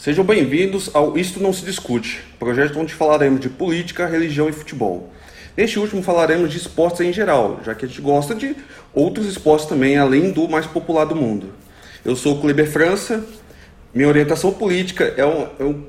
Sejam 0.00 0.24
bem-vindos 0.24 0.88
ao 0.94 1.18
Isto 1.18 1.42
Não 1.42 1.52
Se 1.52 1.62
Discute, 1.62 2.24
projeto 2.38 2.80
onde 2.80 2.94
falaremos 2.94 3.38
de 3.38 3.50
política, 3.50 4.06
religião 4.06 4.48
e 4.48 4.52
futebol. 4.52 5.12
Neste 5.54 5.78
último 5.78 6.02
falaremos 6.02 6.50
de 6.50 6.56
esportes 6.56 7.02
em 7.02 7.12
geral, 7.12 7.60
já 7.62 7.74
que 7.74 7.84
a 7.84 7.88
gente 7.88 8.00
gosta 8.00 8.34
de 8.34 8.56
outros 8.94 9.26
esportes 9.26 9.66
também, 9.66 9.98
além 9.98 10.32
do 10.32 10.48
mais 10.48 10.64
popular 10.64 11.04
do 11.04 11.14
mundo. 11.14 11.52
Eu 12.02 12.16
sou 12.16 12.34
o 12.34 12.40
Kleber 12.40 12.66
França, 12.66 13.22
minha 13.92 14.08
orientação 14.08 14.54
política 14.54 15.04
é 15.18 15.26
um, 15.26 15.48
é 15.60 15.64
um 15.64 15.84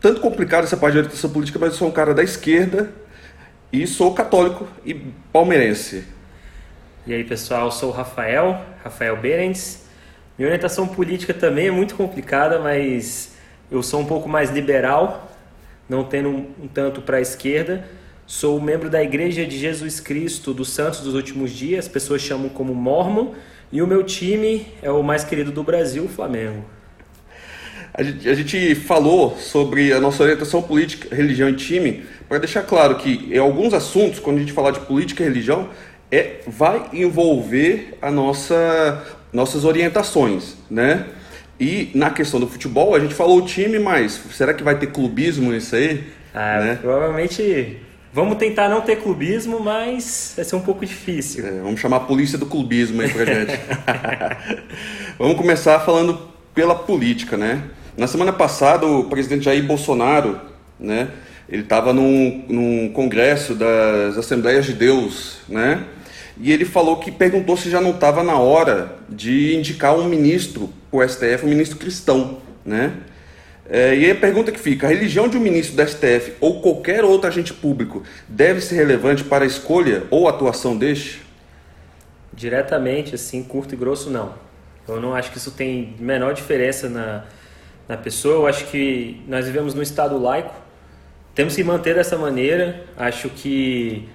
tanto 0.00 0.20
complicado 0.20 0.64
essa 0.64 0.76
parte 0.76 0.94
de 0.94 0.98
orientação 0.98 1.30
política, 1.30 1.60
mas 1.60 1.74
eu 1.74 1.78
sou 1.78 1.86
um 1.86 1.92
cara 1.92 2.12
da 2.12 2.24
esquerda 2.24 2.90
e 3.72 3.86
sou 3.86 4.12
católico 4.12 4.66
e 4.84 4.92
palmeirense. 5.32 6.02
E 7.06 7.14
aí 7.14 7.22
pessoal, 7.22 7.66
eu 7.66 7.70
sou 7.70 7.90
o 7.90 7.92
Rafael, 7.92 8.60
Rafael 8.82 9.16
Berends. 9.18 9.84
Minha 10.36 10.48
orientação 10.48 10.88
política 10.88 11.32
também 11.32 11.68
é 11.68 11.70
muito 11.70 11.94
complicada, 11.94 12.58
mas 12.58 13.31
eu 13.72 13.82
sou 13.82 14.00
um 14.00 14.04
pouco 14.04 14.28
mais 14.28 14.50
liberal, 14.50 15.32
não 15.88 16.04
tendo 16.04 16.28
um, 16.28 16.46
tanto 16.72 17.00
para 17.00 17.16
a 17.16 17.20
esquerda. 17.20 17.88
Sou 18.26 18.60
membro 18.60 18.90
da 18.90 19.02
Igreja 19.02 19.46
de 19.46 19.58
Jesus 19.58 19.98
Cristo 19.98 20.52
dos 20.52 20.68
Santos 20.68 21.00
dos 21.00 21.14
Últimos 21.14 21.50
Dias, 21.50 21.86
as 21.86 21.90
pessoas 21.90 22.20
chamam 22.20 22.50
como 22.50 22.74
Mormon, 22.74 23.32
e 23.72 23.80
o 23.80 23.86
meu 23.86 24.04
time 24.04 24.66
é 24.82 24.90
o 24.90 25.02
mais 25.02 25.24
querido 25.24 25.50
do 25.50 25.62
Brasil, 25.62 26.04
o 26.04 26.08
Flamengo. 26.08 26.62
A 27.94 28.02
gente, 28.02 28.28
a 28.28 28.34
gente 28.34 28.74
falou 28.74 29.36
sobre 29.38 29.92
a 29.92 30.00
nossa 30.00 30.22
orientação 30.22 30.62
política, 30.62 31.14
religião 31.14 31.48
e 31.48 31.54
time, 31.54 32.04
para 32.28 32.38
deixar 32.38 32.62
claro 32.62 32.96
que 32.96 33.30
em 33.32 33.38
alguns 33.38 33.72
assuntos, 33.72 34.18
quando 34.18 34.36
a 34.36 34.40
gente 34.40 34.52
falar 34.52 34.70
de 34.72 34.80
política 34.80 35.22
e 35.22 35.26
religião, 35.26 35.70
é, 36.10 36.40
vai 36.46 36.90
envolver 36.92 37.96
a 38.02 38.10
nossa, 38.10 39.02
nossas 39.32 39.64
orientações, 39.64 40.56
né? 40.70 41.06
E 41.62 41.92
na 41.94 42.10
questão 42.10 42.40
do 42.40 42.48
futebol, 42.48 42.92
a 42.92 42.98
gente 42.98 43.14
falou 43.14 43.38
o 43.38 43.46
time, 43.46 43.78
mas 43.78 44.20
será 44.32 44.52
que 44.52 44.64
vai 44.64 44.76
ter 44.76 44.88
clubismo 44.88 45.52
nisso 45.52 45.76
aí? 45.76 46.02
Ah, 46.34 46.58
né? 46.58 46.78
Provavelmente 46.82 47.78
vamos 48.12 48.36
tentar 48.36 48.68
não 48.68 48.80
ter 48.80 48.96
clubismo, 48.96 49.60
mas 49.60 50.32
vai 50.34 50.44
ser 50.44 50.56
um 50.56 50.60
pouco 50.60 50.84
difícil. 50.84 51.46
É, 51.46 51.60
vamos 51.60 51.78
chamar 51.78 51.98
a 51.98 52.00
polícia 52.00 52.36
do 52.36 52.46
clubismo 52.46 53.00
aí 53.00 53.08
pra 53.08 53.24
gente. 53.24 53.60
vamos 55.16 55.36
começar 55.36 55.78
falando 55.78 56.18
pela 56.52 56.74
política, 56.74 57.36
né? 57.36 57.62
Na 57.96 58.08
semana 58.08 58.32
passada, 58.32 58.84
o 58.84 59.04
presidente 59.04 59.44
Jair 59.44 59.62
Bolsonaro, 59.62 60.40
né? 60.80 61.10
Ele 61.48 61.62
estava 61.62 61.92
num, 61.92 62.44
num 62.48 62.92
congresso 62.92 63.54
das 63.54 64.18
Assembleias 64.18 64.66
de 64.66 64.72
Deus, 64.72 65.36
né? 65.48 65.84
E 66.40 66.52
ele 66.52 66.64
falou 66.64 66.96
que 66.96 67.10
perguntou 67.10 67.56
se 67.56 67.70
já 67.70 67.80
não 67.80 67.90
estava 67.90 68.22
na 68.22 68.38
hora 68.38 68.96
de 69.08 69.54
indicar 69.54 69.94
um 69.94 70.04
ministro 70.04 70.72
para 70.90 71.00
o 71.00 71.08
STF, 71.08 71.44
um 71.44 71.48
ministro 71.48 71.78
cristão, 71.78 72.38
né? 72.64 72.94
É, 73.68 73.94
e 73.94 74.10
a 74.10 74.14
pergunta 74.14 74.50
que 74.50 74.58
fica: 74.58 74.86
a 74.86 74.90
religião 74.90 75.28
de 75.28 75.36
um 75.36 75.40
ministro 75.40 75.76
da 75.76 75.86
STF 75.86 76.34
ou 76.40 76.60
qualquer 76.60 77.04
outro 77.04 77.28
agente 77.28 77.54
público 77.54 78.02
deve 78.28 78.60
ser 78.60 78.76
relevante 78.76 79.24
para 79.24 79.44
a 79.44 79.46
escolha 79.46 80.04
ou 80.10 80.28
atuação 80.28 80.76
deste? 80.76 81.22
Diretamente, 82.32 83.14
assim, 83.14 83.42
curto 83.42 83.74
e 83.74 83.76
grosso, 83.76 84.10
não. 84.10 84.34
Eu 84.88 85.00
não 85.00 85.14
acho 85.14 85.30
que 85.30 85.38
isso 85.38 85.52
tem 85.52 85.94
menor 85.98 86.34
diferença 86.34 86.88
na, 86.88 87.24
na 87.88 87.96
pessoa. 87.96 88.34
Eu 88.34 88.46
acho 88.46 88.66
que 88.66 89.22
nós 89.28 89.46
vivemos 89.46 89.74
num 89.74 89.82
estado 89.82 90.18
laico, 90.18 90.54
temos 91.34 91.54
que 91.54 91.62
manter 91.62 91.94
dessa 91.94 92.18
maneira. 92.18 92.84
Acho 92.96 93.28
que 93.28 94.08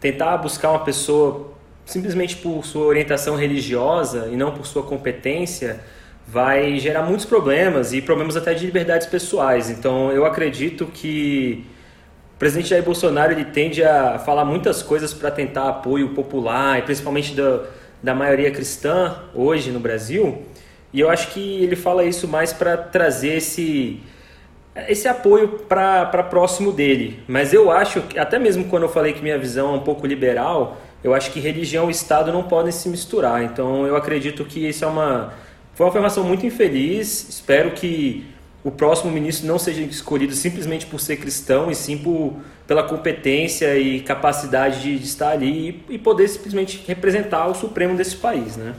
tentar 0.00 0.38
buscar 0.38 0.70
uma 0.70 0.84
pessoa 0.84 1.52
simplesmente 1.84 2.36
por 2.36 2.64
sua 2.64 2.86
orientação 2.86 3.36
religiosa 3.36 4.28
e 4.32 4.36
não 4.36 4.52
por 4.52 4.66
sua 4.66 4.82
competência 4.82 5.80
vai 6.26 6.78
gerar 6.78 7.02
muitos 7.02 7.26
problemas 7.26 7.92
e 7.92 8.00
problemas 8.00 8.36
até 8.36 8.54
de 8.54 8.64
liberdades 8.64 9.06
pessoais. 9.06 9.68
Então 9.68 10.12
eu 10.12 10.24
acredito 10.24 10.86
que 10.86 11.66
o 12.36 12.38
presidente 12.38 12.68
Jair 12.68 12.84
Bolsonaro 12.84 13.32
ele 13.32 13.44
tende 13.44 13.82
a 13.82 14.18
falar 14.18 14.44
muitas 14.44 14.82
coisas 14.82 15.12
para 15.12 15.30
tentar 15.30 15.68
apoio 15.68 16.10
popular 16.10 16.78
e 16.78 16.82
principalmente 16.82 17.34
da, 17.34 17.64
da 18.02 18.14
maioria 18.14 18.50
cristã 18.50 19.24
hoje 19.34 19.70
no 19.70 19.80
Brasil. 19.80 20.42
E 20.92 21.00
eu 21.00 21.10
acho 21.10 21.28
que 21.28 21.62
ele 21.62 21.76
fala 21.76 22.04
isso 22.04 22.26
mais 22.26 22.52
para 22.52 22.76
trazer 22.76 23.36
esse 23.36 24.00
esse 24.88 25.08
apoio 25.08 25.48
para 25.68 26.22
próximo 26.24 26.72
dele. 26.72 27.20
Mas 27.26 27.52
eu 27.52 27.70
acho, 27.70 28.02
até 28.16 28.38
mesmo 28.38 28.64
quando 28.64 28.84
eu 28.84 28.88
falei 28.88 29.12
que 29.12 29.22
minha 29.22 29.38
visão 29.38 29.74
é 29.74 29.76
um 29.76 29.80
pouco 29.80 30.06
liberal, 30.06 30.78
eu 31.02 31.14
acho 31.14 31.30
que 31.30 31.40
religião 31.40 31.88
e 31.88 31.92
Estado 31.92 32.32
não 32.32 32.42
podem 32.42 32.72
se 32.72 32.88
misturar. 32.88 33.42
Então 33.42 33.86
eu 33.86 33.96
acredito 33.96 34.44
que 34.44 34.68
isso 34.68 34.84
é 34.84 34.88
uma. 34.88 35.32
Foi 35.74 35.86
uma 35.86 35.90
afirmação 35.90 36.24
muito 36.24 36.44
infeliz. 36.44 37.28
Espero 37.28 37.70
que 37.70 38.26
o 38.62 38.70
próximo 38.70 39.10
ministro 39.10 39.46
não 39.46 39.58
seja 39.58 39.80
escolhido 39.82 40.34
simplesmente 40.34 40.86
por 40.86 41.00
ser 41.00 41.16
cristão, 41.16 41.70
e 41.70 41.74
sim 41.74 41.96
por, 41.96 42.36
pela 42.66 42.82
competência 42.82 43.76
e 43.78 44.00
capacidade 44.00 44.82
de, 44.82 44.98
de 44.98 45.04
estar 45.04 45.30
ali 45.30 45.82
e, 45.88 45.94
e, 45.94 45.98
poder 45.98 46.28
simplesmente 46.28 46.82
representar 46.86 47.46
o 47.46 47.54
Supremo 47.54 47.96
desse 47.96 48.16
país. 48.16 48.56
Né? 48.56 48.74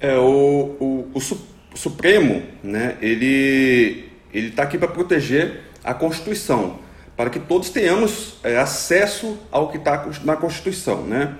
É, 0.00 0.16
o, 0.16 0.76
o, 0.78 1.10
o, 1.12 1.18
o 1.18 1.76
Supremo, 1.76 2.42
né, 2.62 2.96
ele 3.02 4.04
ele 4.34 4.48
está 4.48 4.64
aqui 4.64 4.76
para 4.76 4.88
proteger 4.88 5.60
a 5.82 5.94
Constituição, 5.94 6.78
para 7.16 7.30
que 7.30 7.38
todos 7.38 7.70
tenhamos 7.70 8.36
é, 8.42 8.58
acesso 8.58 9.38
ao 9.50 9.70
que 9.70 9.78
está 9.78 10.08
na 10.24 10.36
Constituição. 10.36 11.02
Né? 11.02 11.34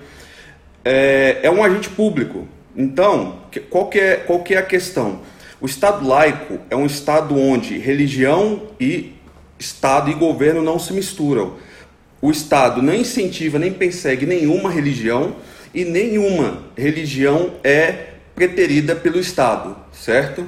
É, 0.83 1.39
é, 1.43 1.51
um 1.51 1.63
agente 1.63 1.89
público. 1.89 2.47
Então, 2.75 3.41
qual 3.69 3.89
que, 3.89 3.99
é, 3.99 4.15
qual 4.15 4.39
que 4.43 4.53
é 4.53 4.57
a 4.57 4.63
questão? 4.63 5.21
O 5.59 5.65
Estado 5.65 6.07
laico 6.07 6.59
é 6.69 6.75
um 6.75 6.85
Estado 6.85 7.37
onde 7.37 7.77
religião 7.77 8.63
e 8.79 9.13
Estado 9.57 10.11
e 10.11 10.13
governo 10.13 10.61
não 10.61 10.77
se 10.77 10.93
misturam. 10.93 11.55
O 12.21 12.29
Estado 12.31 12.81
não 12.81 12.93
incentiva 12.93 13.59
nem 13.59 13.73
persegue 13.73 14.25
nenhuma 14.25 14.69
religião 14.69 15.35
e 15.73 15.83
nenhuma 15.83 16.63
religião 16.77 17.53
é 17.63 18.09
preterida 18.35 18.95
pelo 18.95 19.19
Estado, 19.19 19.75
certo? 19.91 20.45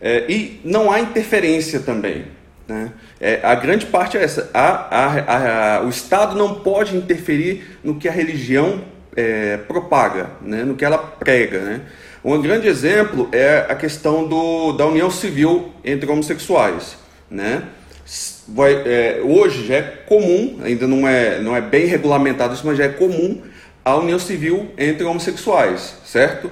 É, 0.00 0.24
e 0.28 0.60
não 0.64 0.90
há 0.90 1.00
interferência 1.00 1.80
também. 1.80 2.26
Né? 2.68 2.92
É, 3.20 3.40
a 3.42 3.54
grande 3.54 3.86
parte 3.86 4.16
é 4.16 4.22
essa: 4.22 4.50
a, 4.52 4.96
a, 4.96 5.76
a, 5.76 5.82
o 5.82 5.88
Estado 5.88 6.36
não 6.36 6.56
pode 6.56 6.96
interferir 6.96 7.78
no 7.82 7.96
que 7.96 8.08
a 8.08 8.12
religião 8.12 8.82
é, 9.16 9.56
propaga, 9.56 10.30
né? 10.42 10.64
no 10.64 10.74
que 10.74 10.84
ela 10.84 10.98
prega. 10.98 11.60
Né? 11.60 11.80
Um 12.24 12.40
grande 12.42 12.66
exemplo 12.66 13.28
é 13.32 13.66
a 13.68 13.74
questão 13.74 14.26
do, 14.26 14.72
da 14.72 14.86
união 14.86 15.10
civil 15.10 15.72
entre 15.84 16.10
homossexuais. 16.10 16.96
Né? 17.30 17.62
Vai, 18.48 18.74
é, 18.84 19.20
hoje 19.24 19.66
já 19.66 19.76
é 19.76 19.82
comum, 19.82 20.60
ainda 20.62 20.86
não 20.86 21.08
é, 21.08 21.40
não 21.40 21.56
é 21.56 21.60
bem 21.60 21.86
regulamentado 21.86 22.54
isso, 22.54 22.66
mas 22.66 22.78
já 22.78 22.84
é 22.84 22.88
comum 22.88 23.42
a 23.84 23.96
união 23.96 24.18
civil 24.18 24.72
entre 24.76 25.04
homossexuais, 25.04 25.96
certo? 26.04 26.50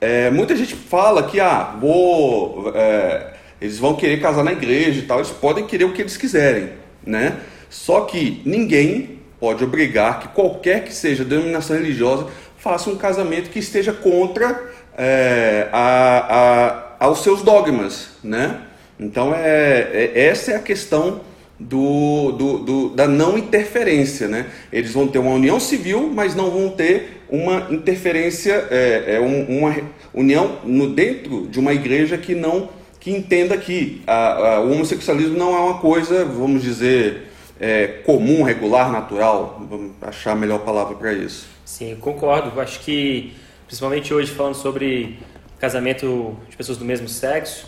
É, 0.00 0.30
muita 0.30 0.56
gente 0.56 0.74
fala 0.74 1.24
que 1.24 1.38
ah, 1.38 1.76
vou, 1.78 2.72
é, 2.74 3.34
eles 3.60 3.78
vão 3.78 3.94
querer 3.94 4.20
casar 4.20 4.42
na 4.42 4.52
igreja 4.52 4.98
e 4.98 5.02
tal, 5.02 5.18
eles 5.18 5.30
podem 5.30 5.66
querer 5.66 5.84
o 5.84 5.92
que 5.92 6.00
eles 6.00 6.16
quiserem, 6.16 6.70
né? 7.04 7.36
Só 7.68 8.02
que 8.02 8.40
ninguém 8.44 9.20
pode 9.38 9.62
obrigar 9.62 10.20
que 10.20 10.28
qualquer 10.28 10.84
que 10.84 10.94
seja 10.94 11.22
a 11.22 11.26
denominação 11.26 11.76
religiosa 11.76 12.26
faça 12.56 12.90
um 12.90 12.96
casamento 12.96 13.50
que 13.50 13.58
esteja 13.58 13.92
contra 13.92 14.70
é, 14.96 15.68
a, 15.72 16.94
a, 16.98 17.06
aos 17.06 17.22
seus 17.22 17.42
dogmas, 17.42 18.10
né? 18.22 18.60
Então 18.98 19.34
é, 19.34 19.88
é, 19.92 20.26
essa 20.26 20.52
é 20.52 20.56
a 20.56 20.60
questão 20.60 21.22
do, 21.60 22.32
do, 22.32 22.58
do, 22.58 22.88
da 22.90 23.06
não 23.06 23.36
interferência. 23.36 24.26
Né? 24.26 24.46
Eles 24.72 24.92
vão 24.92 25.06
ter 25.06 25.18
uma 25.18 25.32
união 25.32 25.60
civil, 25.60 26.10
mas 26.12 26.34
não 26.34 26.50
vão 26.50 26.70
ter 26.70 27.22
uma 27.28 27.68
interferência, 27.70 28.66
é, 28.70 29.16
é 29.16 29.20
um, 29.20 29.58
uma 29.58 29.76
união 30.12 30.58
no, 30.64 30.88
dentro 30.92 31.46
de 31.46 31.60
uma 31.60 31.72
igreja 31.72 32.18
que 32.18 32.34
não 32.34 32.80
que 32.98 33.10
entenda 33.10 33.56
que 33.56 34.02
a, 34.06 34.56
a, 34.56 34.60
o 34.60 34.72
homossexualismo 34.72 35.36
não 35.36 35.56
é 35.56 35.60
uma 35.60 35.78
coisa, 35.78 36.22
vamos 36.22 36.62
dizer, 36.62 37.28
é, 37.58 37.86
comum, 38.04 38.42
regular, 38.42 38.92
natural. 38.92 39.58
Vamos 39.70 39.92
achar 40.02 40.32
a 40.32 40.34
melhor 40.34 40.58
palavra 40.58 40.94
para 40.94 41.10
isso. 41.14 41.48
Sim, 41.64 41.96
concordo. 41.98 42.60
Acho 42.60 42.80
que, 42.80 43.32
principalmente 43.66 44.12
hoje, 44.12 44.30
falando 44.32 44.54
sobre 44.54 45.18
casamento 45.58 46.36
de 46.50 46.56
pessoas 46.58 46.76
do 46.76 46.84
mesmo 46.84 47.08
sexo, 47.08 47.66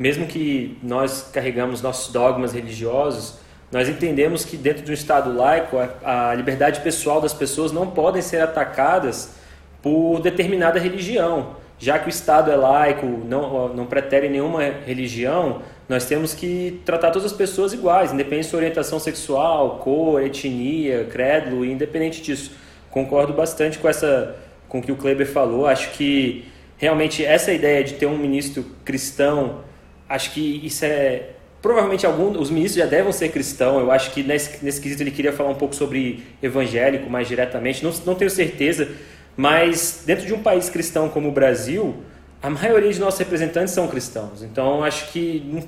mesmo 0.00 0.26
que 0.26 0.76
nós 0.82 1.30
carregamos 1.32 1.80
nossos 1.80 2.12
dogmas 2.12 2.52
religiosos, 2.52 3.36
nós 3.72 3.88
entendemos 3.88 4.44
que 4.44 4.56
dentro 4.56 4.82
de 4.82 4.90
um 4.90 4.94
Estado 4.94 5.34
laico, 5.34 5.78
a, 6.04 6.34
liberdade 6.34 6.80
pessoal 6.80 7.22
das 7.22 7.32
pessoas 7.32 7.72
não 7.72 7.86
podem 7.86 8.20
ser 8.20 8.42
atacadas 8.42 9.34
por 9.80 10.20
determinada 10.20 10.78
religião. 10.78 11.56
Já 11.78 11.98
que 11.98 12.06
o 12.06 12.10
Estado 12.10 12.50
é 12.50 12.54
laico, 12.54 13.06
não, 13.06 13.68
não 13.68 13.86
pretere 13.86 14.28
nenhuma 14.28 14.62
religião, 14.62 15.62
nós 15.88 16.04
temos 16.04 16.34
que 16.34 16.80
tratar 16.84 17.10
todas 17.10 17.32
as 17.32 17.36
pessoas 17.36 17.72
iguais, 17.72 18.12
independente 18.12 18.44
de 18.44 18.50
sua 18.50 18.58
orientação 18.58 19.00
sexual, 19.00 19.78
cor, 19.78 20.22
etnia, 20.22 21.06
credo, 21.10 21.64
independente 21.64 22.20
disso. 22.22 22.52
Concordo 22.90 23.32
bastante 23.32 23.78
com 23.78 23.88
essa 23.88 24.36
com 24.68 24.78
o 24.78 24.82
que 24.82 24.92
o 24.92 24.96
Kleber 24.96 25.26
falou. 25.26 25.66
Acho 25.66 25.90
que 25.92 26.44
realmente 26.76 27.24
essa 27.24 27.52
ideia 27.52 27.82
de 27.82 27.94
ter 27.94 28.06
um 28.06 28.18
ministro 28.18 28.64
cristão 28.84 29.60
acho 30.08 30.32
que 30.32 30.60
isso 30.64 30.84
é 30.84 31.30
provavelmente 31.62 32.04
algum, 32.04 32.38
os 32.38 32.50
ministros 32.50 32.82
já 32.82 32.86
devem 32.86 33.12
ser 33.12 33.30
cristãos. 33.30 33.80
Eu 33.80 33.90
acho 33.90 34.10
que 34.10 34.22
nesse, 34.22 34.62
nesse 34.62 34.80
quesito 34.80 35.02
ele 35.02 35.12
queria 35.12 35.32
falar 35.32 35.50
um 35.50 35.54
pouco 35.54 35.74
sobre 35.74 36.24
evangélico 36.42 37.08
mais 37.08 37.28
diretamente. 37.28 37.84
Não, 37.84 37.92
não 38.04 38.14
tenho 38.16 38.30
certeza, 38.30 38.88
mas 39.36 40.02
dentro 40.04 40.26
de 40.26 40.34
um 40.34 40.42
país 40.42 40.68
cristão 40.68 41.08
como 41.08 41.28
o 41.28 41.32
Brasil, 41.32 41.94
a 42.42 42.50
maioria 42.50 42.92
de 42.92 42.98
nossos 42.98 43.20
representantes 43.20 43.72
são 43.72 43.86
cristãos. 43.86 44.42
Então 44.42 44.82
acho 44.82 45.12
que 45.12 45.64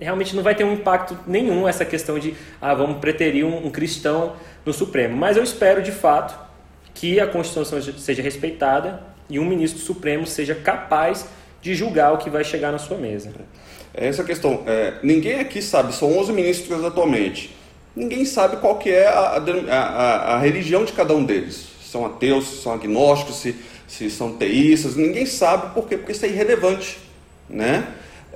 realmente 0.00 0.34
não 0.34 0.42
vai 0.42 0.56
ter 0.56 0.64
um 0.64 0.72
impacto 0.72 1.16
nenhum 1.26 1.68
essa 1.68 1.84
questão 1.84 2.18
de 2.18 2.34
ah, 2.60 2.74
vamos 2.74 2.98
preterir 2.98 3.46
um, 3.46 3.68
um 3.68 3.70
cristão 3.70 4.34
no 4.66 4.72
Supremo. 4.72 5.16
Mas 5.16 5.36
eu 5.36 5.44
espero 5.44 5.80
de 5.80 5.92
fato 5.92 6.36
que 6.92 7.20
a 7.20 7.28
Constituição 7.28 7.80
seja 7.80 8.20
respeitada 8.20 9.00
e 9.30 9.38
um 9.38 9.44
ministro 9.44 9.80
supremo 9.80 10.26
seja 10.26 10.54
capaz 10.54 11.28
de 11.60 11.74
julgar 11.74 12.12
o 12.12 12.18
que 12.18 12.28
vai 12.28 12.42
chegar 12.42 12.72
na 12.72 12.78
sua 12.78 12.96
mesa. 12.96 13.30
É 13.94 14.06
essa 14.06 14.22
questão, 14.22 14.62
é, 14.66 14.94
ninguém 15.02 15.40
aqui 15.40 15.60
sabe, 15.60 15.94
são 15.94 16.16
11 16.18 16.32
ministros 16.32 16.84
atualmente, 16.84 17.54
ninguém 17.94 18.24
sabe 18.24 18.58
qual 18.58 18.76
que 18.76 18.90
é 18.90 19.06
a, 19.06 19.42
a, 19.70 20.34
a 20.34 20.38
religião 20.38 20.84
de 20.84 20.92
cada 20.92 21.14
um 21.14 21.24
deles. 21.24 21.66
São 21.84 22.04
ateus, 22.06 22.62
são 22.62 22.72
agnósticos, 22.72 23.36
se, 23.36 23.56
se 23.86 24.10
são 24.10 24.32
teístas, 24.32 24.94
ninguém 24.94 25.26
sabe 25.26 25.74
por 25.74 25.88
quê, 25.88 25.96
porque 25.96 26.12
isso 26.12 26.24
é 26.24 26.28
irrelevante. 26.28 26.98
Né? 27.48 27.86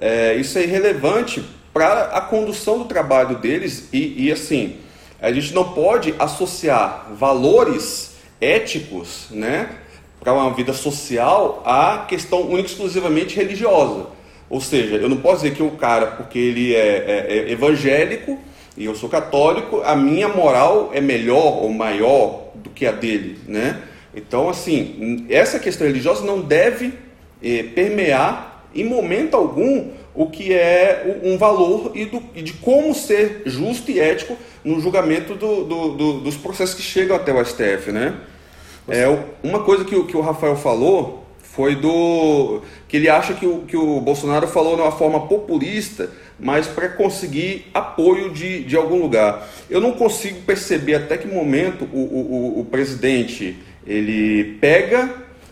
É, 0.00 0.34
isso 0.34 0.58
é 0.58 0.62
irrelevante 0.62 1.44
para 1.72 2.04
a 2.04 2.20
condução 2.20 2.78
do 2.78 2.84
trabalho 2.86 3.38
deles 3.38 3.88
e, 3.92 4.26
e 4.26 4.32
assim, 4.32 4.76
a 5.20 5.30
gente 5.32 5.54
não 5.54 5.72
pode 5.72 6.14
associar 6.18 7.08
valores 7.14 8.12
éticos, 8.40 9.26
né, 9.30 9.70
para 10.18 10.32
uma 10.32 10.52
vida 10.52 10.72
social 10.72 11.62
a 11.64 12.04
questão 12.08 12.42
única 12.42 12.68
exclusivamente 12.68 13.36
religiosa. 13.36 14.06
Ou 14.52 14.60
seja, 14.60 14.96
eu 14.96 15.08
não 15.08 15.16
posso 15.16 15.44
dizer 15.44 15.54
que 15.54 15.62
o 15.62 15.70
cara, 15.70 16.08
porque 16.08 16.38
ele 16.38 16.74
é, 16.74 16.78
é, 16.78 17.26
é 17.48 17.52
evangélico 17.52 18.38
e 18.76 18.84
eu 18.84 18.94
sou 18.94 19.08
católico, 19.08 19.80
a 19.82 19.96
minha 19.96 20.28
moral 20.28 20.90
é 20.92 21.00
melhor 21.00 21.62
ou 21.62 21.70
maior 21.70 22.50
do 22.56 22.68
que 22.68 22.84
a 22.84 22.92
dele, 22.92 23.38
né? 23.48 23.80
Então, 24.14 24.50
assim, 24.50 25.24
essa 25.30 25.58
questão 25.58 25.86
religiosa 25.86 26.22
não 26.26 26.42
deve 26.42 26.92
eh, 27.42 27.62
permear 27.74 28.66
em 28.74 28.84
momento 28.84 29.38
algum 29.38 29.88
o 30.14 30.26
que 30.26 30.52
é 30.52 31.18
um 31.24 31.38
valor 31.38 31.92
e, 31.94 32.04
do, 32.04 32.22
e 32.34 32.42
de 32.42 32.52
como 32.52 32.94
ser 32.94 33.44
justo 33.46 33.90
e 33.90 33.98
ético 33.98 34.36
no 34.62 34.78
julgamento 34.80 35.34
do, 35.34 35.64
do, 35.64 35.88
do, 35.92 36.20
dos 36.20 36.36
processos 36.36 36.74
que 36.74 36.82
chegam 36.82 37.16
até 37.16 37.32
o 37.32 37.42
STF, 37.42 37.90
né? 37.90 38.16
É, 38.86 39.06
uma 39.42 39.60
coisa 39.60 39.82
que, 39.82 39.98
que 40.04 40.16
o 40.16 40.20
Rafael 40.20 40.56
falou 40.56 41.21
foi 41.54 41.74
do 41.76 42.62
que 42.88 42.96
ele 42.96 43.10
acha 43.10 43.34
que 43.34 43.46
o, 43.46 43.58
que 43.60 43.76
o 43.76 44.00
Bolsonaro 44.00 44.48
falou 44.48 44.74
de 44.74 44.80
uma 44.80 44.90
forma 44.90 45.26
populista, 45.26 46.10
mas 46.40 46.66
para 46.66 46.88
conseguir 46.88 47.66
apoio 47.74 48.30
de, 48.30 48.64
de 48.64 48.74
algum 48.74 49.02
lugar. 49.02 49.46
Eu 49.68 49.78
não 49.78 49.92
consigo 49.92 50.40
perceber 50.42 50.94
até 50.94 51.18
que 51.18 51.28
momento 51.28 51.86
o, 51.92 51.98
o, 51.98 52.60
o 52.60 52.64
presidente 52.64 53.58
ele 53.86 54.56
pega 54.60 55.10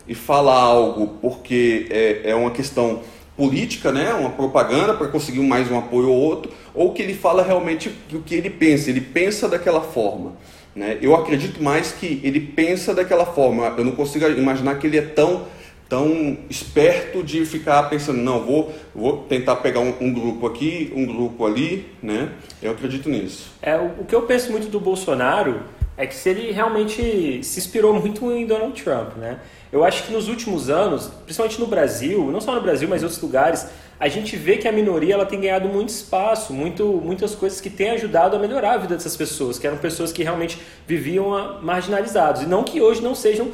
e 0.08 0.14
fala 0.14 0.54
algo 0.54 1.18
porque 1.20 1.86
é, 1.90 2.30
é 2.30 2.34
uma 2.34 2.50
questão 2.50 3.02
política, 3.36 3.92
né, 3.92 4.14
uma 4.14 4.30
propaganda 4.30 4.94
para 4.94 5.08
conseguir 5.08 5.40
mais 5.40 5.70
um 5.70 5.78
apoio 5.78 6.08
ou 6.08 6.16
outro, 6.16 6.50
ou 6.74 6.94
que 6.94 7.02
ele 7.02 7.14
fala 7.14 7.42
realmente 7.42 7.94
o 8.12 8.22
que 8.22 8.34
ele 8.34 8.48
pensa, 8.48 8.88
ele 8.88 9.02
pensa 9.02 9.48
daquela 9.48 9.82
forma. 9.82 10.32
Né? 10.74 10.96
Eu 11.02 11.14
acredito 11.14 11.62
mais 11.62 11.92
que 11.92 12.20
ele 12.24 12.40
pensa 12.40 12.94
daquela 12.94 13.26
forma. 13.26 13.74
Eu 13.76 13.84
não 13.84 13.92
consigo 13.92 14.26
imaginar 14.26 14.78
que 14.78 14.86
ele 14.86 14.96
é 14.96 15.02
tão 15.02 15.46
tão 15.90 16.38
esperto 16.48 17.20
de 17.20 17.44
ficar 17.44 17.82
pensando, 17.90 18.18
não, 18.18 18.40
vou, 18.40 18.72
vou 18.94 19.24
tentar 19.24 19.56
pegar 19.56 19.80
um, 19.80 19.92
um, 20.00 20.14
grupo 20.14 20.46
aqui, 20.46 20.92
um 20.94 21.04
grupo 21.04 21.44
ali, 21.44 21.92
né? 22.00 22.30
Eu 22.62 22.70
acredito 22.70 23.08
nisso. 23.08 23.50
É, 23.60 23.76
o, 23.76 23.86
o, 23.98 24.04
que 24.04 24.14
eu 24.14 24.22
penso 24.22 24.52
muito 24.52 24.68
do 24.68 24.78
Bolsonaro 24.78 25.62
é 25.96 26.06
que 26.06 26.28
ele 26.28 26.52
realmente 26.52 27.42
se 27.42 27.58
inspirou 27.58 27.92
muito 27.92 28.30
em 28.30 28.46
Donald 28.46 28.80
Trump, 28.80 29.16
né? 29.16 29.40
Eu 29.72 29.84
acho 29.84 30.04
que 30.04 30.12
nos 30.12 30.28
últimos 30.28 30.70
anos, 30.70 31.10
principalmente 31.24 31.60
no 31.60 31.66
Brasil, 31.66 32.30
não 32.30 32.40
só 32.40 32.54
no 32.54 32.60
Brasil, 32.60 32.88
mas 32.88 33.02
em 33.02 33.04
outros 33.04 33.20
lugares, 33.20 33.66
a 33.98 34.08
gente 34.08 34.36
vê 34.36 34.58
que 34.58 34.68
a 34.68 34.72
minoria 34.72 35.14
ela 35.14 35.26
tem 35.26 35.40
ganhado 35.40 35.68
muito 35.68 35.88
espaço, 35.88 36.52
muito, 36.52 36.84
muitas 37.04 37.34
coisas 37.34 37.60
que 37.60 37.68
têm 37.68 37.90
ajudado 37.90 38.36
a 38.36 38.38
melhorar 38.38 38.74
a 38.74 38.78
vida 38.78 38.94
dessas 38.94 39.16
pessoas, 39.16 39.58
que 39.58 39.66
eram 39.66 39.76
pessoas 39.76 40.12
que 40.12 40.22
realmente 40.22 40.56
viviam 40.86 41.60
marginalizados. 41.60 42.42
E 42.42 42.46
não 42.46 42.62
que 42.62 42.80
hoje 42.80 43.02
não 43.02 43.14
sejam 43.14 43.50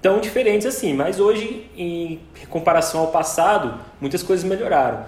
tão 0.00 0.20
diferentes 0.20 0.66
assim, 0.66 0.94
mas 0.94 1.20
hoje, 1.20 1.70
em 1.76 2.20
comparação 2.48 3.00
ao 3.00 3.08
passado, 3.08 3.80
muitas 4.00 4.22
coisas 4.22 4.44
melhoraram. 4.44 5.04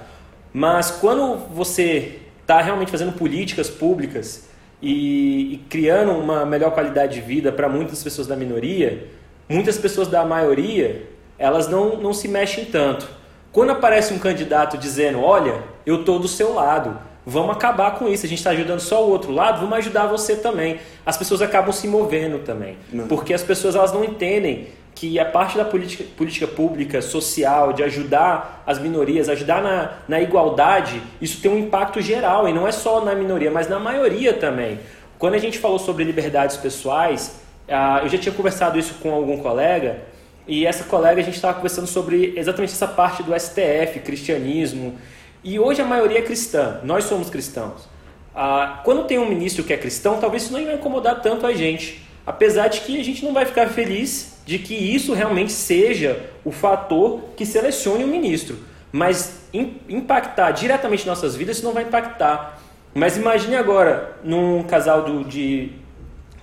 Mas 0.52 0.90
quando 0.90 1.36
você 1.52 2.18
está 2.42 2.60
realmente 2.60 2.90
fazendo 2.90 3.12
políticas 3.12 3.70
públicas 3.70 4.48
e, 4.82 5.54
e 5.54 5.56
criando 5.70 6.12
uma 6.12 6.44
melhor 6.44 6.72
qualidade 6.72 7.14
de 7.14 7.20
vida 7.20 7.50
para 7.50 7.68
muitas 7.68 8.02
pessoas 8.02 8.26
da 8.26 8.36
minoria, 8.36 9.08
muitas 9.48 9.78
pessoas 9.78 10.08
da 10.08 10.24
maioria, 10.24 11.08
elas 11.38 11.68
não, 11.68 11.96
não 11.96 12.12
se 12.12 12.28
mexem 12.28 12.66
tanto. 12.66 13.08
Quando 13.50 13.70
aparece 13.70 14.12
um 14.12 14.18
candidato 14.18 14.76
dizendo, 14.76 15.20
olha, 15.20 15.62
eu 15.84 16.00
estou 16.00 16.18
do 16.18 16.28
seu 16.28 16.54
lado, 16.54 16.98
vamos 17.24 17.54
acabar 17.54 17.98
com 17.98 18.08
isso, 18.08 18.26
a 18.26 18.28
gente 18.28 18.38
está 18.38 18.50
ajudando 18.50 18.80
só 18.80 19.06
o 19.06 19.10
outro 19.10 19.30
lado, 19.30 19.60
vamos 19.60 19.76
ajudar 19.78 20.06
você 20.06 20.36
também. 20.36 20.80
As 21.04 21.16
pessoas 21.16 21.42
acabam 21.42 21.72
se 21.72 21.86
movendo 21.86 22.40
também, 22.40 22.76
não. 22.92 23.06
porque 23.06 23.32
as 23.34 23.42
pessoas 23.42 23.74
elas 23.74 23.92
não 23.92 24.04
entendem 24.04 24.68
que 25.02 25.18
a 25.18 25.24
parte 25.24 25.56
da 25.56 25.64
política, 25.64 26.04
política 26.16 26.46
pública, 26.46 27.02
social, 27.02 27.72
de 27.72 27.82
ajudar 27.82 28.62
as 28.64 28.78
minorias, 28.78 29.28
ajudar 29.28 29.60
na, 29.60 29.94
na 30.06 30.20
igualdade, 30.20 31.02
isso 31.20 31.42
tem 31.42 31.50
um 31.50 31.58
impacto 31.58 32.00
geral, 32.00 32.48
e 32.48 32.52
não 32.52 32.68
é 32.68 32.70
só 32.70 33.04
na 33.04 33.12
minoria, 33.12 33.50
mas 33.50 33.68
na 33.68 33.80
maioria 33.80 34.32
também. 34.32 34.78
Quando 35.18 35.34
a 35.34 35.38
gente 35.38 35.58
falou 35.58 35.80
sobre 35.80 36.04
liberdades 36.04 36.56
pessoais, 36.56 37.40
ah, 37.68 37.98
eu 38.04 38.08
já 38.10 38.16
tinha 38.16 38.32
conversado 38.32 38.78
isso 38.78 38.94
com 39.02 39.12
algum 39.12 39.38
colega, 39.38 40.04
e 40.46 40.64
essa 40.64 40.84
colega 40.84 41.20
a 41.20 41.24
gente 41.24 41.34
estava 41.34 41.54
conversando 41.54 41.88
sobre 41.88 42.34
exatamente 42.36 42.72
essa 42.72 42.86
parte 42.86 43.24
do 43.24 43.34
STF, 43.34 43.98
cristianismo. 44.04 44.96
E 45.42 45.58
hoje 45.58 45.82
a 45.82 45.84
maioria 45.84 46.20
é 46.20 46.22
cristã, 46.22 46.78
nós 46.84 47.02
somos 47.06 47.28
cristãos. 47.28 47.88
Ah, 48.32 48.80
quando 48.84 49.08
tem 49.08 49.18
um 49.18 49.28
ministro 49.28 49.64
que 49.64 49.72
é 49.72 49.76
cristão, 49.76 50.18
talvez 50.20 50.44
isso 50.44 50.52
não 50.52 50.64
vai 50.64 50.76
incomodar 50.76 51.20
tanto 51.20 51.44
a 51.44 51.52
gente. 51.52 52.06
Apesar 52.24 52.68
de 52.68 52.82
que 52.82 53.00
a 53.00 53.04
gente 53.04 53.24
não 53.24 53.32
vai 53.32 53.44
ficar 53.44 53.66
feliz 53.66 54.31
de 54.44 54.58
que 54.58 54.74
isso 54.74 55.14
realmente 55.14 55.52
seja 55.52 56.30
o 56.44 56.50
fator 56.50 57.20
que 57.36 57.46
selecione 57.46 58.04
o 58.04 58.08
ministro. 58.08 58.58
Mas 58.90 59.42
impactar 59.88 60.50
diretamente 60.50 61.06
nossas 61.06 61.34
vidas, 61.34 61.56
isso 61.56 61.64
não 61.64 61.72
vai 61.72 61.84
impactar. 61.84 62.60
Mas 62.94 63.16
imagine 63.16 63.56
agora, 63.56 64.16
num 64.22 64.62
casal 64.64 65.02
do, 65.02 65.24
de, 65.24 65.70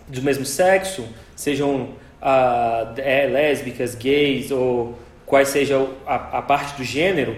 do 0.07 0.21
mesmo 0.21 0.45
sexo, 0.45 1.07
sejam 1.35 1.89
uh, 2.21 2.93
é, 2.97 3.27
lésbicas, 3.27 3.93
gays 3.93 4.49
ou 4.49 4.97
quais 5.25 5.49
seja 5.49 5.87
a, 6.07 6.39
a 6.39 6.41
parte 6.41 6.75
do 6.75 6.83
gênero, 6.83 7.35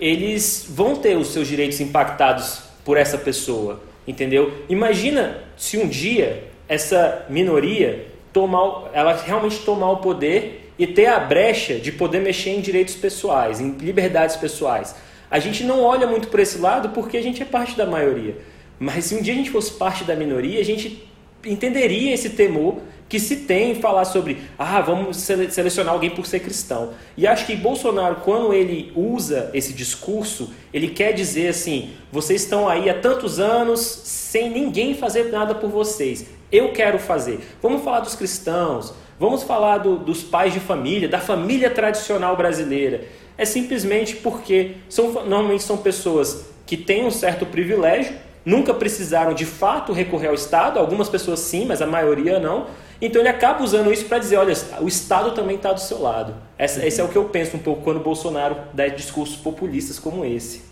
eles 0.00 0.66
vão 0.68 0.96
ter 0.96 1.16
os 1.16 1.28
seus 1.28 1.46
direitos 1.46 1.80
impactados 1.80 2.62
por 2.84 2.96
essa 2.96 3.18
pessoa, 3.18 3.80
entendeu? 4.06 4.64
Imagina 4.68 5.38
se 5.56 5.76
um 5.76 5.86
dia 5.86 6.44
essa 6.68 7.26
minoria 7.28 8.06
tomar, 8.38 8.90
ela 8.92 9.12
realmente 9.14 9.58
tomar 9.58 9.90
o 9.90 9.96
poder 9.96 10.72
e 10.78 10.86
ter 10.86 11.06
a 11.06 11.18
brecha 11.18 11.74
de 11.74 11.90
poder 11.90 12.20
mexer 12.20 12.50
em 12.50 12.60
direitos 12.60 12.94
pessoais, 12.94 13.60
em 13.60 13.72
liberdades 13.72 14.36
pessoais. 14.36 14.94
A 15.28 15.40
gente 15.40 15.64
não 15.64 15.82
olha 15.82 16.06
muito 16.06 16.28
por 16.28 16.38
esse 16.38 16.58
lado 16.58 16.90
porque 16.90 17.16
a 17.16 17.22
gente 17.22 17.42
é 17.42 17.44
parte 17.44 17.76
da 17.76 17.84
maioria. 17.84 18.36
Mas 18.78 19.06
se 19.06 19.16
um 19.16 19.20
dia 19.20 19.34
a 19.34 19.36
gente 19.36 19.50
fosse 19.50 19.72
parte 19.72 20.04
da 20.04 20.14
minoria, 20.14 20.60
a 20.60 20.64
gente 20.64 21.08
entenderia 21.44 22.14
esse 22.14 22.30
temor 22.30 22.76
que 23.08 23.18
se 23.18 23.38
tem 23.38 23.74
falar 23.74 24.04
sobre, 24.04 24.38
ah, 24.56 24.80
vamos 24.80 25.16
selecionar 25.16 25.94
alguém 25.94 26.10
por 26.10 26.26
ser 26.26 26.40
cristão. 26.40 26.92
E 27.16 27.26
acho 27.26 27.44
que 27.44 27.56
Bolsonaro, 27.56 28.16
quando 28.16 28.52
ele 28.52 28.92
usa 28.94 29.50
esse 29.52 29.72
discurso, 29.72 30.52
ele 30.72 30.88
quer 30.88 31.12
dizer 31.12 31.48
assim: 31.48 31.90
vocês 32.12 32.42
estão 32.42 32.68
aí 32.68 32.88
há 32.88 32.94
tantos 32.94 33.40
anos 33.40 33.80
sem 33.80 34.48
ninguém 34.50 34.94
fazer 34.94 35.24
nada 35.24 35.54
por 35.54 35.70
vocês. 35.70 36.37
Eu 36.50 36.72
quero 36.72 36.98
fazer. 36.98 37.40
Vamos 37.62 37.82
falar 37.82 38.00
dos 38.00 38.14
cristãos, 38.14 38.92
vamos 39.18 39.42
falar 39.42 39.78
do, 39.78 39.96
dos 39.96 40.22
pais 40.22 40.52
de 40.52 40.60
família, 40.60 41.08
da 41.08 41.18
família 41.18 41.70
tradicional 41.70 42.36
brasileira. 42.36 43.04
É 43.36 43.44
simplesmente 43.44 44.16
porque 44.16 44.76
são, 44.88 45.12
normalmente 45.12 45.62
são 45.62 45.76
pessoas 45.76 46.46
que 46.66 46.76
têm 46.76 47.04
um 47.04 47.10
certo 47.10 47.46
privilégio, 47.46 48.14
nunca 48.44 48.74
precisaram 48.74 49.34
de 49.34 49.44
fato 49.44 49.92
recorrer 49.92 50.28
ao 50.28 50.34
Estado, 50.34 50.78
algumas 50.78 51.08
pessoas 51.08 51.40
sim, 51.40 51.66
mas 51.66 51.80
a 51.80 51.86
maioria 51.86 52.38
não 52.38 52.66
então 53.00 53.22
ele 53.22 53.28
acaba 53.28 53.62
usando 53.62 53.92
isso 53.92 54.06
para 54.06 54.18
dizer, 54.18 54.36
olha, 54.36 54.54
o 54.80 54.88
Estado 54.88 55.30
também 55.30 55.56
está 55.56 55.72
do 55.72 55.80
seu 55.80 56.00
lado. 56.02 56.34
Esse 56.58 57.00
é 57.00 57.04
o 57.04 57.08
que 57.08 57.16
eu 57.16 57.26
penso 57.26 57.56
um 57.56 57.60
pouco 57.60 57.82
quando 57.82 57.98
o 57.98 58.02
Bolsonaro 58.02 58.56
dá 58.72 58.88
discursos 58.88 59.36
populistas 59.36 59.98
como 59.98 60.24
esse. 60.24 60.67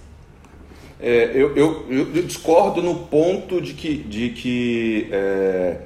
É, 1.00 1.32
eu, 1.34 1.56
eu, 1.56 1.86
eu, 1.90 2.22
discordo 2.22 2.82
no 2.82 2.94
ponto 3.06 3.60
de 3.60 3.74
que, 3.74 3.96
de 3.96 4.30
que 4.30 5.08
é, 5.10 5.76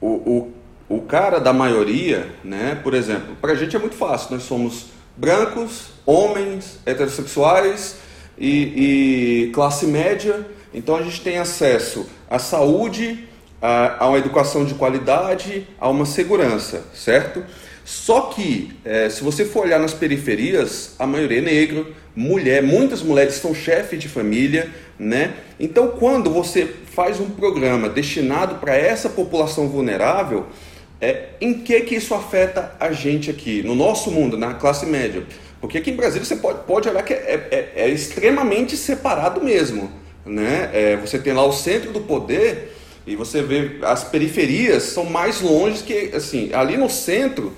o, 0.00 0.52
o, 0.88 0.96
o 0.96 1.00
cara 1.02 1.38
da 1.38 1.52
maioria, 1.52 2.26
né, 2.44 2.78
por 2.82 2.92
exemplo, 2.92 3.36
para 3.40 3.52
a 3.52 3.54
gente 3.54 3.74
é 3.74 3.78
muito 3.78 3.96
fácil, 3.96 4.32
nós 4.32 4.42
somos 4.42 4.86
brancos, 5.16 5.88
homens, 6.04 6.78
heterossexuais, 6.84 7.96
e, 8.40 9.46
e 9.46 9.50
classe 9.50 9.86
média. 9.86 10.46
Então 10.72 10.96
a 10.96 11.02
gente 11.02 11.20
tem 11.20 11.38
acesso 11.38 12.06
à 12.30 12.38
saúde, 12.38 13.26
a, 13.60 14.04
a 14.04 14.08
uma 14.08 14.18
educação 14.18 14.64
de 14.64 14.74
qualidade, 14.74 15.66
a 15.80 15.88
uma 15.88 16.06
segurança, 16.06 16.84
certo? 16.94 17.42
Só 17.88 18.20
que, 18.20 18.70
é, 18.84 19.08
se 19.08 19.24
você 19.24 19.46
for 19.46 19.64
olhar 19.64 19.80
nas 19.80 19.94
periferias, 19.94 20.94
a 20.98 21.06
maioria 21.06 21.38
é 21.38 21.40
negro, 21.40 21.86
mulher, 22.14 22.62
muitas 22.62 23.00
mulheres 23.00 23.36
são 23.36 23.54
chefes 23.54 23.98
de 23.98 24.10
família, 24.10 24.68
né? 24.98 25.32
Então, 25.58 25.88
quando 25.98 26.28
você 26.28 26.68
faz 26.94 27.18
um 27.18 27.30
programa 27.30 27.88
destinado 27.88 28.56
para 28.56 28.76
essa 28.76 29.08
população 29.08 29.70
vulnerável, 29.70 30.44
é, 31.00 31.28
em 31.40 31.54
que 31.54 31.80
que 31.80 31.94
isso 31.94 32.12
afeta 32.12 32.76
a 32.78 32.92
gente 32.92 33.30
aqui, 33.30 33.62
no 33.62 33.74
nosso 33.74 34.10
mundo, 34.10 34.36
na 34.36 34.52
classe 34.52 34.84
média? 34.84 35.22
Porque 35.58 35.78
aqui 35.78 35.90
em 35.90 35.96
Brasília 35.96 36.26
você 36.26 36.36
pode, 36.36 36.64
pode 36.66 36.90
olhar 36.90 37.02
que 37.02 37.14
é, 37.14 37.48
é, 37.50 37.84
é 37.84 37.88
extremamente 37.88 38.76
separado 38.76 39.42
mesmo, 39.42 39.90
né? 40.26 40.68
É, 40.74 40.96
você 40.98 41.18
tem 41.18 41.32
lá 41.32 41.42
o 41.42 41.52
centro 41.52 41.90
do 41.90 42.00
poder 42.00 42.70
e 43.06 43.16
você 43.16 43.40
vê 43.40 43.78
as 43.80 44.04
periferias 44.04 44.82
são 44.82 45.04
mais 45.06 45.40
longe 45.40 45.82
que, 45.82 46.10
assim, 46.14 46.50
ali 46.52 46.76
no 46.76 46.90
centro 46.90 47.56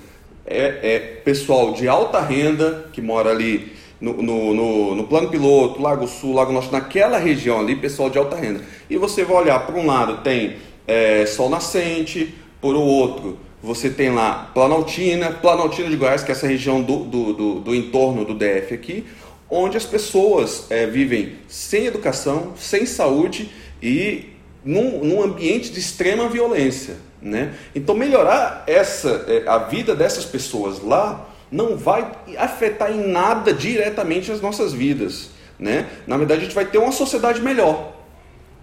é, 0.50 0.94
é 0.94 0.98
pessoal 0.98 1.72
de 1.72 1.88
alta 1.88 2.20
renda 2.20 2.88
que 2.92 3.00
mora 3.00 3.30
ali 3.30 3.72
no, 4.00 4.14
no, 4.14 4.54
no, 4.54 4.94
no, 4.94 5.04
plano 5.04 5.28
piloto, 5.28 5.80
Lago 5.80 6.06
Sul, 6.06 6.34
Lago 6.34 6.52
Norte, 6.52 6.72
naquela 6.72 7.18
região 7.18 7.60
ali, 7.60 7.76
pessoal 7.76 8.10
de 8.10 8.18
alta 8.18 8.36
renda. 8.36 8.60
E 8.88 8.96
você 8.96 9.24
vai 9.24 9.36
olhar 9.36 9.66
para 9.66 9.78
um 9.78 9.86
lado 9.86 10.22
tem 10.22 10.56
é, 10.86 11.24
sol 11.26 11.48
nascente, 11.48 12.34
por 12.60 12.74
outro 12.74 13.38
você 13.62 13.90
tem 13.90 14.10
lá 14.10 14.50
Planaltina, 14.54 15.30
Planaltina 15.30 15.90
de 15.90 15.96
Goiás, 15.96 16.22
que 16.22 16.30
é 16.30 16.32
essa 16.32 16.46
região 16.46 16.80
do, 16.80 17.04
do, 17.04 17.32
do, 17.32 17.60
do 17.60 17.74
entorno 17.74 18.24
do 18.24 18.34
DF 18.34 18.72
aqui, 18.72 19.04
onde 19.50 19.76
as 19.76 19.84
pessoas 19.84 20.66
é, 20.70 20.86
vivem 20.86 21.34
sem 21.46 21.86
educação, 21.86 22.54
sem 22.56 22.86
saúde 22.86 23.50
e 23.82 24.30
num, 24.64 25.04
num 25.04 25.22
ambiente 25.22 25.70
de 25.70 25.78
extrema 25.78 26.28
violência. 26.28 26.96
Né? 27.20 27.54
Então 27.74 27.94
melhorar 27.94 28.64
essa, 28.66 29.24
é, 29.28 29.46
a 29.46 29.58
vida 29.58 29.94
dessas 29.94 30.24
pessoas 30.24 30.82
lá 30.82 31.28
não 31.50 31.76
vai 31.76 32.10
afetar 32.38 32.90
em 32.90 33.08
nada 33.08 33.52
diretamente 33.52 34.30
as 34.32 34.40
nossas 34.40 34.72
vidas. 34.72 35.30
Né? 35.58 35.86
Na 36.06 36.16
verdade, 36.16 36.40
a 36.40 36.44
gente 36.44 36.54
vai 36.54 36.64
ter 36.64 36.78
uma 36.78 36.92
sociedade 36.92 37.40
melhor. 37.42 37.92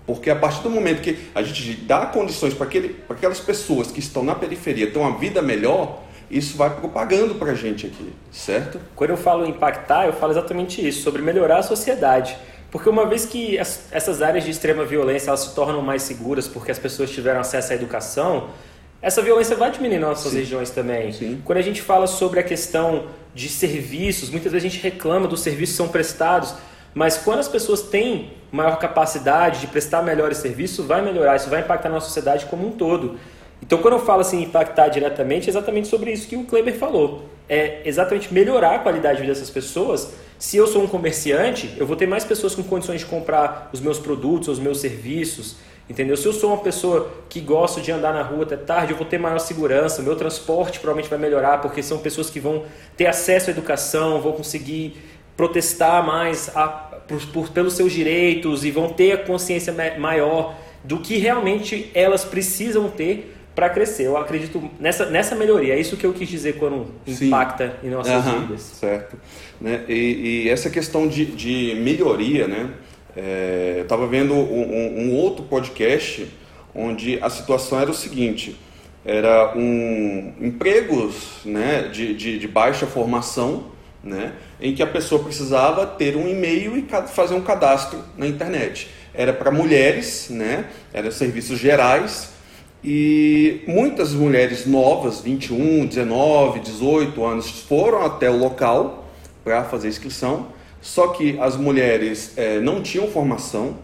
Porque 0.08 0.30
a 0.30 0.36
partir 0.36 0.64
do 0.64 0.70
momento 0.70 1.02
que 1.02 1.20
a 1.36 1.44
gente 1.44 1.82
dá 1.82 2.06
condições 2.06 2.54
para 2.54 2.68
aquelas 3.10 3.40
pessoas 3.42 3.92
que 3.92 4.00
estão 4.00 4.24
na 4.24 4.34
periferia 4.34 4.90
ter 4.90 4.98
uma 4.98 5.18
vida 5.18 5.42
melhor, 5.42 6.02
isso 6.32 6.58
vai 6.58 6.70
propagando 6.70 7.36
para 7.36 7.52
a 7.52 7.56
gente 7.56 7.86
aqui, 7.86 8.14
certo? 8.32 8.80
Quando 8.96 9.12
eu 9.12 9.18
falo 9.18 9.46
impactar, 9.46 10.06
eu 10.06 10.14
falo 10.14 10.32
exatamente 10.32 10.86
isso, 10.86 11.02
sobre 11.02 11.22
melhorar 11.22 11.60
a 11.60 11.64
sociedade. 11.64 12.38
Porque 12.72 12.90
uma 12.90 13.06
vez 13.06 13.26
que 13.26 13.58
as, 13.58 13.84
essas 13.92 14.22
áreas 14.22 14.44
de 14.44 14.52
extrema 14.52 14.84
violência 14.84 15.30
elas 15.30 15.42
se 15.42 15.56
tornam 15.56 15.82
mais 15.82 16.04
seguras 16.04 16.48
porque 16.48 16.72
as 16.72 16.80
pessoas 16.80 17.10
tiveram 17.10 17.40
acesso 17.40 17.72
à 17.72 17.76
educação, 17.76 18.50
essa 19.02 19.22
violência 19.22 19.56
vai 19.56 19.72
diminuir 19.72 20.00
nas 20.00 20.10
nossas 20.10 20.32
Sim. 20.32 20.40
regiões 20.40 20.70
também. 20.70 21.12
Sim. 21.12 21.42
Quando 21.46 21.60
a 21.60 21.62
gente 21.62 21.82
fala 21.82 22.08
sobre 22.08 22.40
a 22.40 22.44
questão 22.44 23.06
de 23.34 23.48
serviços, 23.48 24.30
muitas 24.30 24.52
vezes 24.52 24.66
a 24.66 24.70
gente 24.70 24.84
reclama 24.84 25.28
dos 25.28 25.42
serviços 25.42 25.76
que 25.76 25.78
são 25.78 25.88
prestados, 25.88 26.56
mas 26.94 27.18
quando 27.18 27.40
as 27.40 27.48
pessoas 27.48 27.84
têm 27.84 28.34
maior 28.52 28.78
capacidade 28.80 29.62
de 29.62 29.68
prestar 29.68 30.02
melhores 30.02 30.40
serviços, 30.40 30.86
vai 30.86 31.02
melhorar, 31.02 31.36
isso 31.36 31.50
vai 31.50 31.62
impactar 31.62 31.90
na 31.90 32.00
sociedade 32.00 32.46
como 32.48 32.68
um 32.68 32.72
todo. 32.72 33.20
Então, 33.62 33.80
quando 33.80 33.96
eu 33.96 34.00
falo 34.00 34.22
assim, 34.22 34.42
impactar 34.44 34.88
diretamente, 34.88 35.48
é 35.48 35.50
exatamente 35.50 35.88
sobre 35.88 36.12
isso 36.12 36.28
que 36.28 36.36
o 36.36 36.44
Kleber 36.44 36.76
falou. 36.76 37.24
É 37.50 37.82
exatamente 37.86 38.34
melhorar 38.34 38.76
a 38.76 38.80
qualidade 38.80 39.18
de 39.18 39.22
vida 39.22 39.34
dessas 39.34 39.50
pessoas. 39.50 40.14
Se 40.38 40.58
eu 40.58 40.68
sou 40.68 40.84
um 40.84 40.88
comerciante, 40.88 41.76
eu 41.78 41.88
vou 41.88 41.96
ter 41.96 42.08
mais 42.08 42.24
pessoas 42.24 42.54
com 42.54 42.64
condições 42.64 43.00
de 43.00 43.06
comprar 43.06 43.70
os 43.74 43.80
meus 43.80 43.98
produtos, 43.98 44.48
os 44.48 44.60
meus 44.60 44.80
serviços, 44.80 45.56
Entendeu? 45.90 46.18
Se 46.18 46.26
eu 46.26 46.34
sou 46.34 46.50
uma 46.50 46.62
pessoa 46.62 47.10
que 47.30 47.40
gosto 47.40 47.80
de 47.80 47.92
andar 47.94 48.14
na 48.14 48.22
rua 48.22 48.44
até 48.44 48.58
tarde, 48.58 48.92
eu 48.92 48.98
vou 48.98 49.08
ter 49.08 49.18
maior 49.18 49.40
segurança, 49.40 50.02
meu 50.02 50.18
transporte 50.18 50.80
provavelmente 50.80 51.10
vai 51.10 51.18
melhorar, 51.18 51.62
porque 51.62 51.82
são 51.82 52.00
pessoas 52.00 52.30
que 52.30 52.42
vão 52.42 52.66
ter 52.98 53.06
acesso 53.06 53.50
à 53.50 53.54
educação, 53.54 54.20
vão 54.20 54.34
conseguir 54.34 54.98
protestar 55.38 56.06
mais 56.06 56.54
a, 56.54 56.68
por, 56.68 57.26
por, 57.28 57.50
pelos 57.50 57.74
seus 57.74 57.94
direitos 57.94 58.66
e 58.66 58.72
vão 58.72 58.90
ter 58.90 59.14
a 59.14 59.18
consciência 59.18 59.74
maior 59.98 60.56
do 60.84 61.00
que 61.00 61.18
realmente 61.18 61.90
elas 61.94 62.26
precisam 62.26 62.90
ter 62.90 63.37
para 63.58 63.72
crescer. 63.72 64.04
Eu 64.04 64.16
acredito 64.16 64.70
nessa, 64.80 65.08
nessa 65.08 65.34
melhoria. 65.34 65.74
É 65.74 65.80
isso 65.80 65.98
que 65.98 66.06
eu 66.06 66.14
quis 66.14 66.30
dizer 66.30 66.58
quando 66.58 66.94
Sim. 67.08 67.26
impacta 67.26 67.76
em 67.84 67.90
nossas 67.90 68.24
uhum, 68.24 68.42
vidas. 68.42 68.62
Certo. 68.62 69.18
Né? 69.60 69.84
E, 69.88 70.44
e, 70.46 70.50
essa 70.50 70.70
questão 70.70 71.08
de, 71.08 71.26
de 71.26 71.74
melhoria, 71.82 72.48
né? 72.48 72.70
É, 73.16 73.78
eu 73.78 73.82
estava 73.82 74.06
vendo 74.06 74.36
um, 74.36 75.08
um, 75.08 75.16
outro 75.16 75.44
podcast 75.46 76.28
onde 76.76 77.18
a 77.20 77.32
situação 77.32 77.80
era 77.80 77.90
o 77.90 77.96
seguinte: 77.96 78.56
era 79.04 79.58
um 79.58 80.36
empregos 80.40 81.40
né, 81.44 81.90
de, 81.92 82.14
de, 82.14 82.38
de 82.38 82.48
baixa 82.48 82.86
formação, 82.86 83.72
né, 84.04 84.34
em 84.62 84.76
que 84.76 84.84
a 84.84 84.88
pessoa 84.88 85.24
precisava 85.24 85.84
ter 85.88 86.16
um 86.16 86.28
e-mail 86.28 86.78
e 86.78 86.86
fazer 87.08 87.34
um 87.34 87.42
cadastro 87.42 88.04
na 88.16 88.28
internet. 88.28 88.88
Era 89.16 89.34
para 89.34 89.50
mulheres, 89.50 90.28
né, 90.30 90.66
eram 90.94 91.10
serviços 91.10 91.58
gerais, 91.58 92.37
e 92.84 93.62
muitas 93.68 94.14
mulheres 94.14 94.66
novas, 94.66 95.22
21, 95.22 95.86
19, 95.86 96.60
18 96.60 97.26
anos, 97.26 97.50
foram 97.50 98.06
até 98.06 98.30
o 98.30 98.38
local 98.38 99.06
para 99.44 99.64
fazer 99.64 99.88
inscrição 99.88 100.58
só 100.88 101.10
que 101.10 101.38
as 101.40 101.58
mulheres 101.58 102.32
é, 102.38 102.60
não 102.60 102.82
tinham 102.82 103.08
formação, 103.08 103.76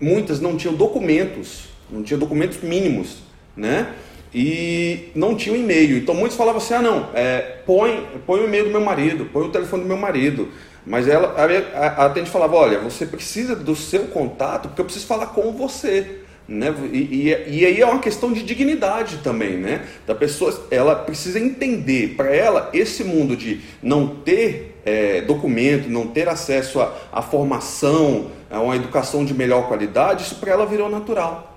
muitas 0.00 0.40
não 0.40 0.56
tinham 0.56 0.74
documentos, 0.74 1.64
não 1.90 2.02
tinham 2.02 2.18
documentos 2.18 2.58
mínimos, 2.62 3.18
né? 3.56 3.94
E 4.32 5.10
não 5.14 5.34
tinham 5.34 5.56
e-mail. 5.56 5.98
Então 5.98 6.14
muitos 6.14 6.36
falavam 6.36 6.58
assim: 6.58 6.74
ah, 6.74 6.82
não, 6.82 7.10
é, 7.12 7.58
põe, 7.66 8.06
põe 8.26 8.40
o 8.40 8.44
e-mail 8.44 8.64
do 8.64 8.70
meu 8.70 8.80
marido, 8.80 9.26
põe 9.26 9.48
o 9.48 9.50
telefone 9.50 9.82
do 9.82 9.88
meu 9.88 9.98
marido. 9.98 10.48
Mas 10.86 11.06
ela, 11.08 11.34
a, 11.36 11.78
a 11.78 12.06
atendente 12.06 12.30
falava: 12.30 12.56
olha, 12.56 12.78
você 12.78 13.04
precisa 13.04 13.54
do 13.54 13.74
seu 13.74 14.04
contato 14.04 14.68
porque 14.68 14.80
eu 14.80 14.84
preciso 14.86 15.06
falar 15.06 15.26
com 15.26 15.52
você. 15.52 16.20
Né? 16.50 16.74
E, 16.92 16.98
e, 16.98 17.60
e, 17.60 17.64
aí 17.64 17.80
é 17.80 17.86
uma 17.86 18.00
questão 18.00 18.32
de 18.32 18.42
dignidade 18.42 19.18
também, 19.18 19.56
né? 19.56 19.86
Da 20.04 20.16
pessoa, 20.16 20.66
ela 20.68 20.96
precisa 20.96 21.38
entender, 21.38 22.16
para 22.16 22.34
ela, 22.34 22.70
esse 22.72 23.04
mundo 23.04 23.36
de 23.36 23.60
não 23.80 24.16
ter 24.16 24.76
é, 24.84 25.20
documento, 25.20 25.88
não 25.88 26.08
ter 26.08 26.28
acesso 26.28 26.80
à 27.12 27.22
formação, 27.22 28.32
a 28.50 28.60
uma 28.60 28.74
educação 28.74 29.24
de 29.24 29.32
melhor 29.32 29.68
qualidade, 29.68 30.24
isso 30.24 30.34
para 30.40 30.50
ela 30.50 30.66
virou 30.66 30.90
natural. 30.90 31.56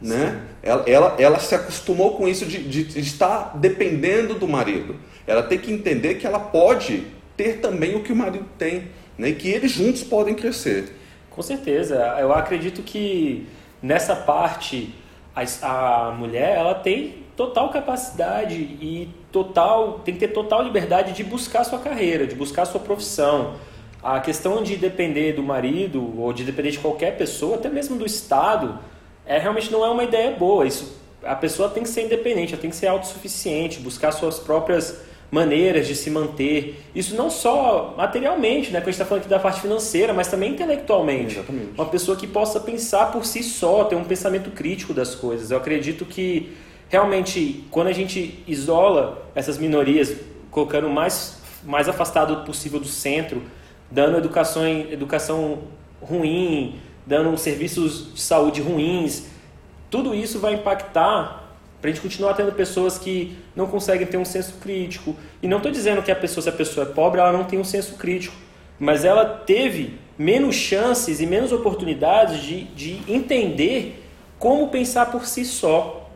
Né? 0.00 0.42
Ela, 0.62 0.84
ela, 0.86 1.16
ela, 1.18 1.38
se 1.40 1.56
acostumou 1.56 2.16
com 2.16 2.28
isso 2.28 2.46
de, 2.46 2.62
de, 2.84 3.00
estar 3.00 3.58
dependendo 3.58 4.34
do 4.34 4.46
marido. 4.46 4.94
Ela 5.26 5.42
tem 5.42 5.58
que 5.58 5.72
entender 5.72 6.14
que 6.14 6.26
ela 6.26 6.38
pode 6.38 7.04
ter 7.36 7.54
também 7.54 7.96
o 7.96 8.02
que 8.04 8.12
o 8.12 8.16
marido 8.16 8.46
tem, 8.56 8.84
né? 9.18 9.30
e 9.30 9.34
que 9.34 9.48
eles 9.48 9.72
juntos 9.72 10.04
podem 10.04 10.36
crescer. 10.36 10.84
Com 11.30 11.42
certeza. 11.42 11.96
Eu 12.20 12.32
acredito 12.32 12.80
que 12.80 13.44
nessa 13.84 14.16
parte 14.16 14.94
a, 15.36 16.08
a 16.08 16.10
mulher 16.12 16.56
ela 16.56 16.74
tem 16.74 17.22
total 17.36 17.68
capacidade 17.68 18.54
e 18.54 19.10
total 19.30 20.00
tem 20.04 20.14
que 20.14 20.20
ter 20.20 20.28
total 20.28 20.62
liberdade 20.62 21.12
de 21.12 21.22
buscar 21.22 21.64
sua 21.64 21.78
carreira, 21.78 22.26
de 22.26 22.34
buscar 22.34 22.64
sua 22.64 22.80
profissão. 22.80 23.56
A 24.02 24.20
questão 24.20 24.62
de 24.62 24.76
depender 24.76 25.34
do 25.34 25.42
marido 25.42 26.18
ou 26.18 26.32
de 26.32 26.44
depender 26.44 26.70
de 26.70 26.78
qualquer 26.78 27.16
pessoa, 27.18 27.56
até 27.56 27.68
mesmo 27.68 27.98
do 27.98 28.06
Estado, 28.06 28.78
é 29.26 29.38
realmente 29.38 29.70
não 29.70 29.84
é 29.84 29.90
uma 29.90 30.04
ideia 30.04 30.30
boa. 30.30 30.66
Isso, 30.66 30.96
a 31.22 31.34
pessoa 31.34 31.68
tem 31.68 31.82
que 31.82 31.88
ser 31.88 32.04
independente, 32.04 32.52
ela 32.52 32.60
tem 32.60 32.70
que 32.70 32.76
ser 32.76 32.86
autossuficiente, 32.86 33.80
buscar 33.80 34.12
suas 34.12 34.38
próprias 34.38 35.02
maneiras 35.34 35.88
de 35.88 35.96
se 35.96 36.08
manter. 36.10 36.80
Isso 36.94 37.16
não 37.16 37.28
só 37.28 37.92
materialmente, 37.96 38.70
né? 38.70 38.78
Quando 38.78 38.88
a 38.88 38.92
gente 38.92 38.94
está 38.94 39.04
falando 39.04 39.22
aqui 39.22 39.28
da 39.28 39.40
parte 39.40 39.60
financeira, 39.60 40.14
mas 40.14 40.28
também 40.28 40.52
intelectualmente. 40.52 41.34
Exatamente. 41.34 41.70
Uma 41.74 41.86
pessoa 41.86 42.16
que 42.16 42.26
possa 42.26 42.60
pensar 42.60 43.10
por 43.10 43.26
si 43.26 43.42
só, 43.42 43.82
ter 43.84 43.96
um 43.96 44.04
pensamento 44.04 44.50
crítico 44.52 44.94
das 44.94 45.16
coisas. 45.16 45.50
Eu 45.50 45.58
acredito 45.58 46.04
que 46.04 46.52
realmente, 46.88 47.64
quando 47.72 47.88
a 47.88 47.92
gente 47.92 48.44
isola 48.46 49.26
essas 49.34 49.58
minorias, 49.58 50.14
colocando 50.52 50.88
mais, 50.88 51.38
mais 51.64 51.88
afastado 51.88 52.44
possível 52.44 52.78
do 52.78 52.86
centro, 52.86 53.42
dando 53.90 54.16
educação, 54.16 54.64
educação 54.64 55.58
ruim, 56.00 56.78
dando 57.04 57.36
serviços 57.36 58.14
de 58.14 58.20
saúde 58.20 58.60
ruins, 58.62 59.24
tudo 59.90 60.14
isso 60.14 60.38
vai 60.38 60.54
impactar 60.54 61.43
para 61.84 61.90
a 61.90 61.92
gente 61.92 62.02
continuar 62.02 62.32
tendo 62.32 62.50
pessoas 62.52 62.96
que 62.96 63.36
não 63.54 63.66
conseguem 63.66 64.06
ter 64.06 64.16
um 64.16 64.24
senso 64.24 64.54
crítico. 64.54 65.14
E 65.42 65.46
não 65.46 65.58
estou 65.58 65.70
dizendo 65.70 66.02
que 66.02 66.10
a 66.10 66.16
pessoa, 66.16 66.42
se 66.42 66.48
a 66.48 66.52
pessoa 66.52 66.86
é 66.86 66.90
pobre, 66.90 67.20
ela 67.20 67.30
não 67.30 67.44
tem 67.44 67.58
um 67.58 67.64
senso 67.64 67.96
crítico, 67.96 68.34
mas 68.80 69.04
ela 69.04 69.26
teve 69.26 69.98
menos 70.16 70.56
chances 70.56 71.20
e 71.20 71.26
menos 71.26 71.52
oportunidades 71.52 72.40
de, 72.40 72.64
de 72.64 73.02
entender 73.06 74.02
como 74.38 74.68
pensar 74.68 75.12
por 75.12 75.26
si 75.26 75.44
só. 75.44 76.10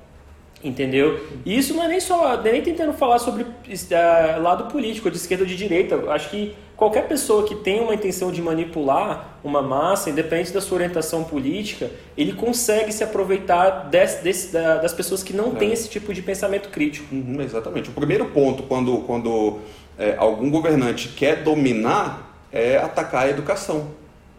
Entendeu? 0.65 1.29
E 1.45 1.59
isso 1.59 1.75
não 1.75 1.85
é 1.85 1.89
nem 1.89 2.01
só, 2.01 2.33
é 2.43 2.51
nem 2.51 2.63
tentando 2.63 2.95
falar 2.95 3.19
sobre 3.19 3.43
uh, 3.43 4.43
lado 4.43 4.73
político, 4.73 5.11
de 5.11 5.19
esquerda 5.19 5.45
ou 5.45 5.49
de 5.49 5.55
direita. 5.55 5.97
Acho 6.11 6.31
que 6.31 6.57
qualquer 6.79 7.09
pessoa 7.09 7.43
que 7.43 7.57
tem 7.57 7.81
uma 7.81 7.93
intenção 7.93 8.31
de 8.31 8.41
manipular 8.41 9.41
uma 9.43 9.61
massa, 9.61 10.09
independente 10.09 10.53
da 10.53 10.61
sua 10.61 10.77
orientação 10.77 11.25
política, 11.25 11.91
ele 12.17 12.33
consegue 12.33 12.93
se 12.93 13.03
aproveitar 13.03 13.89
desse, 13.91 14.23
desse, 14.23 14.53
da, 14.53 14.77
das 14.77 14.93
pessoas 14.93 15.25
que 15.25 15.35
não 15.35 15.49
é. 15.49 15.57
têm 15.57 15.73
esse 15.73 15.91
tipo 15.91 16.15
de 16.15 16.23
pensamento 16.23 16.69
crítico. 16.69 17.13
Uhum, 17.13 17.43
exatamente. 17.43 17.91
O 17.91 17.93
primeiro 17.93 18.27
ponto, 18.27 18.63
quando, 18.63 18.99
quando 18.99 19.59
é, 19.99 20.15
algum 20.17 20.49
governante 20.51 21.09
quer 21.09 21.43
dominar, 21.43 22.47
é 22.53 22.77
atacar 22.77 23.27
a 23.27 23.31
educação. 23.31 23.89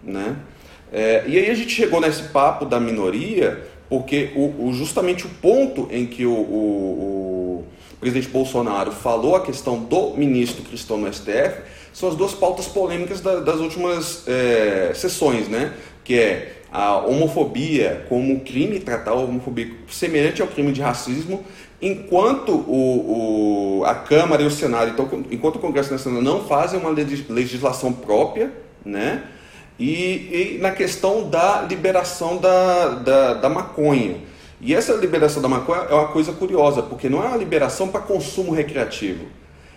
Né? 0.02 0.38
É, 0.94 1.26
e 1.28 1.38
aí 1.38 1.50
a 1.52 1.54
gente 1.54 1.72
chegou 1.72 2.00
nesse 2.00 2.24
papo 2.30 2.64
da 2.64 2.80
minoria 2.80 3.68
porque 3.90 4.32
o, 4.36 4.68
o, 4.68 4.72
justamente 4.72 5.26
o 5.26 5.30
ponto 5.30 5.90
em 5.92 6.06
que 6.06 6.26
o, 6.26 6.32
o, 6.32 7.66
o, 7.66 7.66
presidente 8.00 8.30
Bolsonaro 8.30 8.92
falou 8.92 9.36
a 9.36 9.42
questão 9.42 9.78
do 9.80 10.12
ministro 10.16 10.64
cristão 10.64 10.98
no 10.98 11.12
STF 11.12 11.79
são 11.94 12.10
as 12.10 12.16
duas 12.16 12.34
pautas 12.34 12.68
polêmicas 12.68 13.22
da, 13.22 13.40
das 13.40 13.60
últimas 13.60 14.24
é, 14.28 14.92
sessões, 14.94 15.48
né? 15.48 15.74
Que 16.04 16.20
é 16.20 16.54
a 16.72 16.98
homofobia 16.98 18.06
como 18.08 18.40
crime, 18.42 18.80
tratar 18.80 19.12
a 19.12 19.16
homofobia 19.16 19.72
semelhante 19.90 20.42
ao 20.42 20.48
crime 20.48 20.72
de 20.72 20.82
racismo, 20.82 21.44
enquanto 21.82 22.52
o, 22.52 23.84
a 23.86 23.96
Câmara 23.96 24.44
e 24.44 24.46
o 24.46 24.52
Senado, 24.52 24.92
então, 24.92 25.26
enquanto 25.32 25.56
o 25.56 25.60
Congresso 25.60 25.92
Nacional 25.92 26.22
não 26.22 26.44
fazem 26.44 26.80
uma 26.80 26.90
legislação 26.90 27.92
própria, 27.92 28.52
né? 28.86 29.24
e, 29.80 30.56
e 30.56 30.58
na 30.60 30.72
questão 30.72 31.30
da 31.30 31.62
liberação 31.62 32.38
da, 32.38 32.90
da, 32.90 33.34
da 33.36 33.50
maconha. 33.50 34.18
E 34.60 34.76
essa 34.76 34.94
liberação 34.94 35.42
da 35.42 35.48
maconha 35.48 35.84
é 35.84 35.94
uma 35.94 36.10
coisa 36.10 36.34
curiosa, 36.34 36.84
porque 36.84 37.08
não 37.08 37.24
é 37.24 37.28
uma 37.28 37.38
liberação 37.38 37.88
para 37.88 38.02
consumo 38.02 38.52
recreativo, 38.52 39.26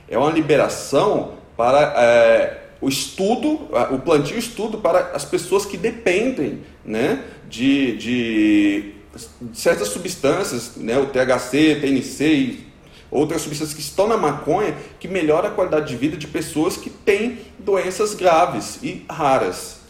é 0.08 0.18
uma 0.18 0.30
liberação 0.30 1.34
para 1.62 1.94
é, 1.96 2.58
o 2.80 2.88
estudo, 2.88 3.68
o 3.92 3.98
plantio 4.00 4.36
estudo 4.36 4.78
para 4.78 5.12
as 5.14 5.24
pessoas 5.24 5.64
que 5.64 5.76
dependem 5.76 6.64
né, 6.84 7.22
de, 7.48 7.96
de 7.98 8.94
certas 9.54 9.86
substâncias, 9.86 10.72
né, 10.74 10.98
o 10.98 11.06
THC, 11.06 11.76
TNC 11.80 12.58
outras 13.12 13.42
substâncias 13.42 13.74
que 13.74 13.80
estão 13.80 14.08
na 14.08 14.16
maconha, 14.16 14.74
que 14.98 15.06
melhora 15.06 15.48
a 15.48 15.50
qualidade 15.52 15.86
de 15.86 15.96
vida 15.96 16.16
de 16.16 16.26
pessoas 16.26 16.76
que 16.76 16.90
têm 16.90 17.38
doenças 17.60 18.12
graves 18.12 18.80
e 18.82 19.04
raras. 19.08 19.82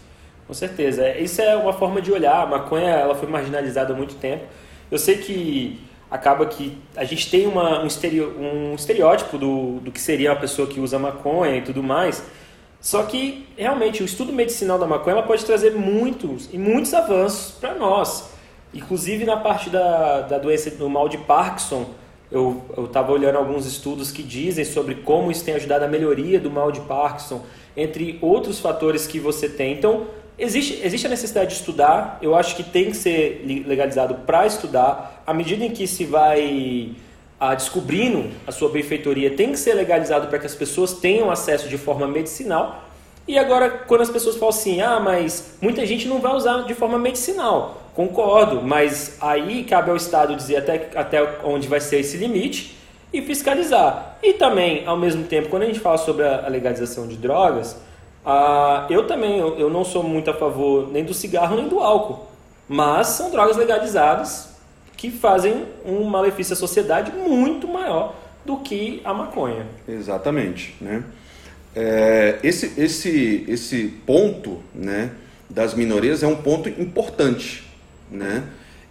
Com 0.46 0.52
certeza. 0.52 1.06
É, 1.06 1.22
isso 1.22 1.40
é 1.40 1.56
uma 1.56 1.72
forma 1.72 2.02
de 2.02 2.12
olhar. 2.12 2.42
A 2.42 2.46
maconha 2.46 2.90
ela 2.90 3.14
foi 3.14 3.30
marginalizada 3.30 3.94
há 3.94 3.96
muito 3.96 4.16
tempo. 4.16 4.44
Eu 4.90 4.98
sei 4.98 5.16
que 5.16 5.80
acaba 6.12 6.44
que 6.44 6.76
a 6.94 7.04
gente 7.04 7.30
tem 7.30 7.46
uma, 7.46 7.82
um, 7.82 7.86
estereo, 7.86 8.38
um 8.38 8.74
estereótipo 8.74 9.38
do, 9.38 9.80
do 9.80 9.90
que 9.90 9.98
seria 9.98 10.30
uma 10.30 10.38
pessoa 10.38 10.68
que 10.68 10.78
usa 10.78 10.98
maconha 10.98 11.56
e 11.56 11.62
tudo 11.62 11.82
mais. 11.82 12.22
Só 12.82 13.02
que, 13.04 13.48
realmente, 13.56 14.02
o 14.02 14.04
estudo 14.04 14.30
medicinal 14.30 14.78
da 14.78 14.86
maconha 14.86 15.16
ela 15.16 15.26
pode 15.26 15.42
trazer 15.42 15.70
muitos 15.70 16.50
e 16.52 16.58
muitos 16.58 16.92
avanços 16.92 17.52
para 17.52 17.74
nós. 17.74 18.28
Inclusive, 18.74 19.24
na 19.24 19.38
parte 19.38 19.70
da, 19.70 20.20
da 20.20 20.38
doença 20.38 20.70
do 20.72 20.90
mal 20.90 21.08
de 21.08 21.16
Parkinson, 21.16 21.86
eu 22.30 22.62
estava 22.84 23.10
olhando 23.10 23.38
alguns 23.38 23.64
estudos 23.64 24.10
que 24.10 24.22
dizem 24.22 24.66
sobre 24.66 24.96
como 24.96 25.30
isso 25.30 25.42
tem 25.42 25.54
ajudado 25.54 25.86
a 25.86 25.88
melhoria 25.88 26.38
do 26.38 26.50
mal 26.50 26.70
de 26.70 26.80
Parkinson, 26.82 27.40
entre 27.74 28.18
outros 28.20 28.60
fatores 28.60 29.06
que 29.06 29.18
você 29.18 29.48
tem. 29.48 29.72
Então, 29.72 30.08
Existe, 30.38 30.80
existe 30.82 31.06
a 31.06 31.10
necessidade 31.10 31.50
de 31.50 31.60
estudar, 31.60 32.18
eu 32.22 32.34
acho 32.34 32.56
que 32.56 32.62
tem 32.62 32.90
que 32.90 32.96
ser 32.96 33.44
legalizado 33.66 34.14
para 34.26 34.46
estudar. 34.46 35.22
À 35.26 35.34
medida 35.34 35.64
em 35.64 35.70
que 35.70 35.86
se 35.86 36.04
vai 36.04 36.92
a, 37.38 37.54
descobrindo 37.54 38.30
a 38.46 38.52
sua 38.52 38.68
benfeitoria, 38.70 39.30
tem 39.30 39.52
que 39.52 39.58
ser 39.58 39.74
legalizado 39.74 40.28
para 40.28 40.38
que 40.38 40.46
as 40.46 40.54
pessoas 40.54 40.94
tenham 40.94 41.30
acesso 41.30 41.68
de 41.68 41.76
forma 41.76 42.06
medicinal. 42.06 42.84
E 43.26 43.38
agora, 43.38 43.70
quando 43.70 44.00
as 44.00 44.10
pessoas 44.10 44.36
falam 44.36 44.48
assim, 44.48 44.80
ah, 44.80 44.98
mas 44.98 45.54
muita 45.60 45.84
gente 45.86 46.08
não 46.08 46.18
vai 46.20 46.34
usar 46.34 46.62
de 46.62 46.74
forma 46.74 46.98
medicinal. 46.98 47.82
Concordo, 47.94 48.62
mas 48.62 49.16
aí 49.20 49.64
cabe 49.64 49.90
ao 49.90 49.96
Estado 49.96 50.34
dizer 50.34 50.56
até, 50.56 50.90
até 50.94 51.38
onde 51.44 51.68
vai 51.68 51.80
ser 51.80 52.00
esse 52.00 52.16
limite 52.16 52.76
e 53.12 53.20
fiscalizar. 53.20 54.16
E 54.22 54.32
também, 54.32 54.86
ao 54.86 54.96
mesmo 54.96 55.24
tempo, 55.24 55.48
quando 55.48 55.64
a 55.64 55.66
gente 55.66 55.78
fala 55.78 55.98
sobre 55.98 56.26
a 56.26 56.48
legalização 56.48 57.06
de 57.06 57.16
drogas, 57.16 57.76
ah, 58.24 58.86
eu 58.88 59.06
também, 59.06 59.38
eu, 59.38 59.58
eu 59.58 59.70
não 59.70 59.84
sou 59.84 60.02
muito 60.02 60.30
a 60.30 60.34
favor 60.34 60.90
nem 60.90 61.04
do 61.04 61.12
cigarro 61.12 61.56
nem 61.56 61.68
do 61.68 61.80
álcool, 61.80 62.26
mas 62.68 63.08
são 63.08 63.30
drogas 63.30 63.56
legalizadas 63.56 64.50
que 64.96 65.10
fazem 65.10 65.64
um 65.84 66.04
malefício 66.04 66.52
à 66.52 66.56
sociedade 66.56 67.10
muito 67.12 67.66
maior 67.66 68.14
do 68.44 68.58
que 68.58 69.00
a 69.04 69.12
maconha. 69.12 69.66
Exatamente, 69.88 70.76
né? 70.80 71.02
É, 71.74 72.38
esse, 72.42 72.78
esse, 72.80 73.44
esse 73.48 73.88
ponto 74.06 74.60
né, 74.74 75.10
das 75.48 75.74
minorias 75.74 76.22
é 76.22 76.26
um 76.26 76.36
ponto 76.36 76.68
importante, 76.68 77.64
né, 78.10 78.44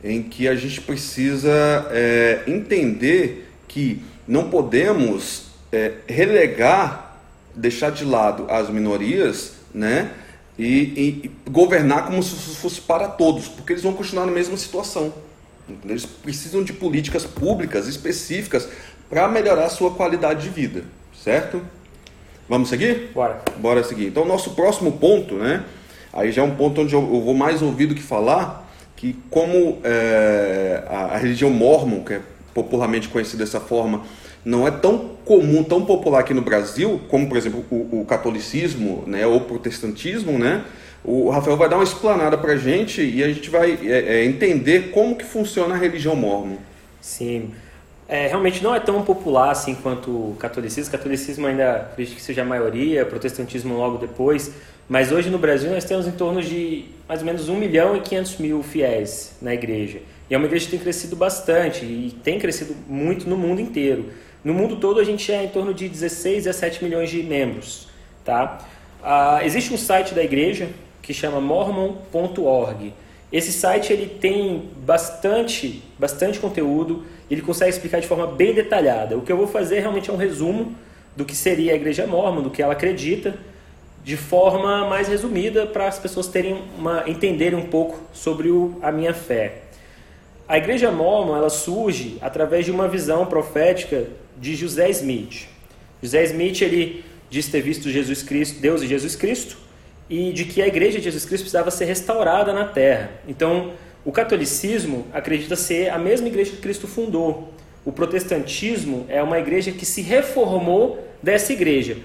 em 0.04 0.24
que 0.24 0.48
a 0.48 0.56
gente 0.56 0.82
precisa 0.82 1.88
é, 1.92 2.42
entender 2.48 3.48
que 3.68 4.02
não 4.28 4.50
podemos 4.50 5.52
é, 5.72 5.94
relegar 6.08 7.11
deixar 7.56 7.92
de 7.92 8.06
lado 8.06 8.46
as 8.50 8.70
minorias, 8.70 9.54
né? 9.74 10.12
E, 10.58 11.24
e, 11.26 11.32
governar 11.50 12.06
como 12.06 12.22
se 12.22 12.36
fosse 12.56 12.82
para 12.82 13.08
todos, 13.08 13.48
porque 13.48 13.74
eles 13.74 13.84
vão 13.84 13.94
continuar 13.94 14.26
na 14.26 14.32
mesma 14.32 14.56
situação. 14.58 15.14
Eles 15.86 16.06
precisam 16.06 16.64
de 16.64 16.74
políticas 16.74 17.26
públicas 17.26 17.88
específicas 17.88 18.68
para 19.10 19.28
melhorar 19.28 19.66
a 19.66 19.70
sua 19.70 19.92
qualidade 19.92 20.44
de 20.44 20.50
vida, 20.50 20.84
certo? 21.24 21.62
Vamos 22.48 22.70
seguir? 22.70 23.12
Bora. 23.14 23.42
Bora 23.58 23.84
seguir. 23.84 24.08
Então, 24.08 24.26
nosso 24.26 24.52
próximo 24.52 24.92
ponto, 24.94 25.36
né? 25.36 25.64
Aí 26.14 26.32
já 26.32 26.42
é 26.42 26.46
um 26.46 26.56
ponto 26.56 26.82
onde 26.82 26.94
eu, 26.94 27.02
vou 27.02 27.34
mais 27.34 27.62
ouvir 27.62 27.88
do 27.88 27.96
que 27.96 28.02
falar, 28.02 28.70
que 28.96 29.16
como 29.30 29.80
é, 29.84 30.84
a, 30.88 31.16
a 31.16 31.18
religião 31.18 31.50
mormon, 31.50 32.04
que 32.04 32.16
é 32.16 32.22
popularmente 32.54 33.08
conhecida 33.08 33.44
dessa 33.46 33.62
forma, 33.62 34.04
não 34.44 34.68
é 34.68 34.72
tão 34.72 35.12
comum, 35.26 35.64
tão 35.64 35.86
popular 35.86 36.20
aqui 36.20 36.34
no 36.34 36.42
Brasil, 36.42 37.00
como 37.08 37.28
por 37.28 37.38
exemplo 37.38 37.64
o, 37.70 38.02
o 38.02 38.06
catolicismo, 38.06 39.04
né, 39.08 39.26
ou 39.26 39.38
o 39.38 39.42
protestantismo, 39.42 40.38
né? 40.38 40.64
O 41.04 41.30
Rafael 41.30 41.58
vai 41.58 41.68
dar 41.68 41.78
uma 41.78 41.84
explanada 41.84 42.38
para 42.38 42.54
a 42.54 42.58
gente 42.58 43.02
e 43.02 43.24
a 43.24 43.28
gente 43.28 43.50
vai 43.50 43.80
é, 43.84 44.20
é, 44.20 44.26
entender 44.26 44.92
como 44.92 45.16
que 45.16 45.26
funciona 45.26 45.74
a 45.74 45.78
religião 45.78 46.16
mormon. 46.16 46.58
Sim, 47.00 47.52
é, 48.08 48.28
realmente 48.28 48.64
não 48.64 48.76
é 48.76 48.80
tão 48.80 49.02
popular 49.04 49.52
assim 49.52 49.74
quanto 49.74 50.12
o 50.12 50.36
catolicismo. 50.38 50.90
O 50.90 50.92
catolicismo 50.92 51.48
ainda 51.48 51.78
acredito 51.78 52.16
que 52.18 52.22
seja 52.22 52.42
a 52.42 52.46
maioria, 52.46 53.04
o 53.04 53.06
protestantismo 53.06 53.76
logo 53.76 53.98
depois. 53.98 54.52
Mas 54.88 55.12
hoje 55.12 55.30
no 55.30 55.40
Brasil 55.40 55.72
nós 55.72 55.86
temos 55.86 56.06
em 56.06 56.12
torno 56.12 56.42
de 56.42 56.86
mais 57.08 57.22
ou 57.22 57.26
menos 57.26 57.48
1 57.48 57.56
milhão 57.56 57.96
e 57.96 58.02
500 58.02 58.38
mil 58.38 58.62
fiéis 58.62 59.32
na 59.42 59.54
igreja. 59.54 60.00
E 60.30 60.36
é 60.36 60.38
uma 60.38 60.46
igreja 60.46 60.66
que 60.66 60.72
tem 60.72 60.80
crescido 60.80 61.16
bastante 61.16 61.86
e 61.86 62.14
tem 62.24 62.38
crescido 62.38 62.76
muito 62.88 63.30
no 63.30 63.38
mundo 63.38 63.62
inteiro. 63.62 64.06
No 64.44 64.54
mundo 64.54 64.78
todo 64.78 65.00
a 65.00 65.04
gente 65.04 65.32
é 65.32 65.44
em 65.44 65.50
torno 65.50 65.74
de 65.74 65.88
16 65.88 66.48
a 66.48 66.54
7 66.54 66.84
milhões 66.84 67.10
de 67.10 67.22
membros. 67.22 67.88
Tá? 68.26 68.60
Ah, 69.04 69.42
existe 69.44 69.74
um 69.74 69.78
site 69.78 70.14
da 70.14 70.24
igreja 70.24 70.70
que 71.02 71.14
chama 71.14 71.40
mormon.org. 71.40 72.94
Esse 73.32 73.52
site 73.52 73.94
ele 73.94 74.08
tem 74.08 74.70
bastante, 74.78 75.82
bastante 75.98 76.40
conteúdo, 76.40 77.06
ele 77.30 77.42
consegue 77.42 77.70
explicar 77.70 78.02
de 78.02 78.08
forma 78.08 78.28
bem 78.28 78.54
detalhada. 78.54 79.18
O 79.18 79.22
que 79.22 79.32
eu 79.32 79.38
vou 79.38 79.48
fazer 79.48 79.80
realmente 79.80 80.10
é 80.10 80.14
um 80.14 80.18
resumo 80.18 80.76
do 81.16 81.24
que 81.24 81.36
seria 81.36 81.74
a 81.74 81.76
igreja 81.76 82.06
mormon, 82.06 82.42
do 82.42 82.50
que 82.50 82.62
ela 82.62 82.74
acredita, 82.74 83.36
de 84.04 84.18
forma 84.18 84.88
mais 84.88 85.08
resumida 85.08 85.66
para 85.66 85.88
as 85.88 86.00
pessoas 86.00 86.28
terem 86.28 86.62
uma, 86.78 87.04
entenderem 87.08 87.58
um 87.58 87.68
pouco 87.68 88.02
sobre 88.12 88.50
o, 88.50 88.78
a 88.82 88.92
minha 88.92 89.14
fé. 89.14 89.62
A 90.48 90.58
igreja 90.58 90.92
mormon 90.92 91.36
ela 91.38 91.50
surge 91.50 92.18
através 92.20 92.66
de 92.66 92.72
uma 92.72 92.88
visão 92.88 93.26
profética 93.26 94.08
de 94.42 94.56
José 94.56 94.90
Smith. 94.90 95.48
José 96.02 96.24
Smith 96.26 96.62
ele 96.62 97.06
diz 97.30 97.48
ter 97.48 97.62
visto 97.62 97.90
Jesus 97.90 98.24
Cristo, 98.24 98.60
Deus 98.60 98.82
e 98.82 98.88
Jesus 98.88 99.16
Cristo, 99.16 99.56
e 100.10 100.34
de 100.34 100.44
que 100.44 100.62
a 100.62 100.68
igreja 100.68 100.98
de 100.98 101.06
Jesus 101.06 101.24
Cristo 101.24 101.44
precisava 101.44 101.72
ser 101.72 101.86
restaurada 101.86 102.52
na 102.52 102.66
terra. 102.66 103.12
Então, 103.28 103.72
o 104.04 104.12
catolicismo 104.12 105.06
acredita 105.14 105.56
ser 105.56 105.90
a 105.90 105.98
mesma 105.98 106.28
igreja 106.28 106.52
que 106.52 106.58
Cristo 106.58 106.88
fundou. 106.88 107.54
O 107.86 107.92
protestantismo 107.92 109.06
é 109.08 109.22
uma 109.24 109.40
igreja 109.40 109.72
que 109.72 109.86
se 109.86 110.02
reformou 110.02 111.00
dessa 111.22 111.54
igreja. 111.54 111.98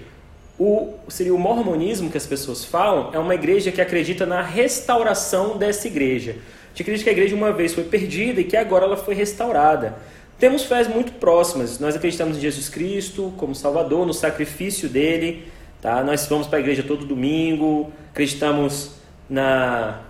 O 0.59 0.93
seria 1.07 1.33
o 1.33 1.39
mormonismo 1.39 2.09
que 2.09 2.17
as 2.17 2.25
pessoas 2.25 2.63
falam, 2.63 3.11
é 3.13 3.19
uma 3.19 3.35
igreja 3.35 3.71
que 3.71 3.81
acredita 3.81 4.25
na 4.25 4.41
restauração 4.41 5.57
dessa 5.57 5.87
igreja. 5.87 6.31
A 6.31 6.69
gente 6.69 6.81
acredita 6.83 7.03
que 7.03 7.09
a 7.09 7.13
igreja 7.13 7.35
uma 7.35 7.51
vez 7.51 7.73
foi 7.73 7.83
perdida 7.83 8.41
e 8.41 8.43
que 8.43 8.55
agora 8.55 8.85
ela 8.85 8.97
foi 8.97 9.15
restaurada. 9.15 9.97
Temos 10.39 10.63
fés 10.65 10.87
muito 10.87 11.13
próximas. 11.13 11.79
Nós 11.79 11.95
acreditamos 11.95 12.37
em 12.37 12.41
Jesus 12.41 12.69
Cristo 12.69 13.33
como 13.37 13.55
Salvador, 13.55 14.05
no 14.05 14.13
sacrifício 14.13 14.87
dele. 14.87 15.47
Tá? 15.81 16.03
Nós 16.03 16.27
vamos 16.27 16.45
para 16.45 16.59
a 16.59 16.61
igreja 16.61 16.83
todo 16.83 17.05
domingo, 17.05 17.91
acreditamos 18.11 18.91
na, 19.27 20.01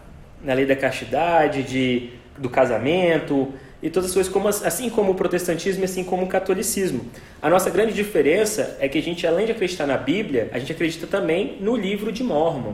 na 0.43 0.53
lei 0.53 0.65
da 0.65 0.75
castidade, 0.75 1.63
de, 1.63 2.09
do 2.37 2.49
casamento. 2.49 3.53
e 3.81 3.89
todas 3.89 4.09
as 4.09 4.13
coisas, 4.13 4.31
como, 4.31 4.49
assim 4.49 4.89
como 4.89 5.11
o 5.11 5.15
protestantismo 5.15 5.83
e 5.83 5.85
assim 5.85 6.03
como 6.03 6.25
o 6.25 6.27
catolicismo. 6.27 7.05
A 7.41 7.49
nossa 7.49 7.69
grande 7.69 7.93
diferença 7.93 8.75
é 8.81 8.89
que 8.89 8.97
a 8.97 9.01
gente, 9.01 9.25
além 9.25 9.45
de 9.45 9.53
acreditar 9.53 9.87
na 9.87 9.97
Bíblia, 9.97 10.49
a 10.51 10.59
gente 10.59 10.73
acredita 10.73 11.07
também 11.07 11.57
no 11.61 11.75
livro 11.75 12.11
de 12.11 12.21
Mormon. 12.23 12.73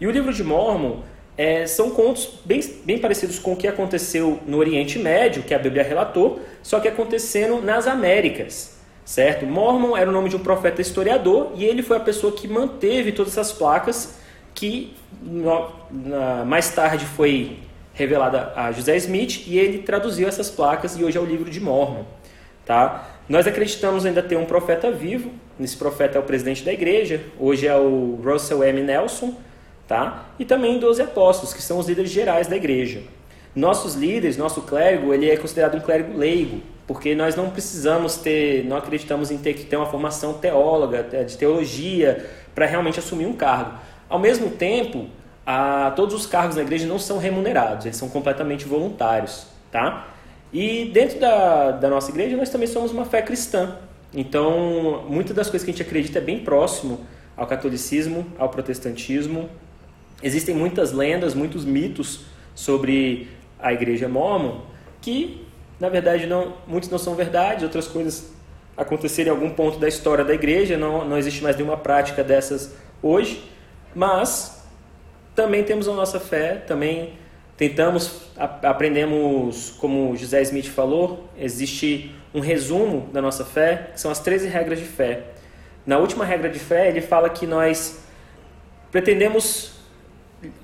E 0.00 0.06
o 0.06 0.10
livro 0.10 0.32
de 0.32 0.42
Mormon 0.42 1.02
é, 1.36 1.66
são 1.66 1.90
contos 1.90 2.38
bem, 2.44 2.60
bem 2.84 2.98
parecidos 2.98 3.38
com 3.38 3.52
o 3.52 3.56
que 3.56 3.66
aconteceu 3.66 4.40
no 4.46 4.58
Oriente 4.58 4.98
Médio, 4.98 5.42
que 5.42 5.52
a 5.52 5.58
Bíblia 5.58 5.82
relatou, 5.82 6.40
só 6.62 6.78
que 6.78 6.86
acontecendo 6.86 7.60
nas 7.60 7.86
Américas, 7.86 8.78
certo? 9.04 9.44
Mormon 9.44 9.96
era 9.96 10.08
o 10.08 10.12
nome 10.12 10.28
de 10.28 10.36
um 10.36 10.40
profeta 10.40 10.80
historiador 10.80 11.52
e 11.56 11.64
ele 11.64 11.82
foi 11.82 11.96
a 11.96 12.00
pessoa 12.00 12.32
que 12.32 12.46
manteve 12.46 13.12
todas 13.12 13.32
essas 13.32 13.52
placas 13.52 14.18
que 14.54 14.94
no, 15.20 15.72
na, 15.90 16.44
mais 16.44 16.70
tarde 16.70 17.04
foi 17.04 17.58
revelada 17.92 18.52
a 18.54 18.70
José 18.70 18.96
Smith 18.96 19.44
e 19.46 19.58
ele 19.58 19.78
traduziu 19.78 20.28
essas 20.28 20.50
placas 20.50 20.96
e 20.96 21.04
hoje 21.04 21.18
é 21.18 21.20
o 21.20 21.24
livro 21.24 21.50
de 21.50 21.60
Mormon, 21.60 22.04
tá? 22.64 23.10
Nós 23.28 23.46
acreditamos 23.46 24.04
ainda 24.06 24.22
ter 24.22 24.36
um 24.36 24.44
profeta 24.44 24.90
vivo, 24.90 25.32
esse 25.58 25.76
profeta 25.76 26.18
é 26.18 26.20
o 26.20 26.24
presidente 26.24 26.62
da 26.62 26.72
igreja, 26.72 27.22
hoje 27.38 27.66
é 27.66 27.74
o 27.74 28.20
Russell 28.22 28.62
M. 28.62 28.82
Nelson, 28.82 29.34
tá? 29.86 30.26
E 30.38 30.44
também 30.44 30.78
12 30.78 31.02
apóstolos, 31.02 31.52
que 31.52 31.62
são 31.62 31.78
os 31.78 31.88
líderes 31.88 32.10
gerais 32.10 32.46
da 32.46 32.56
igreja. 32.56 33.02
Nossos 33.54 33.94
líderes, 33.94 34.36
nosso 34.36 34.62
clérigo, 34.62 35.14
ele 35.14 35.30
é 35.30 35.36
considerado 35.36 35.76
um 35.76 35.80
clérigo 35.80 36.16
leigo, 36.16 36.60
porque 36.86 37.14
nós 37.14 37.36
não 37.36 37.50
precisamos 37.50 38.16
ter, 38.16 38.64
não 38.64 38.76
acreditamos 38.76 39.30
em 39.30 39.38
ter 39.38 39.54
que 39.54 39.64
ter 39.64 39.76
uma 39.76 39.86
formação 39.86 40.34
teóloga, 40.34 41.02
de 41.24 41.36
teologia, 41.36 42.28
para 42.54 42.66
realmente 42.66 42.98
assumir 42.98 43.26
um 43.26 43.32
cargo. 43.32 43.78
Ao 44.08 44.18
mesmo 44.18 44.50
tempo, 44.50 45.06
a, 45.46 45.92
todos 45.94 46.14
os 46.14 46.26
cargos 46.26 46.56
na 46.56 46.62
igreja 46.62 46.86
não 46.86 46.98
são 46.98 47.18
remunerados, 47.18 47.86
eles 47.86 47.96
são 47.96 48.08
completamente 48.08 48.64
voluntários, 48.64 49.46
tá? 49.70 50.08
E 50.52 50.86
dentro 50.92 51.18
da, 51.18 51.72
da 51.72 51.88
nossa 51.88 52.10
igreja 52.10 52.36
nós 52.36 52.48
também 52.48 52.68
somos 52.68 52.92
uma 52.92 53.04
fé 53.04 53.22
cristã. 53.22 53.76
Então, 54.12 55.04
muitas 55.08 55.34
das 55.34 55.50
coisas 55.50 55.64
que 55.64 55.70
a 55.70 55.74
gente 55.74 55.82
acredita 55.82 56.18
é 56.18 56.22
bem 56.22 56.38
próximo 56.38 57.00
ao 57.36 57.46
catolicismo, 57.46 58.24
ao 58.38 58.48
protestantismo. 58.48 59.48
Existem 60.22 60.54
muitas 60.54 60.92
lendas, 60.92 61.34
muitos 61.34 61.64
mitos 61.64 62.20
sobre 62.54 63.28
a 63.58 63.72
igreja 63.72 64.08
mormon 64.08 64.60
que, 65.00 65.46
na 65.78 65.88
verdade, 65.88 66.26
não, 66.26 66.54
muitos 66.66 66.88
não 66.88 66.98
são 66.98 67.14
verdade, 67.14 67.64
outras 67.64 67.86
coisas 67.86 68.32
aconteceram 68.76 69.32
em 69.32 69.34
algum 69.36 69.50
ponto 69.50 69.78
da 69.78 69.86
história 69.86 70.24
da 70.24 70.34
igreja, 70.34 70.76
não, 70.76 71.04
não 71.04 71.18
existe 71.18 71.42
mais 71.42 71.56
nenhuma 71.56 71.76
prática 71.76 72.24
dessas 72.24 72.74
hoje, 73.02 73.44
mas 73.94 74.64
também 75.34 75.62
temos 75.62 75.88
a 75.88 75.92
nossa 75.92 76.18
fé, 76.18 76.54
também 76.54 77.14
tentamos, 77.56 78.22
aprendemos, 78.36 79.70
como 79.78 80.16
José 80.16 80.42
Smith 80.42 80.68
falou, 80.68 81.28
existe 81.38 82.14
um 82.32 82.40
resumo 82.40 83.08
da 83.12 83.22
nossa 83.22 83.44
fé, 83.44 83.90
que 83.92 84.00
são 84.00 84.10
as 84.10 84.18
13 84.18 84.48
regras 84.48 84.78
de 84.78 84.84
fé. 84.84 85.24
Na 85.86 85.98
última 85.98 86.24
regra 86.24 86.48
de 86.48 86.58
fé, 86.58 86.88
ele 86.88 87.00
fala 87.00 87.28
que 87.28 87.46
nós 87.46 88.02
pretendemos 88.90 89.73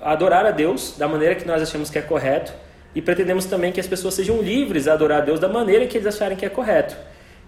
adorar 0.01 0.47
a 0.47 0.51
Deus 0.51 0.95
da 0.97 1.09
maneira 1.09 1.35
que 1.35 1.47
nós 1.47 1.63
achamos 1.63 1.91
que 1.91 1.99
é 1.99 2.03
correto 2.03 2.53
e 2.95 3.01
pretendemos 3.01 3.45
também 3.45 3.73
que 3.73 3.81
as 3.81 3.87
pessoas 3.87 4.15
sejam 4.15 4.41
livres 4.41 4.89
a 4.89 4.95
adorar 4.95 5.23
a 5.23 5.25
Deus 5.25 5.39
da 5.39 5.49
maneira 5.49 5.87
que 5.87 5.97
eles 5.97 6.07
acharem 6.07 6.37
que 6.37 6.45
é 6.45 6.49
correto. 6.49 6.97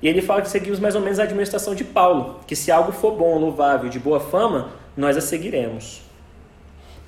E 0.01 0.09
ele 0.09 0.21
fala 0.21 0.43
que 0.43 0.49
seguimos 0.49 0.81
mais 0.81 0.95
ou 0.95 1.01
menos 1.01 1.19
a 1.21 1.23
administração 1.23 1.75
de 1.75 1.85
Paulo, 1.85 2.41
que 2.47 2.57
se 2.57 2.73
algo 2.73 2.93
for 2.93 3.13
bom, 3.13 3.39
louvável, 3.39 3.89
de 3.89 3.99
boa 3.99 4.19
fama, 4.19 4.71
nós 4.97 5.17
a 5.17 5.21
seguiremos. 5.21 6.03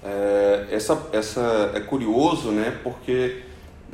É, 0.04 0.66
essa, 0.70 1.00
essa 1.12 1.72
é 1.74 1.80
curioso, 1.80 2.50
né? 2.50 2.78
Porque 2.82 3.42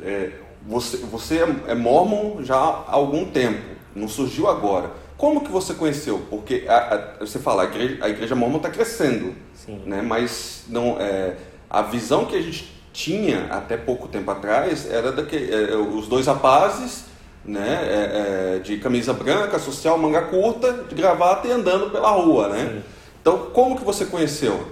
é, 0.03 0.31
você, 0.67 0.97
você 0.97 1.39
é, 1.39 1.71
é 1.71 1.75
mormon 1.75 2.43
já 2.43 2.57
há 2.57 2.91
algum 2.91 3.25
tempo, 3.25 3.61
não 3.95 4.07
surgiu 4.07 4.47
agora. 4.47 4.91
Como 5.21 5.41
que 5.41 5.51
você 5.51 5.75
conheceu? 5.75 6.19
Porque 6.31 6.65
a, 6.67 6.95
a, 6.95 7.19
você 7.19 7.37
fala, 7.37 7.61
a 7.61 7.65
igreja, 7.65 7.97
a 8.01 8.09
igreja 8.09 8.33
mormon 8.33 8.57
está 8.57 8.71
crescendo, 8.71 9.35
Sim. 9.53 9.79
né? 9.85 10.01
Mas 10.01 10.63
não, 10.67 10.99
é, 10.99 11.35
a 11.69 11.83
visão 11.83 12.25
que 12.25 12.35
a 12.35 12.41
gente 12.41 12.73
tinha 12.91 13.45
até 13.51 13.77
pouco 13.77 14.07
tempo 14.07 14.31
atrás 14.31 14.91
era 14.91 15.11
daquele, 15.11 15.53
é, 15.53 15.75
os 15.75 16.07
dois 16.07 16.25
rapazes, 16.25 17.05
né? 17.45 17.81
É, 17.83 18.55
é, 18.55 18.59
de 18.61 18.77
camisa 18.77 19.13
branca, 19.13 19.59
social, 19.59 19.95
manga 19.95 20.23
curta, 20.23 20.85
de 20.89 20.95
gravata 20.95 21.47
e 21.47 21.51
andando 21.51 21.91
pela 21.91 22.09
rua, 22.09 22.49
né? 22.49 22.69
Sim. 22.71 22.83
Então, 23.21 23.51
como 23.53 23.77
que 23.77 23.83
você 23.83 24.05
conheceu? 24.05 24.71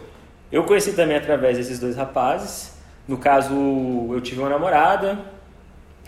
Eu 0.52 0.64
conheci 0.64 0.94
também 0.94 1.16
através 1.16 1.58
desses 1.58 1.78
dois 1.78 1.96
rapazes. 1.96 2.72
No 3.08 3.20
caso, 3.20 3.54
eu 3.54 4.20
tive 4.20 4.40
uma 4.40 4.50
namorada 4.50 5.20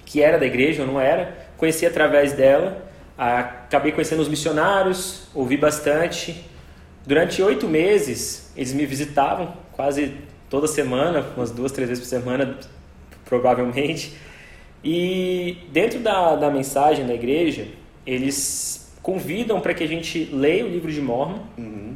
que 0.04 0.20
era 0.20 0.40
da 0.40 0.48
igreja, 0.48 0.82
eu 0.82 0.88
não 0.88 1.00
era. 1.00 1.38
Conheci 1.58 1.86
através 1.86 2.34
dela. 2.34 2.90
Acabei 3.24 3.92
conhecendo 3.92 4.24
os 4.24 4.28
missionários, 4.28 5.28
ouvi 5.36 5.56
bastante. 5.56 6.44
Durante 7.06 7.40
oito 7.44 7.68
meses, 7.68 8.52
eles 8.58 8.74
me 8.74 8.84
visitavam 8.84 9.54
quase 9.74 10.16
toda 10.50 10.66
semana, 10.66 11.24
umas 11.38 11.52
duas, 11.52 11.72
três 11.72 11.88
vezes 11.88 12.04
por 12.04 12.10
semana, 12.10 12.58
provavelmente. 13.24 14.18
E 14.84 15.60
dentro 15.72 16.00
da, 16.00 16.36
da 16.36 16.50
mensagem 16.50 17.06
da 17.06 17.14
igreja, 17.14 17.68
eles 18.08 18.92
convidam 19.04 19.62
para 19.62 19.76
que 19.76 19.84
a 19.84 19.88
gente 19.88 20.26
leia 20.34 20.66
o 20.66 20.70
livro 20.70 20.92
de 20.92 21.00
Mormon, 21.00 21.44
uhum. 21.60 21.96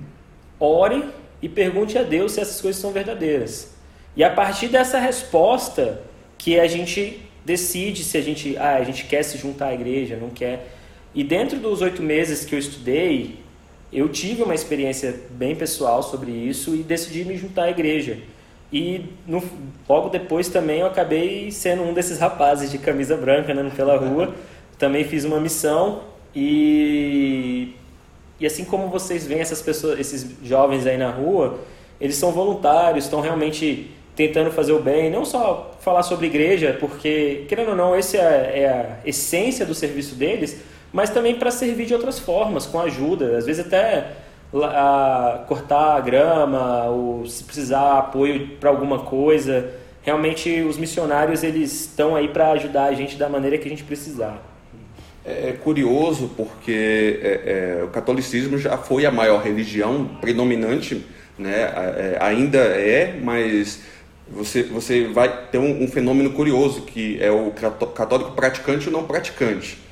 ore 0.59 1.05
e 1.41 1.49
pergunte 1.49 1.97
a 1.97 2.03
Deus 2.03 2.33
se 2.33 2.39
essas 2.39 2.61
coisas 2.61 2.79
são 2.79 2.91
verdadeiras. 2.91 3.75
E 4.15 4.23
a 4.23 4.29
partir 4.29 4.67
dessa 4.67 4.99
resposta 4.99 6.03
que 6.37 6.59
a 6.59 6.67
gente 6.67 7.19
decide 7.43 8.03
se 8.03 8.15
a 8.15 8.21
gente, 8.21 8.55
ah, 8.57 8.75
a 8.75 8.83
gente 8.83 9.05
quer 9.05 9.23
se 9.23 9.39
juntar 9.39 9.69
à 9.69 9.73
igreja, 9.73 10.15
não 10.17 10.29
quer. 10.29 10.75
E 11.15 11.23
dentro 11.23 11.57
dos 11.57 11.81
oito 11.81 12.03
meses 12.03 12.43
que 12.43 12.53
eu 12.53 12.59
estudei, 12.59 13.37
eu 13.91 14.09
tive 14.09 14.43
uma 14.43 14.53
experiência 14.53 15.15
bem 15.29 15.55
pessoal 15.55 16.03
sobre 16.03 16.29
isso 16.29 16.75
e 16.75 16.83
decidi 16.83 17.23
me 17.23 17.37
juntar 17.37 17.63
à 17.63 17.69
igreja. 17.71 18.19
E 18.71 19.05
no, 19.25 19.41
logo 19.87 20.09
depois 20.09 20.49
também 20.49 20.81
eu 20.81 20.87
acabei 20.87 21.49
sendo 21.51 21.83
um 21.83 21.93
desses 21.93 22.19
rapazes 22.19 22.69
de 22.69 22.77
camisa 22.77 23.15
branca 23.15 23.53
andando 23.53 23.73
pela 23.73 23.95
rua. 23.97 24.35
Também 24.77 25.05
fiz 25.05 25.23
uma 25.23 25.39
missão 25.39 26.01
e 26.35 27.73
e 28.37 28.45
assim 28.45 28.65
como 28.65 28.89
vocês 28.89 29.25
veem 29.25 29.39
essas 29.39 29.61
pessoas, 29.61 29.97
esses 29.97 30.35
jovens 30.43 30.85
aí 30.85 30.97
na 30.97 31.09
rua, 31.09 31.57
eles 32.01 32.17
são 32.17 32.33
voluntários, 32.33 33.05
estão 33.05 33.21
realmente 33.21 33.89
tentando 34.13 34.51
fazer 34.51 34.73
o 34.73 34.79
bem, 34.81 35.09
não 35.09 35.23
só 35.23 35.73
falar 35.79 36.03
sobre 36.03 36.25
igreja, 36.27 36.75
porque, 36.79 37.45
querendo 37.47 37.69
ou 37.69 37.75
não, 37.75 37.95
essa 37.95 38.17
é, 38.17 38.59
é 38.59 38.67
a 38.67 39.07
essência 39.07 39.65
do 39.65 39.73
serviço 39.73 40.15
deles, 40.15 40.57
mas 40.95 41.09
também 41.09 41.35
para 41.35 41.51
servir 41.51 41.85
de 41.85 41.93
outras 41.93 42.17
formas, 42.17 42.65
com 42.65 42.79
ajuda, 42.79 43.37
às 43.37 43.45
vezes 43.45 43.65
até 43.65 44.13
a, 44.63 45.43
cortar 45.45 45.97
a 45.97 45.99
grama, 45.99 46.85
ou 46.85 47.27
se 47.27 47.43
precisar 47.43 47.99
apoio 47.99 48.51
para 48.61 48.69
alguma 48.69 48.99
coisa. 48.99 49.71
Realmente 50.01 50.61
os 50.61 50.77
missionários 50.77 51.43
eles 51.43 51.81
estão 51.81 52.15
aí 52.15 52.29
para 52.29 52.51
ajudar 52.51 52.85
a 52.85 52.93
gente 52.93 53.17
da 53.17 53.27
maneira 53.27 53.57
que 53.57 53.67
a 53.67 53.69
gente 53.69 53.83
precisar. 53.83 54.41
É, 55.25 55.49
é 55.49 55.51
curioso 55.51 56.31
porque 56.37 57.19
é, 57.21 57.79
é, 57.81 57.83
o 57.83 57.89
catolicismo 57.89 58.57
já 58.57 58.77
foi 58.77 59.05
a 59.05 59.11
maior 59.11 59.43
religião 59.43 60.05
predominante, 60.21 61.05
né? 61.37 61.63
É, 61.63 62.17
ainda 62.21 62.59
é, 62.59 63.19
mas 63.21 63.81
você, 64.31 64.63
você 64.63 65.09
vai 65.09 65.47
ter 65.47 65.57
um, 65.57 65.83
um, 65.83 65.89
fenômeno 65.89 66.29
curioso 66.29 66.83
que 66.83 67.21
é 67.21 67.29
o 67.29 67.51
católico 67.51 68.31
praticante 68.31 68.87
e 68.87 68.91
não 68.93 69.03
praticante. 69.03 69.83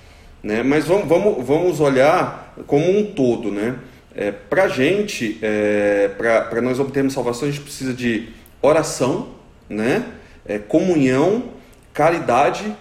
Né? 0.43 0.61
Mas 0.61 0.85
vamos, 0.85 1.07
vamos, 1.07 1.45
vamos 1.47 1.79
olhar 1.79 2.53
como 2.67 2.85
um 2.85 3.05
todo. 3.13 3.51
Né? 3.51 3.75
É, 4.13 4.31
para 4.31 4.65
a 4.65 4.67
gente, 4.67 5.39
é, 5.41 6.09
para 6.17 6.61
nós 6.61 6.79
obtermos 6.79 7.13
salvação, 7.13 7.47
a 7.47 7.51
gente 7.51 7.63
precisa 7.63 7.93
de 7.93 8.29
oração, 8.61 9.29
né? 9.69 10.05
É, 10.45 10.59
comunhão, 10.59 11.51
caridade, 11.93 12.75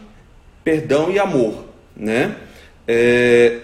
perdão 0.64 1.10
e 1.12 1.18
amor 1.18 1.72
né? 1.96 2.36
É, 2.86 3.60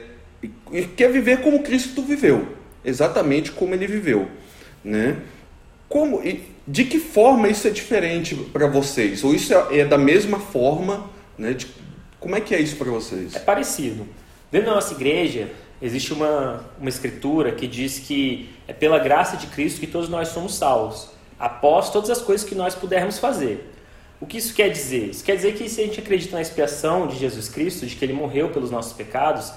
e 0.73 0.83
quer 0.83 1.11
viver 1.11 1.41
como 1.41 1.63
Cristo 1.63 2.03
viveu, 2.03 2.57
exatamente 2.85 3.51
como 3.53 3.75
ele 3.75 3.87
viveu, 3.87 4.29
né? 4.85 5.17
Como, 5.89 6.23
de 6.67 6.85
que 6.85 6.99
forma 6.99 7.49
isso 7.49 7.67
é 7.67 7.71
diferente 7.71 8.35
para 8.35 8.67
vocês? 8.67 9.25
Ou 9.25 9.35
isso 9.35 9.55
é, 9.55 9.81
é, 9.81 9.85
da 9.85 9.99
mesma 9.99 10.39
forma, 10.39 11.11
né? 11.37 11.53
De, 11.55 11.67
como 12.21 12.37
é 12.37 12.41
que 12.41 12.55
é 12.55 12.61
isso 12.61 12.77
para 12.77 12.91
vocês? 12.91 13.35
É 13.35 13.39
parecido. 13.39 14.07
Dentro 14.51 14.69
da 14.69 14.75
nossa 14.75 14.95
igreja 14.95 15.51
existe 15.81 16.13
uma, 16.13 16.65
uma 16.79 16.89
escritura 16.89 17.53
que 17.53 17.67
diz 17.67 17.99
que 17.99 18.51
é 18.67 18.73
pela 18.73 18.99
graça 18.99 19.37
de 19.37 19.47
Cristo 19.47 19.81
que 19.81 19.87
todos 19.87 20.09
nós 20.09 20.29
somos 20.29 20.55
salvos, 20.55 21.11
após 21.39 21.91
todas 21.91 22.11
as 22.11 22.21
coisas 22.21 22.49
que 22.49 22.55
nós 22.55 22.75
pudermos 22.75 23.19
fazer. 23.19 23.73
O 24.21 24.27
que 24.27 24.37
isso 24.37 24.53
quer 24.53 24.69
dizer? 24.69 25.11
Isso 25.11 25.23
quer 25.23 25.37
dizer 25.37 25.55
que 25.55 25.69
se 25.69 25.81
a 25.81 25.85
gente 25.85 26.01
acredita 26.01 26.35
na 26.35 26.43
expiação 26.43 27.07
de 27.07 27.17
Jesus 27.17 27.49
Cristo, 27.49 27.87
de 27.87 27.95
que 27.95 28.05
ele 28.05 28.13
morreu 28.13 28.51
pelos 28.51 28.71
nossos 28.71 28.93
pecados, 28.93 29.53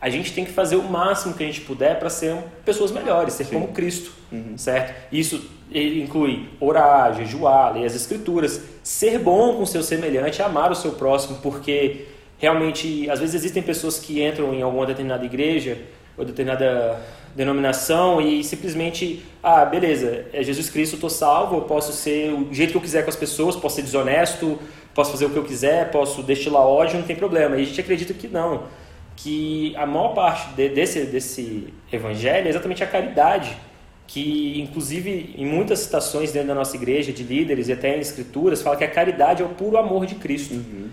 a 0.00 0.08
gente 0.08 0.32
tem 0.32 0.44
que 0.44 0.52
fazer 0.52 0.76
o 0.76 0.82
máximo 0.82 1.34
que 1.34 1.42
a 1.42 1.46
gente 1.46 1.60
puder 1.60 1.98
para 1.98 2.08
ser 2.08 2.36
pessoas 2.64 2.90
melhores, 2.90 3.34
ser 3.34 3.44
Sim. 3.44 3.54
como 3.54 3.68
Cristo, 3.68 4.12
uhum. 4.32 4.56
certo? 4.56 4.94
Isso 5.12 5.50
ele 5.70 6.02
inclui 6.02 6.48
orar, 6.60 7.14
jejuar, 7.14 7.74
ler 7.74 7.84
as 7.84 7.94
escrituras, 7.94 8.62
ser 8.82 9.18
bom 9.18 9.56
com 9.56 9.66
seu 9.66 9.82
semelhante, 9.82 10.42
amar 10.42 10.70
o 10.70 10.74
seu 10.74 10.92
próximo, 10.92 11.38
porque 11.42 12.06
realmente, 12.38 13.08
às 13.10 13.20
vezes 13.20 13.34
existem 13.34 13.62
pessoas 13.62 13.98
que 13.98 14.24
entram 14.24 14.54
em 14.54 14.62
alguma 14.62 14.86
determinada 14.86 15.24
igreja 15.24 15.78
ou 16.16 16.24
determinada 16.24 16.98
denominação 17.34 18.20
e 18.20 18.42
simplesmente, 18.42 19.22
ah, 19.42 19.64
beleza, 19.64 20.26
é 20.32 20.42
Jesus 20.42 20.68
Cristo, 20.70 20.96
tô 20.96 21.08
salvo, 21.08 21.56
eu 21.56 21.60
posso 21.62 21.92
ser 21.92 22.32
o 22.32 22.52
jeito 22.52 22.72
que 22.72 22.76
eu 22.76 22.82
quiser 22.82 23.04
com 23.04 23.10
as 23.10 23.16
pessoas, 23.16 23.54
posso 23.54 23.76
ser 23.76 23.82
desonesto, 23.82 24.58
posso 24.94 25.12
fazer 25.12 25.26
o 25.26 25.30
que 25.30 25.36
eu 25.36 25.44
quiser, 25.44 25.90
posso 25.90 26.22
destilar 26.22 26.62
ódio, 26.62 26.98
não 26.98 27.06
tem 27.06 27.14
problema. 27.14 27.56
E 27.56 27.62
a 27.62 27.64
gente 27.64 27.80
acredita 27.80 28.12
que 28.12 28.26
não, 28.26 28.64
que 29.14 29.74
a 29.76 29.86
maior 29.86 30.14
parte 30.14 30.52
de, 30.54 30.68
desse, 30.68 31.04
desse 31.04 31.72
evangelho 31.92 32.46
é 32.46 32.50
exatamente 32.50 32.82
a 32.82 32.86
caridade, 32.86 33.56
que 34.08 34.58
inclusive 34.58 35.34
em 35.36 35.44
muitas 35.44 35.80
citações 35.80 36.32
dentro 36.32 36.48
da 36.48 36.54
nossa 36.54 36.74
igreja, 36.74 37.12
de 37.12 37.22
líderes 37.22 37.68
e 37.68 37.72
até 37.72 37.94
em 37.94 38.00
escrituras, 38.00 38.62
fala 38.62 38.74
que 38.74 38.82
a 38.82 38.88
caridade 38.88 39.42
é 39.42 39.44
o 39.44 39.50
puro 39.50 39.76
amor 39.76 40.06
de 40.06 40.14
Cristo. 40.14 40.54
Uhum. 40.54 40.88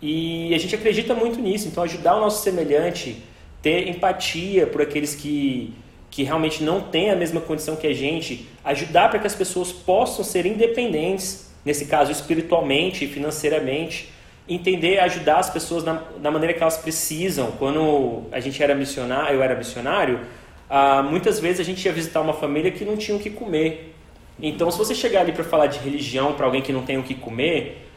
E 0.00 0.54
a 0.54 0.58
gente 0.58 0.74
acredita 0.74 1.12
muito 1.12 1.40
nisso, 1.40 1.66
então 1.66 1.82
ajudar 1.82 2.14
o 2.16 2.20
nosso 2.20 2.44
semelhante, 2.44 3.22
ter 3.60 3.88
empatia 3.88 4.68
por 4.68 4.80
aqueles 4.80 5.16
que, 5.16 5.74
que 6.10 6.22
realmente 6.22 6.62
não 6.62 6.80
têm 6.80 7.10
a 7.10 7.16
mesma 7.16 7.40
condição 7.40 7.74
que 7.74 7.88
a 7.88 7.92
gente, 7.92 8.48
ajudar 8.64 9.10
para 9.10 9.18
que 9.18 9.26
as 9.26 9.34
pessoas 9.34 9.72
possam 9.72 10.24
ser 10.24 10.46
independentes, 10.46 11.50
nesse 11.64 11.86
caso 11.86 12.12
espiritualmente 12.12 13.04
e 13.04 13.08
financeiramente, 13.08 14.10
entender, 14.48 15.00
ajudar 15.00 15.38
as 15.38 15.50
pessoas 15.50 15.82
na, 15.82 16.02
na 16.22 16.30
maneira 16.30 16.54
que 16.54 16.62
elas 16.62 16.78
precisam. 16.78 17.50
Quando 17.58 18.22
a 18.30 18.38
gente 18.38 18.62
era 18.62 18.74
missionário, 18.76 19.34
eu 19.34 19.42
era 19.42 19.56
missionário, 19.56 20.20
ah, 20.70 21.02
muitas 21.02 21.40
vezes 21.40 21.60
a 21.60 21.64
gente 21.64 21.84
ia 21.84 21.92
visitar 21.92 22.20
uma 22.20 22.32
família 22.32 22.70
que 22.70 22.84
não 22.84 22.96
tinha 22.96 23.16
o 23.16 23.20
que 23.20 23.28
comer. 23.28 23.92
Então, 24.40 24.70
se 24.70 24.78
você 24.78 24.94
chegar 24.94 25.22
ali 25.22 25.32
para 25.32 25.42
falar 25.42 25.66
de 25.66 25.80
religião 25.80 26.32
para 26.34 26.46
alguém 26.46 26.62
que 26.62 26.72
não 26.72 26.82
tem 26.82 26.96
o 26.96 27.02
que 27.02 27.14
comer, 27.14 27.88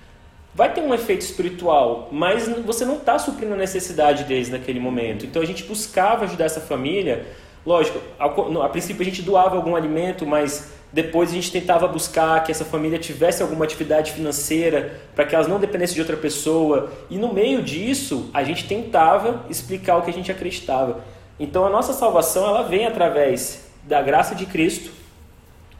vai 0.55 0.73
ter 0.73 0.81
um 0.81 0.91
efeito 0.91 1.21
espiritual, 1.21 2.09
mas 2.11 2.47
você 2.65 2.83
não 2.83 2.95
está 2.95 3.19
suprindo 3.19 3.53
a 3.53 3.57
necessidade 3.57 4.23
deles 4.23 4.49
naquele 4.49 4.79
momento. 4.79 5.23
Então, 5.23 5.39
a 5.39 5.45
gente 5.45 5.63
buscava 5.63 6.25
ajudar 6.25 6.45
essa 6.45 6.59
família. 6.59 7.27
Lógico, 7.63 7.99
a, 8.19 8.69
princípio 8.69 9.03
a 9.03 9.05
gente 9.05 9.21
doava 9.21 9.55
algum 9.55 9.75
alimento, 9.75 10.25
mas 10.25 10.73
depois 10.91 11.29
a 11.29 11.33
gente 11.33 11.51
tentava 11.51 11.87
buscar 11.87 12.43
que 12.43 12.51
essa 12.51 12.65
família 12.65 12.97
tivesse 12.97 13.43
alguma 13.43 13.65
atividade 13.65 14.11
financeira 14.11 14.99
para 15.15 15.25
que 15.25 15.35
elas 15.35 15.47
não 15.47 15.59
dependessem 15.59 15.93
de 15.93 16.01
outra 16.01 16.17
pessoa. 16.17 16.91
E 17.09 17.17
no 17.17 17.31
meio 17.31 17.61
disso, 17.61 18.29
a 18.33 18.43
gente 18.43 18.67
tentava 18.67 19.45
explicar 19.47 19.97
o 19.97 20.01
que 20.01 20.09
a 20.09 20.13
gente 20.13 20.31
acreditava. 20.31 21.12
Então 21.39 21.65
a 21.65 21.69
nossa 21.69 21.93
salvação 21.93 22.45
ela 22.47 22.63
vem 22.63 22.85
através 22.85 23.65
da 23.83 24.01
graça 24.01 24.35
de 24.35 24.45
Cristo, 24.45 24.91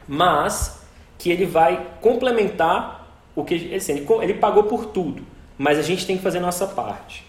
mas 0.06 0.80
que 1.18 1.30
ele 1.30 1.46
vai 1.46 1.86
complementar 2.00 3.18
o 3.34 3.44
que 3.44 3.74
assim, 3.74 3.92
ele, 3.92 4.06
ele 4.22 4.34
pagou 4.34 4.64
por 4.64 4.86
tudo, 4.86 5.22
mas 5.56 5.78
a 5.78 5.82
gente 5.82 6.06
tem 6.06 6.16
que 6.16 6.22
fazer 6.22 6.38
a 6.38 6.42
nossa 6.42 6.66
parte. 6.66 7.24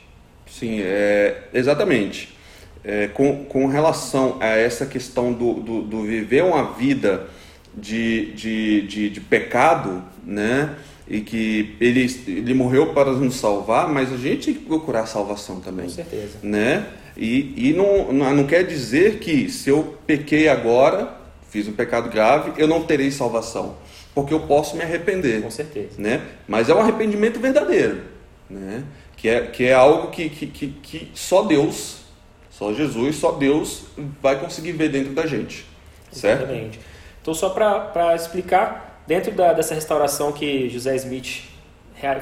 Sim, 0.48 0.80
é, 0.82 1.50
exatamente. 1.54 2.36
É, 2.84 3.08
com, 3.08 3.46
com 3.46 3.68
relação 3.68 4.38
a 4.40 4.48
essa 4.48 4.86
questão 4.86 5.34
do, 5.34 5.56
do, 5.56 5.82
do 5.82 6.04
viver 6.04 6.44
uma 6.44 6.74
vida 6.74 7.28
de, 7.76 8.32
de, 8.34 8.82
de, 8.84 9.10
de, 9.10 9.22
pecado, 9.22 10.04
né? 10.24 10.76
E 11.08 11.22
que 11.22 11.76
ele, 11.80 12.06
ele 12.28 12.54
morreu 12.54 12.94
para 12.94 13.12
nos 13.12 13.36
salvar, 13.36 13.90
mas 13.90 14.14
a 14.14 14.18
gente 14.18 14.46
tem 14.46 14.54
que 14.54 14.66
procurar 14.66 15.08
salvação 15.08 15.60
também. 15.60 15.86
Com 15.86 15.92
certeza. 15.92 16.38
Né? 16.42 16.86
E, 17.18 17.70
e 17.70 17.74
não, 17.74 18.12
não 18.12 18.46
quer 18.46 18.64
dizer 18.64 19.20
que 19.20 19.50
se 19.50 19.70
eu 19.70 19.98
pequei 20.06 20.50
agora, 20.50 21.16
fiz 21.50 21.68
um 21.68 21.74
pecado 21.74 22.10
grave, 22.10 22.52
eu 22.58 22.68
não 22.68 22.84
terei 22.84 23.10
salvação. 23.12 23.78
Porque 24.14 24.34
eu 24.34 24.42
posso 24.42 24.76
me 24.76 24.84
arrepender. 24.84 25.42
Com 25.42 25.52
certeza. 25.52 25.96
Né? 25.98 26.22
Mas 26.48 26.70
é 26.70 26.76
um 26.76 26.80
arrependimento 26.80 27.40
verdadeiro. 27.40 28.02
Né? 28.50 28.84
Que, 29.16 29.30
é, 29.30 29.42
que 29.48 29.66
é 29.66 29.74
algo 29.74 30.10
que, 30.10 30.30
que, 30.30 30.48
que, 30.48 30.68
que 30.68 31.12
só 31.14 31.44
Deus, 31.44 32.02
só 32.50 32.74
Jesus, 32.74 33.16
só 33.16 33.32
Deus 33.32 33.86
vai 34.22 34.40
conseguir 34.40 34.74
ver 34.74 34.90
dentro 34.90 35.14
da 35.14 35.26
gente. 35.26 35.66
Certo? 36.12 36.44
Exatamente. 36.44 36.80
Então, 37.22 37.34
só 37.34 37.50
para 37.50 38.16
explicar, 38.16 39.02
dentro 39.08 39.32
da, 39.32 39.54
dessa 39.54 39.74
restauração 39.74 40.32
que 40.32 40.70
José 40.70 40.96
Smith 40.96 41.44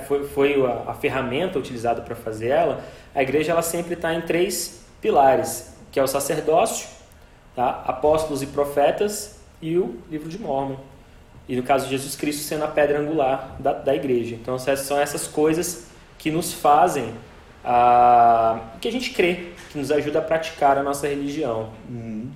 foi, 0.08 0.24
foi 0.28 0.66
a, 0.66 0.92
a 0.92 0.94
ferramenta 0.94 1.60
utilizada 1.60 2.02
para 2.02 2.16
fazer 2.16 2.50
ela, 2.50 2.84
a 3.14 3.22
igreja 3.22 3.52
ela 3.52 3.62
sempre 3.62 3.96
está 3.96 4.14
em 4.14 4.22
três 4.22 4.83
pilares, 5.04 5.74
que 5.92 6.00
é 6.00 6.04
o 6.04 6.08
sacerdócio, 6.08 6.88
tá? 7.56 7.84
apóstolos 7.86 8.42
e 8.42 8.48
profetas 8.48 9.38
e 9.62 9.78
o 9.78 10.00
livro 10.10 10.30
de 10.30 10.40
Mormon. 10.40 10.78
E 11.48 11.58
no 11.58 11.62
caso 11.62 11.86
de 11.86 11.92
Jesus 11.92 12.16
Cristo 12.16 12.44
sendo 12.44 12.64
a 12.64 12.70
pedra 12.70 13.00
angular 13.00 13.58
da, 13.60 13.74
da 13.74 13.94
igreja. 13.94 14.34
Então 14.34 14.58
são 14.58 14.98
essas 14.98 15.28
coisas 15.28 15.88
que 16.18 16.32
nos 16.32 16.54
fazem, 16.54 17.14
ah, 17.66 18.62
que 18.80 18.88
a 18.88 18.92
gente 18.92 19.10
crê, 19.12 19.50
que 19.70 19.78
nos 19.78 19.92
ajuda 19.92 20.20
a 20.20 20.22
praticar 20.22 20.78
a 20.78 20.84
nossa 20.84 21.06
religião. 21.06 21.70
Hum. 21.92 22.30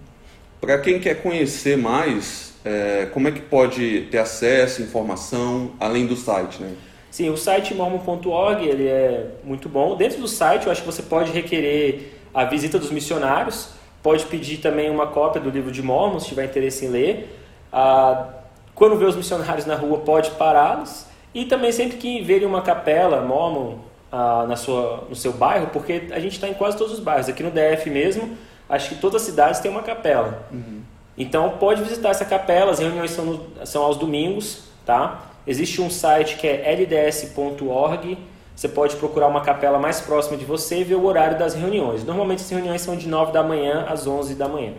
Para 0.60 0.78
quem 0.80 1.00
quer 1.00 1.22
conhecer 1.22 1.78
mais, 1.78 2.54
é, 2.66 3.06
como 3.14 3.30
é 3.30 3.32
que 3.32 3.40
pode 3.40 4.08
ter 4.12 4.18
acesso, 4.18 4.82
informação, 4.82 5.72
além 5.80 6.06
do 6.06 6.18
site, 6.18 6.62
né? 6.62 6.76
Sim, 7.10 7.30
o 7.30 7.38
site 7.38 7.74
mormon.org 7.74 8.68
ele 8.68 8.88
é 8.88 9.32
muito 9.44 9.70
bom. 9.70 9.96
Dentro 9.96 10.20
do 10.20 10.28
site, 10.28 10.66
eu 10.66 10.72
acho 10.72 10.82
que 10.82 10.86
você 10.86 11.02
pode 11.02 11.32
requerer 11.32 12.17
a 12.34 12.46
visita 12.46 12.78
dos 12.78 12.92
missionários, 12.92 13.70
pode 14.04 14.26
pedir 14.26 14.58
também 14.58 14.90
uma 14.90 15.08
cópia 15.08 15.42
do 15.42 15.50
livro 15.50 15.72
de 15.72 15.82
Mormon, 15.82 16.20
se 16.20 16.28
tiver 16.28 16.46
interesse 16.46 16.86
em 16.86 16.90
ler. 16.90 17.40
Ah, 17.72 18.28
quando 18.74 18.96
vê 18.96 19.06
os 19.06 19.16
missionários 19.16 19.66
na 19.66 19.76
rua, 19.76 20.00
pode 20.00 20.32
pará-los. 20.32 21.06
E 21.34 21.46
também 21.46 21.72
sempre 21.72 21.98
que 21.98 22.22
verem 22.22 22.48
uma 22.48 22.62
capela 22.62 23.22
Mormon 23.22 23.80
ah, 24.12 24.46
na 24.48 24.56
sua, 24.56 25.04
no 25.10 25.16
seu 25.16 25.34
bairro, 25.34 25.68
porque 25.68 26.08
a 26.12 26.20
gente 26.20 26.34
está 26.34 26.48
em 26.48 26.54
quase 26.54 26.78
todos 26.78 26.94
os 26.94 27.00
bairros. 27.00 27.28
Aqui 27.28 27.44
no 27.44 27.52
DF 27.52 27.90
mesmo, 27.90 28.38
acho 28.70 28.90
que 28.90 28.96
todas 28.96 29.22
as 29.22 29.28
cidades 29.28 29.60
têm 29.60 29.70
uma 29.70 29.84
capela. 29.84 30.48
Uhum. 30.52 30.82
Então 31.18 31.50
pode 31.60 31.82
visitar 31.82 32.10
essa 32.10 32.26
capela, 32.26 32.72
as 32.72 32.80
reuniões 32.80 33.12
são, 33.12 33.26
no, 33.26 33.66
são 33.66 33.84
aos 33.84 33.98
domingos, 33.98 34.64
tá? 34.86 35.24
Existe 35.46 35.82
um 35.82 35.90
site 35.90 36.36
que 36.36 36.48
é 36.48 36.72
lds.org. 36.74 38.18
Você 38.58 38.68
pode 38.68 38.96
procurar 38.96 39.28
uma 39.28 39.42
capela 39.42 39.78
mais 39.78 40.02
próxima 40.02 40.36
de 40.36 40.44
você 40.44 40.80
e 40.80 40.84
ver 40.84 40.96
o 40.96 41.06
horário 41.06 41.38
das 41.38 41.54
reuniões. 41.54 42.04
Normalmente 42.04 42.42
as 42.42 42.50
reuniões 42.50 42.82
são 42.82 42.98
de 42.98 43.08
9 43.08 43.32
da 43.32 43.44
manhã 43.44 43.86
às 43.88 44.08
11 44.08 44.34
da 44.34 44.48
manhã. 44.48 44.74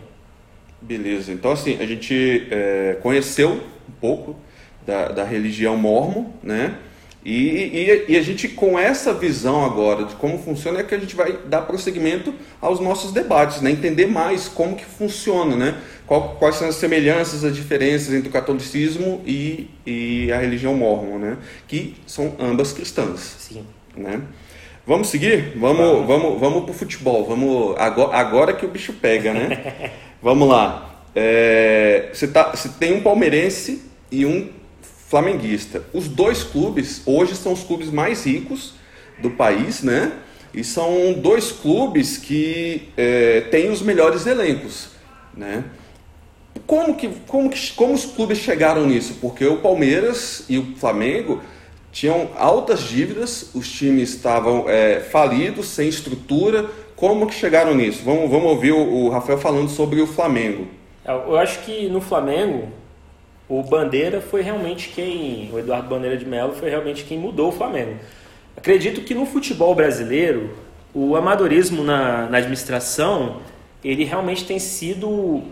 Beleza. 0.82 1.32
Então, 1.32 1.52
assim, 1.52 1.80
a 1.80 1.86
gente 1.86 2.48
é, 2.50 2.98
conheceu 3.00 3.50
um 3.52 3.92
pouco 4.00 4.34
da, 4.84 5.10
da 5.10 5.22
religião 5.22 5.76
mormon, 5.76 6.24
né? 6.42 6.76
E, 7.30 8.06
e, 8.08 8.12
e, 8.14 8.16
a 8.16 8.22
gente, 8.22 8.48
com 8.48 8.78
essa 8.78 9.12
visão 9.12 9.62
agora 9.62 10.06
de 10.06 10.14
como 10.14 10.38
funciona, 10.38 10.80
é 10.80 10.82
que 10.82 10.94
a 10.94 10.98
gente 10.98 11.14
vai 11.14 11.38
dar 11.44 11.60
prosseguimento 11.60 12.32
aos 12.58 12.80
nossos 12.80 13.12
debates, 13.12 13.60
né? 13.60 13.70
entender 13.70 14.06
mais 14.06 14.48
como 14.48 14.74
que 14.74 14.86
funciona, 14.86 15.54
né? 15.54 15.76
Qual, 16.06 16.36
quais 16.38 16.56
são 16.56 16.66
as 16.66 16.76
semelhanças, 16.76 17.44
as 17.44 17.54
diferenças 17.54 18.14
entre 18.14 18.30
o 18.30 18.32
catolicismo 18.32 19.20
e, 19.26 19.68
e 19.84 20.32
a 20.32 20.38
religião 20.38 20.74
mormon, 20.74 21.18
né? 21.18 21.36
que 21.66 21.96
são 22.06 22.34
ambas 22.40 22.72
cristãs. 22.72 23.36
Sim. 23.38 23.62
Né? 23.94 24.22
Vamos 24.86 25.08
seguir? 25.08 25.52
Vamos, 25.54 25.76
vamos, 25.76 26.06
vamos, 26.06 26.40
vamos 26.40 26.62
para 26.62 26.70
o 26.70 26.74
futebol. 26.74 27.26
Vamos, 27.26 27.74
agora, 27.78 28.16
agora 28.16 28.52
que 28.54 28.64
o 28.64 28.70
bicho 28.70 28.94
pega, 28.94 29.34
né? 29.34 29.90
vamos 30.22 30.48
lá. 30.48 31.04
É, 31.14 32.08
você, 32.10 32.26
tá, 32.26 32.52
você 32.56 32.70
tem 32.70 32.94
um 32.94 33.02
palmeirense 33.02 33.82
e 34.10 34.24
um 34.24 34.48
flamenguista. 35.08 35.82
Os 35.92 36.06
dois 36.06 36.42
clubes 36.42 37.02
hoje 37.06 37.34
são 37.34 37.52
os 37.52 37.64
clubes 37.64 37.90
mais 37.90 38.24
ricos 38.24 38.74
do 39.18 39.30
país, 39.30 39.82
né? 39.82 40.12
E 40.54 40.62
são 40.62 41.14
dois 41.14 41.50
clubes 41.50 42.16
que 42.18 42.88
é, 42.96 43.42
têm 43.50 43.70
os 43.70 43.82
melhores 43.82 44.26
elencos, 44.26 44.90
né? 45.34 45.64
Como 46.66 46.94
que, 46.94 47.08
como 47.26 47.48
que 47.48 47.72
como 47.72 47.94
os 47.94 48.04
clubes 48.04 48.38
chegaram 48.38 48.86
nisso? 48.86 49.16
Porque 49.20 49.46
o 49.46 49.58
Palmeiras 49.58 50.44
e 50.48 50.58
o 50.58 50.76
Flamengo 50.76 51.40
tinham 51.90 52.30
altas 52.36 52.82
dívidas, 52.82 53.50
os 53.54 53.70
times 53.70 54.10
estavam 54.10 54.68
é, 54.68 55.00
falidos, 55.00 55.68
sem 55.68 55.88
estrutura. 55.88 56.68
Como 56.94 57.26
que 57.26 57.34
chegaram 57.34 57.74
nisso? 57.74 58.02
Vamos, 58.04 58.30
vamos 58.30 58.50
ouvir 58.50 58.72
o, 58.72 58.78
o 58.78 59.08
Rafael 59.08 59.38
falando 59.38 59.70
sobre 59.70 60.02
o 60.02 60.06
Flamengo. 60.06 60.66
É, 61.04 61.12
eu 61.12 61.38
acho 61.38 61.60
que 61.60 61.88
no 61.88 62.00
Flamengo 62.00 62.68
o 63.48 63.62
Bandeira 63.62 64.20
foi 64.20 64.42
realmente 64.42 64.90
quem, 64.90 65.50
o 65.52 65.58
Eduardo 65.58 65.88
Bandeira 65.88 66.16
de 66.16 66.26
Mello 66.26 66.52
foi 66.52 66.68
realmente 66.68 67.04
quem 67.04 67.18
mudou 67.18 67.48
o 67.48 67.52
Flamengo. 67.52 67.96
Acredito 68.56 69.00
que 69.02 69.14
no 69.14 69.24
futebol 69.24 69.74
brasileiro, 69.74 70.50
o 70.92 71.16
amadorismo 71.16 71.82
na, 71.82 72.26
na 72.26 72.38
administração, 72.38 73.40
ele 73.82 74.04
realmente 74.04 74.44
tem 74.44 74.58
sido 74.58 75.42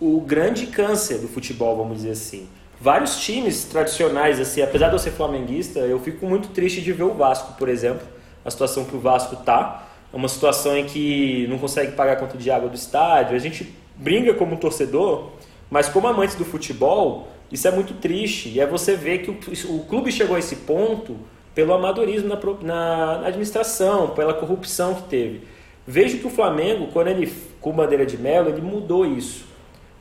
o 0.00 0.20
grande 0.20 0.66
câncer 0.66 1.18
do 1.18 1.28
futebol, 1.28 1.76
vamos 1.76 1.98
dizer 1.98 2.12
assim. 2.12 2.48
Vários 2.80 3.20
times 3.20 3.64
tradicionais, 3.64 4.38
assim, 4.38 4.62
apesar 4.62 4.88
de 4.88 4.94
eu 4.94 4.98
ser 4.98 5.10
flamenguista, 5.10 5.80
eu 5.80 5.98
fico 5.98 6.26
muito 6.26 6.48
triste 6.48 6.80
de 6.80 6.92
ver 6.92 7.04
o 7.04 7.14
Vasco, 7.14 7.54
por 7.54 7.68
exemplo, 7.68 8.06
a 8.44 8.50
situação 8.50 8.84
que 8.84 8.94
o 8.94 9.00
Vasco 9.00 9.36
tá. 9.36 9.88
É 10.12 10.16
uma 10.16 10.28
situação 10.28 10.76
em 10.76 10.84
que 10.84 11.46
não 11.48 11.58
consegue 11.58 11.92
pagar 11.92 12.12
a 12.12 12.16
conta 12.16 12.38
de 12.38 12.50
água 12.50 12.68
do 12.68 12.76
estádio. 12.76 13.34
A 13.34 13.38
gente 13.38 13.74
brinca 13.96 14.32
como 14.34 14.56
torcedor, 14.56 15.30
Mas 15.70 15.88
como 15.88 16.06
amantes 16.06 16.36
do 16.36 16.44
futebol, 16.44 17.28
isso 17.50 17.66
é 17.66 17.70
muito 17.70 17.94
triste. 17.94 18.48
E 18.50 18.60
é 18.60 18.66
você 18.66 18.94
ver 18.94 19.18
que 19.18 19.30
o, 19.30 19.76
o 19.76 19.84
clube 19.84 20.10
chegou 20.12 20.36
a 20.36 20.38
esse 20.38 20.56
ponto 20.56 21.16
pelo 21.54 21.72
amadorismo 21.72 22.28
na, 22.28 22.36
na, 22.36 23.18
na, 23.18 23.26
administração, 23.28 24.10
pela 24.10 24.34
corrupção 24.34 24.94
que 24.94 25.02
teve. 25.04 25.40
Vejo 25.86 26.18
que 26.18 26.26
o 26.26 26.30
Flamengo, 26.30 26.88
quando 26.92 27.08
ele 27.08 27.32
com 27.60 27.72
bandeira 27.72 28.04
de 28.04 28.18
melo, 28.18 28.48
ele 28.48 28.60
mudou 28.60 29.06
isso. 29.06 29.44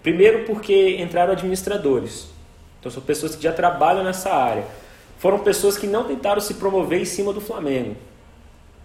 Primeiro 0.03 0.43
porque 0.45 0.97
entraram 1.01 1.31
administradores. 1.31 2.27
Então 2.79 2.91
são 2.91 3.01
pessoas 3.01 3.35
que 3.35 3.41
já 3.41 3.51
trabalham 3.51 4.03
nessa 4.03 4.31
área. 4.31 4.65
Foram 5.17 5.39
pessoas 5.39 5.77
que 5.77 5.87
não 5.87 6.03
tentaram 6.03 6.41
se 6.41 6.55
promover 6.55 7.01
em 7.01 7.05
cima 7.05 7.31
do 7.31 7.41
Flamengo. 7.41 7.95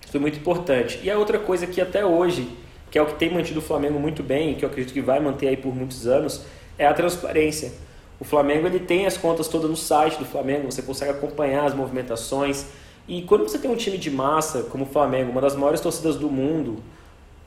Isso 0.00 0.12
foi 0.12 0.20
muito 0.20 0.38
importante. 0.38 1.00
E 1.02 1.10
a 1.10 1.18
outra 1.18 1.38
coisa 1.38 1.66
que 1.66 1.80
até 1.80 2.06
hoje, 2.06 2.48
que 2.90 2.98
é 2.98 3.02
o 3.02 3.06
que 3.06 3.14
tem 3.14 3.32
mantido 3.32 3.58
o 3.58 3.62
Flamengo 3.62 3.98
muito 3.98 4.22
bem, 4.22 4.54
que 4.54 4.64
eu 4.64 4.68
acredito 4.68 4.94
que 4.94 5.00
vai 5.00 5.20
manter 5.20 5.48
aí 5.48 5.56
por 5.56 5.74
muitos 5.74 6.06
anos, 6.06 6.44
é 6.80 6.86
a 6.86 6.94
transparência. 6.94 7.72
O 8.18 8.24
Flamengo 8.24 8.66
ele 8.66 8.80
tem 8.80 9.06
as 9.06 9.18
contas 9.18 9.46
todas 9.48 9.68
no 9.68 9.76
site 9.76 10.18
do 10.18 10.24
Flamengo, 10.24 10.72
você 10.72 10.80
consegue 10.80 11.10
acompanhar 11.10 11.64
as 11.66 11.74
movimentações. 11.74 12.64
E 13.06 13.20
quando 13.22 13.42
você 13.42 13.58
tem 13.58 13.70
um 13.70 13.76
time 13.76 13.98
de 13.98 14.10
massa 14.10 14.62
como 14.62 14.84
o 14.84 14.86
Flamengo, 14.86 15.30
uma 15.30 15.42
das 15.42 15.54
maiores 15.54 15.80
torcidas 15.80 16.16
do 16.16 16.30
mundo, 16.30 16.82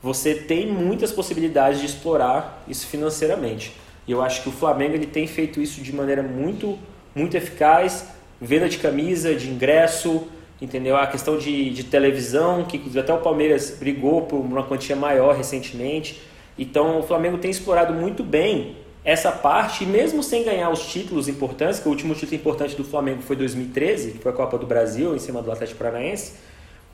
você 0.00 0.34
tem 0.34 0.66
muitas 0.66 1.10
possibilidades 1.10 1.80
de 1.80 1.86
explorar 1.86 2.62
isso 2.68 2.86
financeiramente. 2.86 3.74
E 4.06 4.12
eu 4.12 4.22
acho 4.22 4.42
que 4.42 4.48
o 4.48 4.52
Flamengo 4.52 4.94
ele 4.94 5.06
tem 5.06 5.26
feito 5.26 5.60
isso 5.60 5.80
de 5.80 5.92
maneira 5.92 6.22
muito, 6.22 6.78
muito 7.14 7.36
eficaz. 7.36 8.08
Venda 8.40 8.68
de 8.68 8.78
camisa, 8.78 9.34
de 9.34 9.48
ingresso, 9.48 10.28
entendeu? 10.60 10.96
A 10.96 11.06
questão 11.06 11.38
de, 11.38 11.70
de 11.70 11.84
televisão, 11.84 12.64
que 12.64 12.98
até 12.98 13.12
o 13.12 13.18
Palmeiras 13.18 13.76
brigou 13.80 14.22
por 14.22 14.36
uma 14.36 14.62
quantia 14.62 14.94
maior 14.94 15.34
recentemente. 15.34 16.20
Então 16.56 17.00
o 17.00 17.02
Flamengo 17.02 17.38
tem 17.38 17.50
explorado 17.50 17.94
muito 17.94 18.22
bem 18.22 18.83
essa 19.04 19.30
parte, 19.30 19.84
mesmo 19.84 20.22
sem 20.22 20.42
ganhar 20.42 20.70
os 20.70 20.86
títulos 20.86 21.28
importantes, 21.28 21.78
que 21.78 21.86
o 21.86 21.90
último 21.90 22.14
título 22.14 22.36
importante 22.36 22.74
do 22.74 22.84
Flamengo 22.84 23.20
foi 23.20 23.36
2013, 23.36 24.12
que 24.12 24.18
foi 24.18 24.32
a 24.32 24.34
Copa 24.34 24.56
do 24.56 24.66
Brasil, 24.66 25.14
em 25.14 25.18
cima 25.18 25.42
do 25.42 25.52
Atlético 25.52 25.78
Paranaense, 25.78 26.32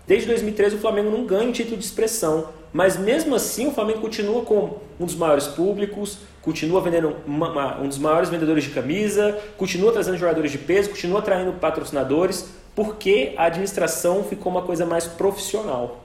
desde 0.09 0.27
2013 0.27 0.75
o 0.75 0.79
Flamengo 0.81 1.09
não 1.09 1.25
ganha 1.25 1.53
título 1.53 1.77
de 1.77 1.85
expressão. 1.85 2.49
Mas 2.73 2.97
mesmo 2.97 3.35
assim 3.35 3.69
o 3.69 3.73
Flamengo 3.73 4.01
continua 4.01 4.43
com 4.43 4.79
um 4.99 5.07
dos 5.07 5.15
maiores 5.15 5.47
públicos, 5.47 6.19
continua 6.43 6.81
vendendo 6.81 7.17
uma, 7.27 7.51
uma, 7.51 7.81
um 7.81 7.89
dos 7.89 7.99
maiores 7.99 8.29
vendedores 8.29 8.65
de 8.65 8.71
camisa, 8.71 9.39
continua 9.57 9.93
trazendo 9.93 10.17
jogadores 10.17 10.51
de 10.51 10.59
peso, 10.59 10.91
continua 10.91 11.21
atraindo 11.21 11.53
patrocinadores, 11.55 12.51
porque 12.75 13.35
a 13.37 13.45
administração 13.45 14.25
ficou 14.25 14.51
uma 14.51 14.63
coisa 14.63 14.85
mais 14.85 15.07
profissional. 15.07 16.05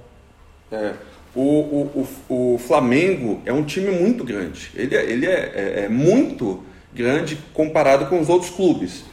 É. 0.72 0.94
O, 1.36 1.42
o, 1.42 2.08
o, 2.30 2.58
Flamengo 2.58 3.42
é 3.46 3.52
um 3.52 3.64
time 3.64 3.92
muito 3.92 4.24
grande. 4.24 4.72
Ele, 4.74 4.96
é, 4.96 5.04
ele 5.04 5.26
é, 5.26 5.52
é, 5.54 5.84
é, 5.84 5.90
muito 5.90 6.64
grande 6.94 7.38
comparado 7.54 8.06
com 8.06 8.22
os 8.22 8.30
outros 8.30 8.52
clubes, 8.52 9.04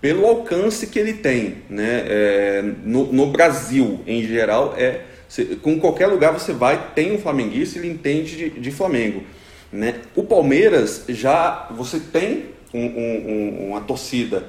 pelo 0.00 0.26
alcance 0.26 0.86
que 0.86 0.98
ele 0.98 1.12
tem. 1.12 1.58
Né? 1.68 2.04
É, 2.06 2.64
no, 2.82 3.12
no, 3.12 3.26
Brasil, 3.26 4.00
em 4.06 4.22
geral, 4.22 4.74
é 4.78 5.02
com 5.60 5.78
qualquer 5.78 6.06
lugar 6.06 6.32
você 6.32 6.52
vai, 6.52 6.92
tem 6.94 7.12
um 7.12 7.18
flamenguista, 7.18 7.78
ele 7.78 7.88
entende 7.88 8.36
de, 8.36 8.50
de 8.60 8.70
Flamengo. 8.70 9.22
Né? 9.70 9.96
O 10.14 10.22
Palmeiras 10.22 11.04
já 11.08 11.68
você 11.76 12.00
tem 12.00 12.46
um, 12.72 12.86
um, 12.86 13.68
uma 13.70 13.80
torcida 13.80 14.44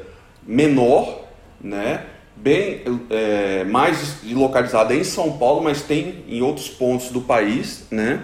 menor, 0.46 1.28
né? 1.60 2.06
Bem 2.42 2.82
é, 3.10 3.64
mais 3.64 4.18
localizada 4.24 4.94
em 4.94 5.04
São 5.04 5.38
Paulo, 5.38 5.62
mas 5.64 5.82
tem 5.82 6.24
em 6.28 6.42
outros 6.42 6.70
pontos 6.70 7.10
do 7.10 7.22
país, 7.22 7.86
né? 7.92 8.24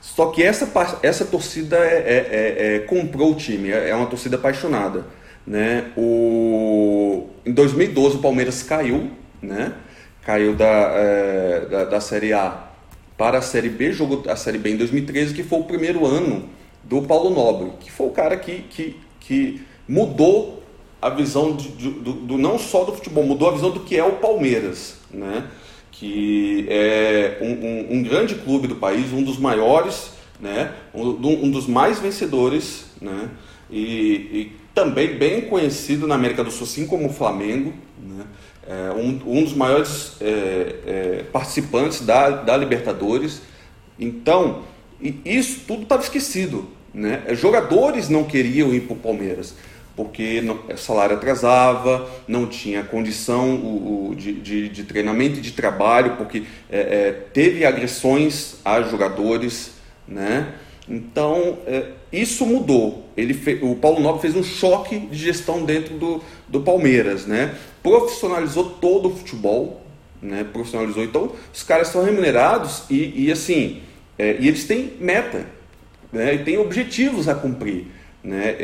Só 0.00 0.26
que 0.26 0.42
essa, 0.42 0.68
essa 1.02 1.24
torcida 1.24 1.76
é, 1.76 1.80
é, 1.80 2.28
é, 2.30 2.76
é 2.76 2.78
comprou 2.80 3.32
o 3.32 3.34
time, 3.34 3.70
é, 3.70 3.90
é 3.90 3.94
uma 3.94 4.06
torcida 4.06 4.36
apaixonada, 4.36 5.06
né? 5.46 5.92
O, 5.96 7.28
em 7.46 7.52
2012 7.52 8.16
o 8.16 8.18
Palmeiras 8.20 8.62
caiu, 8.62 9.10
né? 9.40 9.72
Caiu 10.22 10.54
da, 10.54 10.92
da, 11.68 11.84
da 11.84 12.00
Série 12.00 12.32
A 12.32 12.68
para 13.16 13.38
a 13.38 13.42
Série 13.42 13.68
B, 13.68 13.92
jogou 13.92 14.22
a 14.28 14.36
Série 14.36 14.58
B 14.58 14.70
em 14.70 14.76
2013, 14.76 15.34
que 15.34 15.42
foi 15.42 15.60
o 15.60 15.64
primeiro 15.64 16.06
ano 16.06 16.48
do 16.84 17.02
Paulo 17.02 17.30
Nobre, 17.30 17.72
que 17.80 17.90
foi 17.90 18.06
o 18.06 18.10
cara 18.10 18.36
que, 18.36 18.62
que, 18.70 18.96
que 19.20 19.62
mudou 19.88 20.61
a 21.02 21.10
visão 21.10 21.56
de, 21.56 21.68
de, 21.70 21.90
do, 21.90 22.12
do, 22.12 22.38
não 22.38 22.56
só 22.56 22.84
do 22.84 22.92
futebol, 22.92 23.24
mudou 23.24 23.48
a 23.48 23.52
visão 23.52 23.72
do 23.72 23.80
que 23.80 23.96
é 23.96 24.04
o 24.04 24.12
Palmeiras, 24.12 24.98
né? 25.10 25.48
que 25.90 26.64
é 26.68 27.38
um, 27.40 27.96
um, 27.96 27.98
um 27.98 28.02
grande 28.04 28.36
clube 28.36 28.68
do 28.68 28.76
país, 28.76 29.12
um 29.12 29.22
dos 29.22 29.36
maiores, 29.36 30.12
né? 30.40 30.72
um, 30.94 31.08
um 31.08 31.50
dos 31.50 31.66
mais 31.66 31.98
vencedores, 31.98 32.86
né? 33.00 33.30
E, 33.68 33.82
e, 33.82 34.52
também 34.74 35.18
bem 35.18 35.42
conhecido 35.42 36.06
na 36.06 36.14
América 36.14 36.42
do 36.42 36.50
Sul, 36.50 36.66
assim 36.66 36.86
como 36.86 37.08
o 37.08 37.12
Flamengo, 37.12 37.74
né? 38.00 38.24
é 38.66 38.92
um, 38.92 39.42
dos 39.42 39.54
maiores 39.54 40.16
é, 40.20 40.76
é, 40.86 41.24
participantes 41.30 42.06
da, 42.06 42.30
da 42.30 42.56
Libertadores. 42.56 43.42
Então, 43.98 44.62
isso 45.24 45.62
tudo 45.66 45.82
estava 45.82 46.02
esquecido. 46.02 46.68
Né? 46.94 47.22
Jogadores 47.30 48.08
não 48.08 48.24
queriam 48.24 48.72
ir 48.72 48.82
para 48.82 48.94
o 48.94 48.98
Palmeiras 48.98 49.54
porque 49.94 50.40
não, 50.40 50.58
salário 50.76 51.16
atrasava, 51.16 52.08
não 52.26 52.46
tinha 52.46 52.82
condição 52.82 53.54
o, 53.56 54.10
o 54.10 54.14
de, 54.14 54.32
de, 54.32 54.68
de, 54.68 54.84
treinamento 54.84 55.38
e 55.38 55.42
de 55.42 55.52
trabalho, 55.52 56.16
porque 56.16 56.44
é, 56.70 56.80
é, 56.80 57.12
teve 57.32 57.64
agressões 57.64 58.56
a 58.64 58.80
jogadores, 58.82 59.72
né? 60.08 60.54
Então 60.88 61.58
é, 61.66 61.90
isso 62.12 62.46
mudou. 62.46 63.06
Ele 63.16 63.34
fe, 63.34 63.58
o 63.62 63.76
Paulo 63.76 64.00
Nobre 64.00 64.22
fez 64.22 64.34
um 64.34 64.42
choque 64.42 64.98
de 64.98 65.16
gestão 65.16 65.64
dentro 65.64 65.94
do, 65.96 66.22
do 66.48 66.60
Palmeiras, 66.60 67.26
né? 67.26 67.54
Profissionalizou 67.82 68.70
todo 68.80 69.08
o 69.08 69.16
futebol, 69.16 69.82
né? 70.20 70.44
Profissionalizou. 70.50 71.04
Então 71.04 71.32
os 71.52 71.62
caras 71.62 71.88
são 71.88 72.02
remunerados 72.02 72.84
e, 72.88 73.26
e 73.26 73.32
assim, 73.32 73.82
é, 74.18 74.36
e 74.40 74.48
eles 74.48 74.64
têm 74.64 74.94
meta, 74.98 75.46
né? 76.10 76.34
E 76.34 76.38
têm 76.38 76.56
objetivos 76.56 77.28
a 77.28 77.34
cumprir, 77.34 77.86
né? 78.24 78.56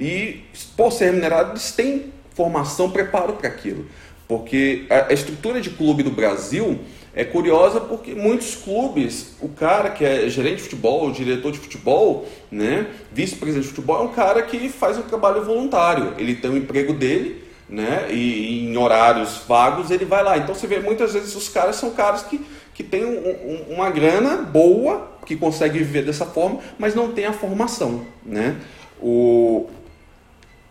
E, 0.00 0.40
por 0.76 0.90
ser 0.90 1.06
remunerado, 1.06 1.52
eles 1.52 1.72
têm 1.72 2.06
formação, 2.34 2.90
preparo 2.90 3.34
para 3.34 3.48
aquilo. 3.48 3.84
Porque 4.26 4.86
a, 4.88 5.12
estrutura 5.12 5.60
de 5.60 5.68
clube 5.68 6.02
do 6.02 6.10
Brasil 6.10 6.78
é 7.14 7.22
curiosa 7.22 7.80
porque 7.80 8.14
muitos 8.14 8.54
clubes, 8.54 9.34
o 9.42 9.48
cara 9.48 9.90
que 9.90 10.04
é 10.04 10.28
gerente 10.30 10.56
de 10.56 10.62
futebol, 10.62 11.10
diretor 11.10 11.52
de 11.52 11.58
futebol, 11.58 12.26
né, 12.50 12.86
vice-presidente 13.12 13.64
de 13.64 13.68
futebol, 13.70 14.00
é 14.00 14.02
um 14.04 14.12
cara 14.12 14.40
que 14.42 14.68
faz 14.70 14.96
um 14.96 15.02
trabalho 15.02 15.44
voluntário. 15.44 16.14
Ele 16.16 16.34
tem 16.34 16.50
o 16.50 16.54
um 16.54 16.56
emprego 16.56 16.94
dele, 16.94 17.44
né, 17.68 18.06
e, 18.10 18.64
em 18.64 18.76
horários 18.76 19.42
vagos 19.46 19.90
ele 19.90 20.06
vai 20.06 20.22
lá. 20.22 20.38
Então 20.38 20.54
você 20.54 20.66
vê 20.66 20.78
muitas 20.78 21.12
vezes 21.12 21.34
os 21.34 21.48
caras 21.48 21.76
são 21.76 21.90
caras 21.90 22.22
que, 22.22 22.40
que 22.72 22.82
têm 22.82 23.04
um, 23.04 23.18
um, 23.18 23.74
uma 23.74 23.90
grana 23.90 24.36
boa, 24.36 25.10
que 25.26 25.36
conseguem 25.36 25.82
viver 25.82 26.04
dessa 26.04 26.24
forma, 26.24 26.60
mas 26.78 26.94
não 26.94 27.12
tem 27.12 27.26
a 27.26 27.32
formação, 27.32 28.06
né. 28.24 28.56
O, 29.02 29.68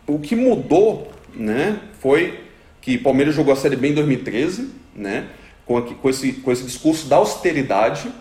o 0.09 0.19
que 0.19 0.35
mudou 0.35 1.11
né, 1.33 1.79
foi 1.99 2.39
que 2.81 2.95
o 2.95 3.03
Palmeiras 3.03 3.35
jogou 3.35 3.53
a 3.53 3.55
Série 3.55 3.75
B 3.75 3.89
em 3.89 3.93
2013, 3.93 4.69
né, 4.95 5.27
com, 5.65 5.81
com, 5.81 6.09
esse, 6.09 6.33
com 6.33 6.51
esse 6.51 6.63
discurso 6.63 7.07
da 7.07 7.17
austeridade, 7.17 8.11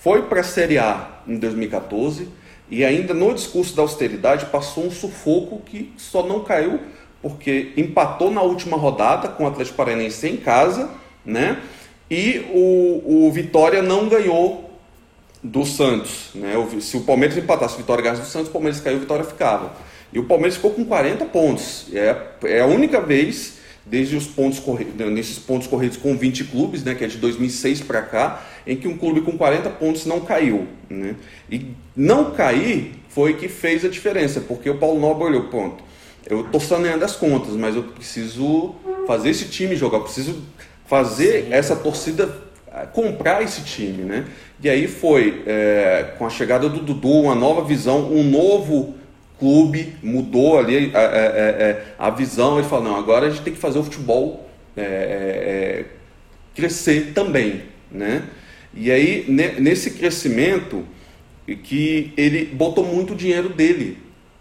foi 0.00 0.22
para 0.22 0.40
a 0.40 0.44
Série 0.44 0.78
A 0.78 1.22
em 1.26 1.36
2014 1.36 2.28
e 2.70 2.84
ainda 2.84 3.12
no 3.12 3.34
discurso 3.34 3.74
da 3.74 3.82
austeridade 3.82 4.46
passou 4.46 4.86
um 4.86 4.90
sufoco 4.90 5.60
que 5.66 5.92
só 5.96 6.24
não 6.24 6.40
caiu 6.40 6.80
porque 7.20 7.72
empatou 7.76 8.30
na 8.30 8.42
última 8.42 8.76
rodada 8.76 9.28
com 9.28 9.44
o 9.44 9.46
Atlético 9.46 9.78
Paranaense 9.78 10.28
em 10.28 10.36
casa, 10.36 10.90
né? 11.24 11.58
E 12.10 12.44
o, 12.52 13.26
o 13.26 13.32
Vitória 13.32 13.82
não 13.82 14.10
ganhou 14.10 14.70
do 15.42 15.64
Santos, 15.64 16.28
né? 16.34 16.52
Se 16.80 16.98
o 16.98 17.00
Palmeiras 17.00 17.36
empatasse 17.38 17.76
o 17.76 17.78
Vitória 17.78 18.04
ganhasse 18.04 18.20
do 18.20 18.26
Santos, 18.26 18.48
o 18.48 18.52
Palmeiras 18.52 18.78
caiu, 18.80 18.98
o 18.98 19.00
Vitória 19.00 19.24
ficava. 19.24 19.72
E 20.14 20.18
o 20.20 20.24
Palmeiras 20.24 20.54
ficou 20.54 20.70
com 20.70 20.84
40 20.84 21.24
pontos. 21.24 21.86
É, 21.92 22.16
é 22.44 22.60
a 22.60 22.66
única 22.66 23.00
vez, 23.00 23.54
desde 23.84 24.14
os 24.14 24.28
pontos 24.28 24.60
corridos, 24.60 24.94
nesses 25.10 25.40
pontos 25.40 25.66
corridos 25.66 25.96
com 25.96 26.16
20 26.16 26.44
clubes, 26.44 26.84
né, 26.84 26.94
que 26.94 27.04
é 27.04 27.08
de 27.08 27.18
2006 27.18 27.80
para 27.80 28.00
cá, 28.00 28.46
em 28.64 28.76
que 28.76 28.86
um 28.86 28.96
clube 28.96 29.22
com 29.22 29.36
40 29.36 29.68
pontos 29.70 30.06
não 30.06 30.20
caiu. 30.20 30.68
Né? 30.88 31.16
E 31.50 31.72
não 31.96 32.30
cair 32.30 32.94
foi 33.08 33.34
que 33.34 33.48
fez 33.48 33.84
a 33.84 33.88
diferença, 33.88 34.40
porque 34.40 34.70
o 34.70 34.78
Paulo 34.78 35.00
Nobre 35.00 35.24
olhou, 35.24 35.48
ponto. 35.48 35.82
Eu 36.24 36.42
estou 36.42 36.60
saneando 36.60 37.04
as 37.04 37.16
contas, 37.16 37.54
mas 37.54 37.74
eu 37.74 37.82
preciso 37.82 38.76
fazer 39.08 39.30
esse 39.30 39.46
time 39.46 39.74
jogar, 39.74 39.98
eu 39.98 40.04
preciso 40.04 40.42
fazer 40.86 41.44
Sim. 41.44 41.52
essa 41.52 41.76
torcida 41.76 42.34
eh, 42.72 42.86
comprar 42.92 43.42
esse 43.42 43.62
time, 43.62 44.04
né? 44.04 44.24
E 44.62 44.70
aí 44.70 44.86
foi 44.86 45.42
é, 45.46 46.14
com 46.16 46.24
a 46.24 46.30
chegada 46.30 46.68
do 46.68 46.80
Dudu, 46.80 47.10
uma 47.10 47.34
nova 47.34 47.62
visão, 47.64 48.10
um 48.10 48.22
novo 48.22 48.94
clube 49.38 49.94
mudou 50.02 50.58
ali 50.58 50.92
a, 50.94 50.98
a, 50.98 52.06
a, 52.06 52.08
a 52.08 52.10
visão. 52.10 52.58
Ele 52.58 52.68
falou: 52.68 52.84
não, 52.84 52.96
agora 52.96 53.26
a 53.26 53.30
gente 53.30 53.42
tem 53.42 53.52
que 53.52 53.58
fazer 53.58 53.78
o 53.78 53.84
futebol 53.84 54.48
é, 54.76 54.82
é, 54.82 54.86
é 54.86 55.84
crescer 56.54 57.12
também. 57.14 57.62
Né? 57.90 58.24
E 58.74 58.90
aí, 58.90 59.24
nesse 59.28 59.92
crescimento, 59.92 60.84
que 61.62 62.12
ele 62.16 62.46
botou 62.46 62.84
muito 62.84 63.14
dinheiro 63.14 63.48
dele. 63.48 63.98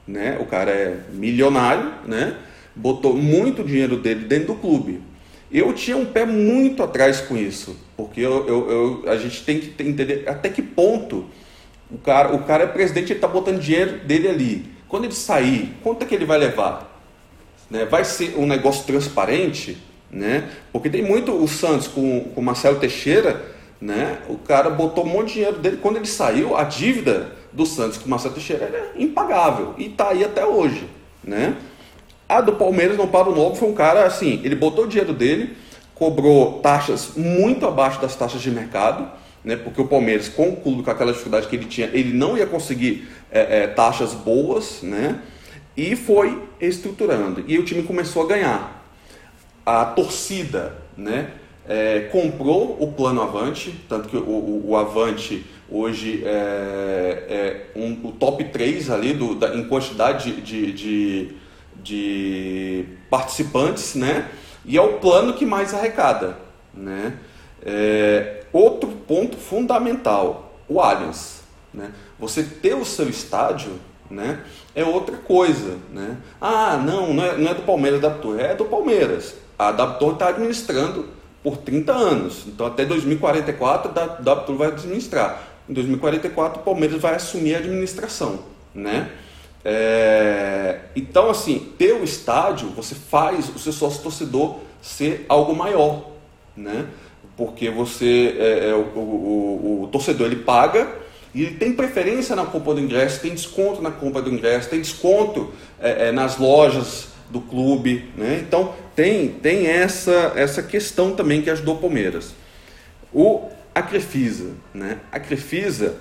né? 0.07 0.37
O 0.39 0.45
cara 0.45 0.71
é 0.71 0.97
milionário, 1.11 1.93
né? 2.07 2.37
Botou 2.75 3.15
muito 3.15 3.63
dinheiro 3.63 3.97
dele 3.97 4.25
dentro 4.25 4.47
do 4.47 4.55
clube. 4.55 5.01
Eu 5.51 5.71
tinha 5.73 5.95
um 5.95 6.05
pé 6.05 6.25
muito 6.25 6.81
atrás 6.81 7.21
com 7.21 7.37
isso, 7.37 7.77
porque 7.95 8.21
eu, 8.21 8.47
eu, 8.47 8.71
eu 8.71 9.09
a 9.11 9.17
gente 9.17 9.43
tem 9.43 9.59
que 9.59 9.83
entender 9.83 10.23
até 10.27 10.49
que 10.49 10.63
ponto 10.63 11.25
o 11.91 11.97
cara, 11.99 12.33
o 12.33 12.43
cara 12.43 12.63
é 12.63 12.67
presidente, 12.67 13.11
ele 13.11 13.19
está 13.19 13.27
botando 13.27 13.59
dinheiro 13.59 13.99
dele 13.99 14.27
ali. 14.27 14.72
Quando 14.93 15.05
ele 15.05 15.15
sair, 15.15 15.75
quanto 15.81 16.03
é 16.03 16.05
que 16.05 16.13
ele 16.13 16.23
vai 16.23 16.37
levar? 16.37 17.01
Né? 17.67 17.83
Vai 17.83 18.05
ser 18.05 18.35
um 18.37 18.45
negócio 18.45 18.85
transparente? 18.85 19.75
Né? 20.11 20.47
Porque 20.71 20.87
tem 20.87 21.01
muito 21.01 21.31
o 21.31 21.47
Santos 21.47 21.87
com 21.87 22.31
o 22.35 22.41
Marcelo 22.43 22.77
Teixeira, 22.77 23.43
né? 23.81 24.19
o 24.29 24.37
cara 24.37 24.69
botou 24.69 25.03
um 25.03 25.09
monte 25.09 25.29
de 25.29 25.33
dinheiro 25.33 25.57
dele. 25.57 25.77
Quando 25.77 25.95
ele 25.95 26.05
saiu, 26.05 26.55
a 26.55 26.63
dívida 26.63 27.31
do 27.51 27.65
Santos 27.65 27.97
com 27.97 28.05
o 28.05 28.09
Marcelo 28.11 28.35
Teixeira 28.35 28.65
era 28.65 28.91
impagável 28.95 29.73
e 29.79 29.87
está 29.87 30.09
aí 30.09 30.23
até 30.23 30.45
hoje. 30.45 30.87
Né? 31.23 31.57
A 32.29 32.39
do 32.39 32.53
Palmeiras, 32.53 32.95
não 32.95 33.07
para 33.07 33.27
o 33.27 33.35
novo, 33.35 33.55
foi 33.55 33.69
um 33.69 33.73
cara 33.73 34.05
assim, 34.05 34.41
ele 34.43 34.55
botou 34.55 34.85
o 34.85 34.87
dinheiro 34.87 35.11
dele, 35.11 35.57
cobrou 35.95 36.59
taxas 36.59 37.13
muito 37.15 37.65
abaixo 37.65 37.99
das 37.99 38.15
taxas 38.15 38.43
de 38.43 38.51
mercado, 38.51 39.09
né, 39.43 39.55
porque 39.55 39.81
o 39.81 39.87
Palmeiras, 39.87 40.29
com 40.29 40.49
o 40.49 40.55
clube, 40.55 40.83
com 40.83 40.91
aquela 40.91 41.11
dificuldade 41.11 41.47
que 41.47 41.55
ele 41.55 41.65
tinha, 41.65 41.87
ele 41.87 42.13
não 42.13 42.37
ia 42.37 42.45
conseguir 42.45 43.07
é, 43.31 43.63
é, 43.63 43.67
taxas 43.67 44.13
boas, 44.13 44.81
né, 44.81 45.19
e 45.75 45.95
foi 45.95 46.41
estruturando. 46.61 47.43
E 47.47 47.57
o 47.57 47.63
time 47.63 47.83
começou 47.83 48.23
a 48.23 48.27
ganhar. 48.27 48.83
A 49.65 49.85
torcida 49.85 50.77
né, 50.95 51.31
é, 51.67 52.09
comprou 52.11 52.77
o 52.79 52.91
plano 52.91 53.21
Avante, 53.21 53.73
tanto 53.87 54.09
que 54.09 54.17
o, 54.17 54.21
o, 54.21 54.69
o 54.69 54.77
Avante 54.77 55.45
hoje 55.69 56.21
é, 56.25 57.69
é 57.75 57.79
um, 57.79 58.07
o 58.07 58.11
top 58.11 58.43
3 58.43 58.89
ali 58.91 59.13
do, 59.13 59.35
da, 59.35 59.55
em 59.55 59.67
quantidade 59.67 60.31
de, 60.41 60.71
de, 60.71 61.35
de, 61.81 62.85
participantes, 63.09 63.95
né? 63.95 64.29
E 64.65 64.77
é 64.77 64.81
o 64.81 64.99
plano 64.99 65.33
que 65.33 65.45
mais 65.45 65.73
arrecada, 65.73 66.37
né? 66.73 67.13
É, 67.65 68.43
outro 68.51 68.89
ponto 68.89 69.37
fundamental, 69.37 70.53
o 70.67 70.79
Allianz, 70.79 71.41
né? 71.73 71.91
Você 72.19 72.43
ter 72.43 72.75
o 72.75 72.85
seu 72.85 73.09
estádio, 73.09 73.79
né? 74.09 74.41
É 74.75 74.83
outra 74.83 75.17
coisa, 75.17 75.77
né? 75.91 76.17
Ah, 76.39 76.77
não, 76.77 77.13
não 77.13 77.23
é, 77.23 77.37
não 77.37 77.51
é 77.51 77.53
do 77.53 77.63
Palmeiras 77.63 78.01
da 78.01 78.09
Adaptor, 78.09 78.39
é 78.39 78.55
do 78.55 78.65
Palmeiras. 78.65 79.35
A 79.57 79.69
Adaptor 79.69 80.13
está 80.13 80.29
administrando 80.29 81.09
por 81.41 81.57
30 81.57 81.91
anos, 81.91 82.43
então 82.47 82.65
até 82.65 82.85
2044 82.85 83.91
a 83.99 84.03
Adaptor 84.03 84.55
vai 84.55 84.67
administrar. 84.69 85.43
Em 85.67 85.73
2044 85.73 86.61
o 86.61 86.63
Palmeiras 86.63 87.01
vai 87.01 87.15
assumir 87.15 87.55
a 87.55 87.59
administração, 87.59 88.39
né? 88.73 89.11
É, 89.65 90.79
então, 90.95 91.29
assim, 91.29 91.71
ter 91.77 91.93
o 91.93 92.03
estádio, 92.03 92.69
você 92.69 92.95
faz 92.95 93.49
o 93.49 93.57
seu 93.57 93.71
sócio 93.71 94.03
torcedor 94.03 94.57
ser 94.81 95.25
algo 95.29 95.55
maior, 95.55 96.11
né? 96.55 96.87
Porque 97.35 97.69
você, 97.69 98.35
é, 98.37 98.69
é, 98.69 98.73
o, 98.73 98.99
o, 98.99 99.83
o, 99.83 99.87
torcedor, 99.87 100.27
ele 100.27 100.37
paga 100.37 100.87
e 101.33 101.43
ele 101.43 101.55
tem 101.55 101.73
preferência 101.73 102.35
na 102.35 102.45
compra 102.45 102.75
do 102.75 102.79
ingresso, 102.79 103.21
tem 103.21 103.33
desconto 103.33 103.81
na 103.81 103.91
compra 103.91 104.21
do 104.21 104.29
ingresso, 104.29 104.69
tem 104.69 104.79
desconto 104.79 105.51
é, 105.79 106.09
é, 106.09 106.11
nas 106.11 106.37
lojas 106.37 107.07
do 107.29 107.41
clube, 107.41 108.11
né? 108.15 108.43
Então, 108.45 108.75
tem, 108.95 109.29
tem 109.29 109.65
essa, 109.65 110.33
essa 110.35 110.61
questão 110.61 111.15
também 111.15 111.41
que 111.41 111.49
ajudou 111.49 111.75
o 111.75 111.79
Palmeiras. 111.79 112.35
O, 113.11 113.49
a 113.73 113.81
Crefisa, 113.81 114.51
né? 114.73 114.99
A 115.11 115.19
Crefisa 115.19 115.97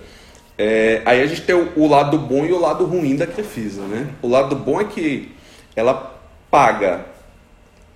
é, 0.59 1.03
aí 1.05 1.23
a 1.23 1.27
gente 1.27 1.43
tem 1.43 1.55
o, 1.55 1.73
o, 1.77 1.89
lado 1.89 2.19
bom 2.19 2.45
e 2.45 2.53
o 2.53 2.61
lado 2.61 2.85
ruim 2.85 3.17
da 3.17 3.27
Crefisa, 3.27 3.83
né? 3.83 4.09
O 4.21 4.29
lado 4.29 4.55
bom 4.55 4.81
é 4.81 4.85
que 4.85 5.33
ela 5.75 6.21
paga 6.51 7.07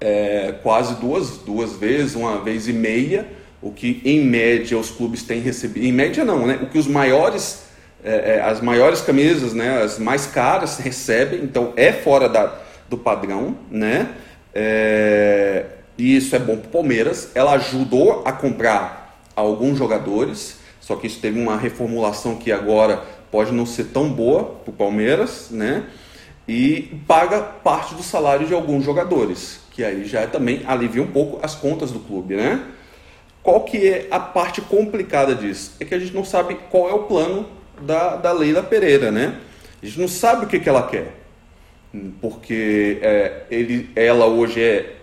é, 0.00 0.54
quase 0.62 0.94
duas, 0.96 1.38
duas 1.38 1.74
vezes, 1.74 2.14
uma 2.14 2.40
vez 2.42 2.68
e 2.68 2.72
meia, 2.72 3.26
o 3.62 3.70
que 3.70 4.00
em 4.04 4.20
média 4.20 4.78
os 4.78 4.90
clubes 4.90 5.22
têm 5.22 5.40
recebido. 5.40 5.84
Em 5.84 5.92
média 5.92 6.24
não, 6.24 6.46
né? 6.46 6.58
O 6.62 6.66
que 6.66 6.78
os 6.78 6.86
maiores, 6.86 7.64
é, 8.04 8.36
é 8.36 8.42
as 8.42 8.60
maiores 8.60 9.00
camisas, 9.00 9.52
né? 9.52 9.82
As 9.82 9.98
mais 9.98 10.26
caras 10.26 10.78
recebem, 10.78 11.42
então 11.42 11.72
é 11.76 11.92
fora 11.92 12.28
da, 12.28 12.58
do 12.88 12.96
padrão, 12.96 13.56
né? 13.70 14.10
É, 14.54 15.66
e 15.98 16.16
isso 16.16 16.36
é 16.36 16.38
bom 16.38 16.56
para 16.56 16.68
o 16.68 16.70
Palmeiras. 16.70 17.30
Ela 17.34 17.52
ajudou 17.52 18.22
a 18.24 18.32
comprar 18.32 19.20
alguns 19.34 19.78
jogadores 19.78 20.56
só 20.86 20.94
que 20.94 21.08
isso 21.08 21.18
teve 21.18 21.40
uma 21.40 21.56
reformulação 21.56 22.36
que 22.36 22.52
agora 22.52 23.02
pode 23.28 23.50
não 23.50 23.66
ser 23.66 23.86
tão 23.86 24.08
boa 24.08 24.44
para 24.44 24.70
o 24.70 24.72
Palmeiras, 24.72 25.48
né? 25.50 25.82
E 26.46 27.00
paga 27.08 27.42
parte 27.42 27.92
do 27.96 28.04
salário 28.04 28.46
de 28.46 28.54
alguns 28.54 28.84
jogadores, 28.84 29.58
que 29.76 29.84
aí 29.84 30.06
já 30.06 30.26
também 30.26 30.62
alivia 30.66 31.02
um 31.02 31.06
pouco 31.06 31.38
as 31.44 31.54
contas 31.54 31.92
do 31.92 32.00
clube, 32.00 32.34
né? 32.34 32.64
Qual 33.42 33.60
que 33.60 33.86
é 33.86 34.08
a 34.10 34.18
parte 34.18 34.62
complicada 34.62 35.34
disso? 35.34 35.76
É 35.78 35.84
que 35.84 35.94
a 35.94 35.98
gente 35.98 36.14
não 36.14 36.24
sabe 36.24 36.56
qual 36.70 36.88
é 36.88 36.94
o 36.94 37.04
plano 37.04 37.46
da, 37.80 38.16
da 38.16 38.32
Leila 38.32 38.62
Pereira, 38.62 39.12
né? 39.12 39.38
A 39.82 39.86
gente 39.86 40.00
não 40.00 40.08
sabe 40.08 40.46
o 40.46 40.48
que, 40.48 40.58
que 40.58 40.68
ela 40.68 40.88
quer, 40.88 41.12
porque 42.22 42.98
é, 43.02 43.42
ele, 43.50 43.90
ela 43.94 44.24
hoje 44.24 44.62
é 44.62 44.96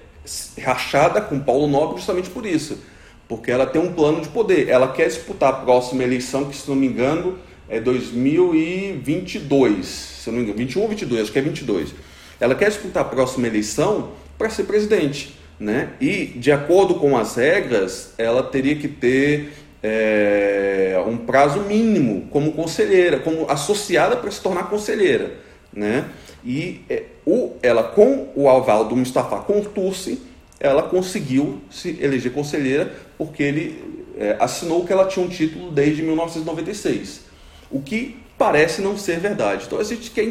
rachada 0.60 1.22
com 1.22 1.40
Paulo 1.40 1.68
Nobre 1.68 1.98
justamente 1.98 2.32
por 2.32 2.46
isso 2.46 2.80
porque 3.28 3.52
ela 3.52 3.66
tem 3.66 3.82
um 3.82 3.92
plano 3.94 4.22
de 4.22 4.30
poder. 4.30 4.70
Ela 4.70 4.90
quer 4.90 5.08
disputar 5.08 5.50
a 5.50 5.54
próxima 5.54 6.04
eleição, 6.04 6.46
que 6.46 6.56
se 6.56 6.70
não 6.70 6.76
me 6.76 6.86
engano 6.86 7.40
é 7.70 7.80
2022, 7.80 9.86
se 9.86 10.30
não 10.30 10.38
me 10.38 10.44
engano, 10.44 10.60
21 10.60 10.82
ou 10.82 10.90
22, 10.90 11.22
acho 11.22 11.32
que 11.32 11.40
é 11.40 11.42
22. 11.42 11.96
Ela 12.40 12.54
quer 12.54 12.70
disputar 12.70 13.02
a 13.04 13.06
próxima 13.06 13.48
eleição 13.48 14.12
para 14.38 14.50
ser 14.50 14.64
presidente, 14.64 15.36
né? 15.60 15.90
E 16.00 16.26
de 16.26 16.52
acordo 16.52 16.96
com 16.96 17.18
as 17.18 17.36
regras, 17.36 18.14
ela 18.18 18.44
teria 18.44 18.76
que 18.76 18.88
ter 18.88 19.54
é, 19.82 21.02
um 21.06 21.18
prazo 21.18 21.60
mínimo 21.62 22.28
como 22.30 22.54
conselheira, 22.54 23.20
como 23.20 23.50
associada 23.50 24.16
para 24.16 24.32
se 24.32 24.42
tornar 24.42 24.70
conselheira, 24.70 25.34
né? 25.74 26.06
E 26.46 26.82
é, 26.90 27.04
o, 27.26 27.54
ela 27.62 27.84
com 27.84 28.30
o 28.36 28.50
aval 28.50 28.86
do 28.86 28.96
Mustafa 28.96 29.38
Contursi, 29.38 30.22
ela 30.60 30.84
conseguiu 30.84 31.62
se 31.70 31.98
eleger 32.02 32.32
conselheira 32.32 32.94
porque 33.18 33.44
ele 33.44 33.84
é, 34.18 34.38
assinou 34.40 34.86
que 34.86 34.94
ela 34.94 35.06
tinha 35.06 35.26
um 35.26 35.30
título 35.30 35.72
desde 35.72 36.02
1996, 36.02 37.22
o 37.70 37.82
que 37.82 38.18
parece 38.38 38.82
não 38.82 38.98
ser 38.98 39.20
verdade. 39.20 39.66
Então 39.66 39.80
a 39.80 39.84
gente 39.84 40.12
quer 40.12 40.24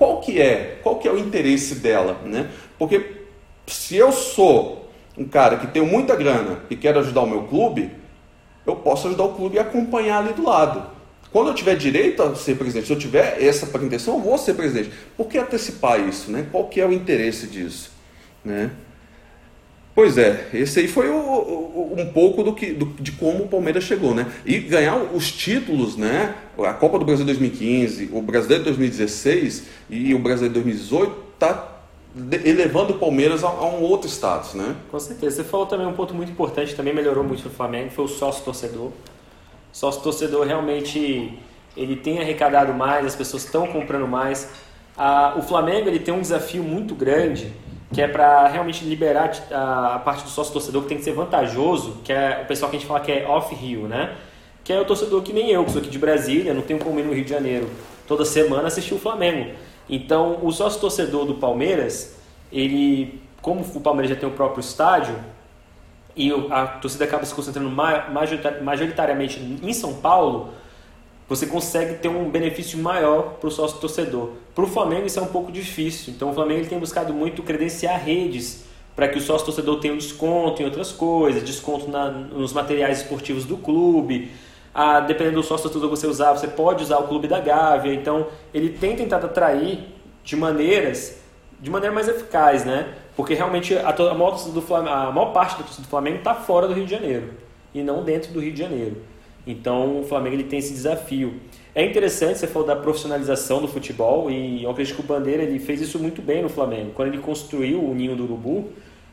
qual 0.00 0.18
que 0.22 0.40
é, 0.40 0.78
qual 0.82 0.96
que 0.96 1.06
é 1.06 1.12
o 1.12 1.18
interesse 1.18 1.74
dela, 1.74 2.16
né? 2.24 2.50
Porque 2.78 3.26
se 3.66 3.96
eu 3.96 4.10
sou 4.10 4.90
um 5.14 5.26
cara 5.26 5.58
que 5.58 5.66
tenho 5.66 5.84
muita 5.84 6.16
grana 6.16 6.60
e 6.70 6.74
quero 6.74 7.00
ajudar 7.00 7.20
o 7.20 7.26
meu 7.26 7.42
clube, 7.42 7.90
eu 8.64 8.76
posso 8.76 9.08
ajudar 9.08 9.24
o 9.24 9.34
clube 9.34 9.56
e 9.56 9.58
acompanhar 9.58 10.24
ali 10.24 10.32
do 10.32 10.42
lado. 10.42 10.86
Quando 11.30 11.48
eu 11.48 11.54
tiver 11.54 11.76
direito 11.76 12.22
a 12.22 12.34
ser 12.34 12.56
presidente, 12.56 12.86
se 12.86 12.92
eu 12.94 12.98
tiver 12.98 13.44
essa 13.44 13.66
pretensão, 13.66 14.14
eu 14.14 14.20
vou 14.20 14.38
ser 14.38 14.54
presidente. 14.54 14.90
Por 15.18 15.26
que 15.26 15.36
antecipar 15.36 16.00
isso, 16.00 16.30
né? 16.30 16.46
Qual 16.50 16.66
que 16.66 16.80
é 16.80 16.86
o 16.86 16.92
interesse 16.94 17.46
disso, 17.46 17.90
né? 18.42 18.70
Pois 20.00 20.16
é, 20.16 20.48
esse 20.54 20.80
aí 20.80 20.88
foi 20.88 21.10
o, 21.10 21.14
o, 21.14 21.94
um 21.98 22.06
pouco 22.06 22.42
do 22.42 22.54
que, 22.54 22.72
do, 22.72 22.86
de 22.86 23.12
como 23.12 23.44
o 23.44 23.48
Palmeiras 23.48 23.84
chegou, 23.84 24.14
né? 24.14 24.32
E 24.46 24.58
ganhar 24.58 24.96
os 24.96 25.30
títulos, 25.30 25.94
né? 25.94 26.34
A 26.58 26.72
Copa 26.72 26.98
do 26.98 27.04
Brasil 27.04 27.26
2015, 27.26 28.08
o 28.10 28.22
Brasileiro 28.22 28.64
2016 28.64 29.64
e 29.90 30.14
o 30.14 30.18
Brasileiro 30.18 30.54
2018 30.54 31.14
tá 31.38 31.82
elevando 32.42 32.94
o 32.94 32.98
Palmeiras 32.98 33.44
a, 33.44 33.48
a, 33.48 33.66
um 33.66 33.82
outro 33.82 34.08
status, 34.08 34.54
né? 34.54 34.74
Com 34.90 34.98
certeza. 34.98 35.36
Você 35.36 35.44
falou 35.44 35.66
também 35.66 35.86
um 35.86 35.92
ponto 35.92 36.14
muito 36.14 36.32
importante, 36.32 36.74
também 36.74 36.94
melhorou 36.94 37.22
muito 37.22 37.44
no 37.44 37.50
Flamengo, 37.50 37.90
foi 37.90 38.06
o 38.06 38.08
sócio 38.08 38.42
torcedor. 38.42 38.92
Sócio 39.70 40.00
torcedor 40.00 40.46
realmente 40.46 41.38
ele 41.76 41.96
tem 41.96 42.20
arrecadado 42.20 42.72
mais, 42.72 43.04
as 43.04 43.14
pessoas 43.14 43.44
estão 43.44 43.66
comprando 43.66 44.08
mais. 44.08 44.48
Ah, 44.96 45.34
o 45.36 45.42
Flamengo 45.42 45.90
ele 45.90 45.98
tem 45.98 46.14
um 46.14 46.22
desafio 46.22 46.62
muito 46.62 46.94
grande 46.94 47.52
que 47.92 48.00
é 48.00 48.06
para 48.06 48.46
realmente 48.48 48.84
liberar 48.84 49.32
a, 49.50 49.98
parte 49.98 50.22
do 50.22 50.30
sócio 50.30 50.52
torcedor 50.52 50.82
que 50.82 50.88
tem 50.88 50.98
que 50.98 51.04
ser 51.04 51.12
vantajoso, 51.12 51.98
que 52.04 52.12
é 52.12 52.40
o 52.42 52.46
pessoal 52.46 52.70
que 52.70 52.76
a 52.76 52.80
gente 52.80 52.88
fala 52.88 53.00
que 53.00 53.10
é 53.10 53.26
off-Rio, 53.26 53.88
né? 53.88 54.16
Que 54.62 54.72
é 54.72 54.80
o 54.80 54.84
torcedor 54.84 55.22
que 55.22 55.32
nem 55.32 55.50
eu, 55.50 55.64
que 55.64 55.72
sou 55.72 55.80
aqui 55.80 55.90
de 55.90 55.98
Brasília, 55.98 56.54
não 56.54 56.62
tenho 56.62 56.78
como 56.78 57.00
ir 57.00 57.02
no 57.02 57.12
Rio 57.12 57.24
de 57.24 57.30
Janeiro 57.30 57.68
toda 58.06 58.24
semana 58.24 58.68
assistir 58.68 58.94
o 58.94 58.98
Flamengo. 58.98 59.52
Então, 59.88 60.38
o 60.42 60.52
sócio 60.52 60.80
torcedor 60.80 61.24
do 61.24 61.34
Palmeiras, 61.34 62.16
ele, 62.52 63.20
como 63.42 63.60
o 63.60 63.80
Palmeiras 63.80 64.10
já 64.10 64.16
tem 64.16 64.28
o 64.28 64.32
próprio 64.32 64.60
estádio, 64.60 65.16
e 66.16 66.30
a 66.50 66.66
torcida 66.66 67.04
acaba 67.04 67.24
se 67.24 67.34
concentrando 67.34 67.70
majoritariamente 67.70 69.40
em 69.62 69.72
São 69.72 69.94
Paulo, 69.94 70.50
você 71.30 71.46
consegue 71.46 71.94
ter 71.94 72.08
um 72.08 72.28
benefício 72.28 72.76
maior 72.76 73.34
para 73.34 73.46
o 73.46 73.52
sócio 73.52 73.78
torcedor. 73.78 74.30
Para 74.52 74.64
o 74.64 74.66
Flamengo 74.66 75.06
isso 75.06 75.20
é 75.20 75.22
um 75.22 75.28
pouco 75.28 75.52
difícil, 75.52 76.12
então 76.12 76.30
o 76.30 76.34
Flamengo 76.34 76.66
tem 76.66 76.76
buscado 76.76 77.14
muito 77.14 77.40
credenciar 77.44 78.02
redes 78.04 78.64
para 78.96 79.06
que 79.06 79.16
o 79.16 79.20
sócio 79.20 79.46
torcedor 79.46 79.78
tenha 79.78 79.94
um 79.94 79.96
desconto 79.96 80.60
em 80.60 80.64
outras 80.64 80.90
coisas, 80.90 81.44
desconto 81.44 81.88
na, 81.88 82.10
nos 82.10 82.52
materiais 82.52 82.98
esportivos 82.98 83.44
do 83.44 83.56
clube. 83.56 84.32
Ah, 84.74 84.98
dependendo 84.98 85.36
do 85.36 85.42
sócio 85.44 85.70
que 85.70 85.78
você 85.78 86.08
usar, 86.08 86.32
você 86.32 86.48
pode 86.48 86.82
usar 86.82 86.98
o 86.98 87.06
Clube 87.06 87.28
da 87.28 87.38
Gávea. 87.40 87.94
Então, 87.94 88.26
ele 88.52 88.70
tem 88.70 88.94
tentado 88.94 89.26
atrair 89.26 89.84
de 90.22 90.36
maneiras, 90.36 91.20
de 91.60 91.70
maneira 91.70 91.94
mais 91.94 92.08
eficaz, 92.08 92.64
né? 92.64 92.92
Porque 93.16 93.34
realmente 93.34 93.76
a, 93.76 93.88
a, 93.88 94.14
maior, 94.14 94.36
do 94.36 94.62
Flamengo, 94.62 94.94
a 94.94 95.10
maior 95.10 95.32
parte 95.32 95.56
da 95.56 95.62
torcida 95.62 95.82
do 95.82 95.88
Flamengo 95.88 96.18
está 96.18 96.34
fora 96.34 96.68
do 96.68 96.74
Rio 96.74 96.84
de 96.84 96.90
Janeiro 96.90 97.30
e 97.74 97.82
não 97.82 98.04
dentro 98.04 98.32
do 98.32 98.40
Rio 98.40 98.52
de 98.52 98.58
Janeiro. 98.58 98.96
Então, 99.46 100.00
o 100.00 100.04
Flamengo 100.04 100.36
ele 100.36 100.44
tem 100.44 100.58
esse 100.58 100.72
desafio. 100.72 101.34
É 101.74 101.84
interessante 101.84 102.38
você 102.38 102.46
falou 102.46 102.66
da 102.66 102.76
profissionalização 102.76 103.60
do 103.60 103.68
futebol 103.68 104.30
e 104.30 104.64
eu 104.64 104.70
acredito 104.70 104.96
que 104.96 105.02
o 105.02 105.04
Bandeira 105.04 105.42
ele 105.42 105.58
fez 105.58 105.80
isso 105.80 105.98
muito 105.98 106.20
bem 106.20 106.42
no 106.42 106.48
Flamengo. 106.48 106.90
Quando 106.94 107.08
ele 107.08 107.18
construiu 107.18 107.82
o 107.82 107.94
Ninho 107.94 108.16
do 108.16 108.24
Urubu, 108.24 108.70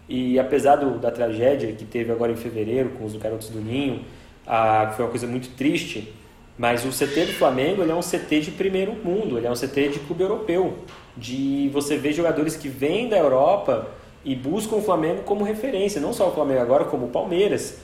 e 0.09 0.39
apesar 0.39 0.77
do, 0.77 0.97
da 0.97 1.11
tragédia 1.11 1.71
que 1.73 1.85
teve 1.85 2.11
agora 2.11 2.31
em 2.31 2.35
fevereiro 2.35 2.89
com 2.91 3.05
os 3.05 3.15
garotos 3.15 3.49
do 3.49 3.59
Ninho, 3.59 4.01
a, 4.45 4.91
foi 4.95 5.05
uma 5.05 5.11
coisa 5.11 5.27
muito 5.27 5.49
triste, 5.55 6.13
mas 6.57 6.83
o 6.85 6.89
CT 6.89 7.25
do 7.25 7.33
Flamengo 7.33 7.83
ele 7.83 7.91
é 7.91 7.95
um 7.95 8.01
CT 8.01 8.39
de 8.41 8.51
primeiro 8.51 8.93
mundo, 8.93 9.37
ele 9.37 9.45
é 9.45 9.51
um 9.51 9.55
CT 9.55 9.89
de 9.89 9.99
clube 9.99 10.23
europeu, 10.23 10.79
de 11.15 11.69
você 11.71 11.97
ver 11.97 12.13
jogadores 12.13 12.55
que 12.55 12.67
vêm 12.67 13.07
da 13.07 13.17
Europa 13.17 13.87
e 14.25 14.33
buscam 14.35 14.77
o 14.77 14.81
Flamengo 14.81 15.21
como 15.23 15.43
referência, 15.43 16.01
não 16.01 16.13
só 16.13 16.29
o 16.29 16.31
Flamengo 16.31 16.61
agora, 16.61 16.85
como 16.85 17.05
o 17.05 17.09
Palmeiras. 17.09 17.79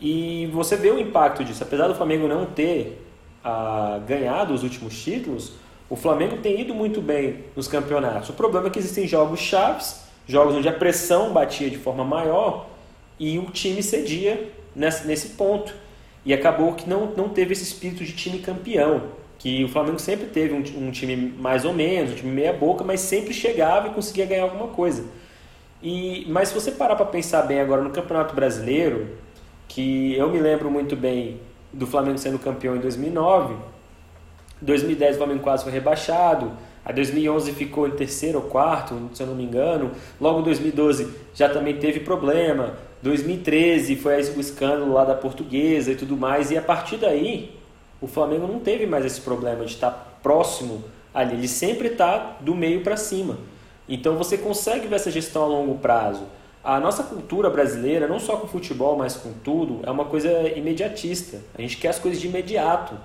E 0.00 0.46
você 0.52 0.76
vê 0.76 0.90
o 0.90 0.98
impacto 0.98 1.44
disso, 1.44 1.62
apesar 1.62 1.88
do 1.88 1.94
Flamengo 1.94 2.26
não 2.26 2.46
ter 2.46 3.00
ah, 3.42 4.00
ganhado 4.06 4.52
os 4.52 4.62
últimos 4.62 5.02
títulos, 5.02 5.52
o 5.88 5.96
Flamengo 5.96 6.38
tem 6.38 6.60
ido 6.60 6.74
muito 6.74 7.00
bem 7.00 7.44
nos 7.54 7.68
campeonatos. 7.68 8.30
O 8.30 8.32
problema 8.32 8.68
é 8.68 8.70
que 8.70 8.78
existem 8.78 9.06
jogos 9.06 9.40
chaves, 9.40 10.04
jogos 10.26 10.54
onde 10.54 10.68
a 10.68 10.72
pressão 10.72 11.32
batia 11.32 11.68
de 11.70 11.76
forma 11.76 12.04
maior 12.04 12.66
e 13.18 13.38
o 13.38 13.44
time 13.46 13.82
cedia 13.82 14.50
nesse, 14.74 15.06
nesse 15.06 15.28
ponto. 15.30 15.74
E 16.24 16.32
acabou 16.32 16.72
que 16.72 16.88
não, 16.88 17.06
não 17.06 17.28
teve 17.28 17.52
esse 17.52 17.62
espírito 17.62 18.02
de 18.02 18.12
time 18.12 18.38
campeão, 18.38 19.02
que 19.38 19.62
o 19.62 19.68
Flamengo 19.68 19.98
sempre 19.98 20.26
teve 20.26 20.54
um, 20.54 20.86
um 20.86 20.90
time 20.90 21.14
mais 21.16 21.66
ou 21.66 21.72
menos, 21.74 22.12
um 22.12 22.14
time 22.14 22.32
meia 22.32 22.52
boca, 22.52 22.82
mas 22.82 23.00
sempre 23.00 23.34
chegava 23.34 23.88
e 23.88 23.90
conseguia 23.90 24.24
ganhar 24.24 24.44
alguma 24.44 24.68
coisa. 24.68 25.04
E, 25.82 26.24
mas 26.30 26.48
se 26.48 26.54
você 26.54 26.72
parar 26.72 26.96
para 26.96 27.04
pensar 27.04 27.42
bem 27.42 27.60
agora 27.60 27.82
no 27.82 27.90
Campeonato 27.90 28.34
Brasileiro, 28.34 29.18
que 29.68 30.14
eu 30.16 30.30
me 30.30 30.38
lembro 30.38 30.70
muito 30.70 30.94
bem 30.96 31.40
do 31.72 31.86
Flamengo 31.86 32.18
sendo 32.18 32.38
campeão 32.38 32.76
em 32.76 32.80
2009. 32.80 33.54
2010 34.60 35.16
o 35.16 35.18
Flamengo 35.18 35.40
quase 35.40 35.64
foi 35.64 35.72
rebaixado. 35.72 36.52
A 36.84 36.92
2011 36.92 37.52
ficou 37.52 37.88
em 37.88 37.92
terceiro 37.92 38.38
ou 38.38 38.44
quarto, 38.44 39.10
se 39.14 39.22
eu 39.22 39.26
não 39.26 39.34
me 39.34 39.42
engano. 39.42 39.92
Logo 40.20 40.40
em 40.40 40.42
2012 40.42 41.14
já 41.34 41.48
também 41.48 41.76
teve 41.76 42.00
problema. 42.00 42.74
2013 43.02 43.96
foi 43.96 44.16
o 44.16 44.40
escândalo 44.40 44.92
lá 44.92 45.04
da 45.04 45.14
portuguesa 45.14 45.92
e 45.92 45.96
tudo 45.96 46.16
mais. 46.16 46.50
E 46.50 46.58
a 46.58 46.62
partir 46.62 46.96
daí, 46.96 47.58
o 48.00 48.06
Flamengo 48.06 48.46
não 48.46 48.58
teve 48.60 48.86
mais 48.86 49.04
esse 49.04 49.20
problema 49.20 49.64
de 49.64 49.72
estar 49.72 50.20
próximo 50.22 50.84
ali. 51.12 51.34
Ele 51.34 51.48
sempre 51.48 51.88
está 51.88 52.36
do 52.40 52.54
meio 52.54 52.82
para 52.82 52.96
cima. 52.96 53.38
Então 53.88 54.16
você 54.16 54.36
consegue 54.36 54.86
ver 54.86 54.96
essa 54.96 55.10
gestão 55.10 55.42
a 55.42 55.46
longo 55.46 55.76
prazo. 55.78 56.24
A 56.64 56.80
nossa 56.80 57.02
cultura 57.02 57.50
brasileira, 57.50 58.08
não 58.08 58.18
só 58.18 58.36
com 58.36 58.48
futebol, 58.48 58.96
mas 58.96 59.16
com 59.16 59.32
tudo, 59.32 59.80
é 59.82 59.90
uma 59.90 60.06
coisa 60.06 60.30
imediatista. 60.56 61.42
A 61.56 61.60
gente 61.60 61.76
quer 61.76 61.88
as 61.88 61.98
coisas 61.98 62.18
de 62.18 62.26
imediato, 62.26 62.96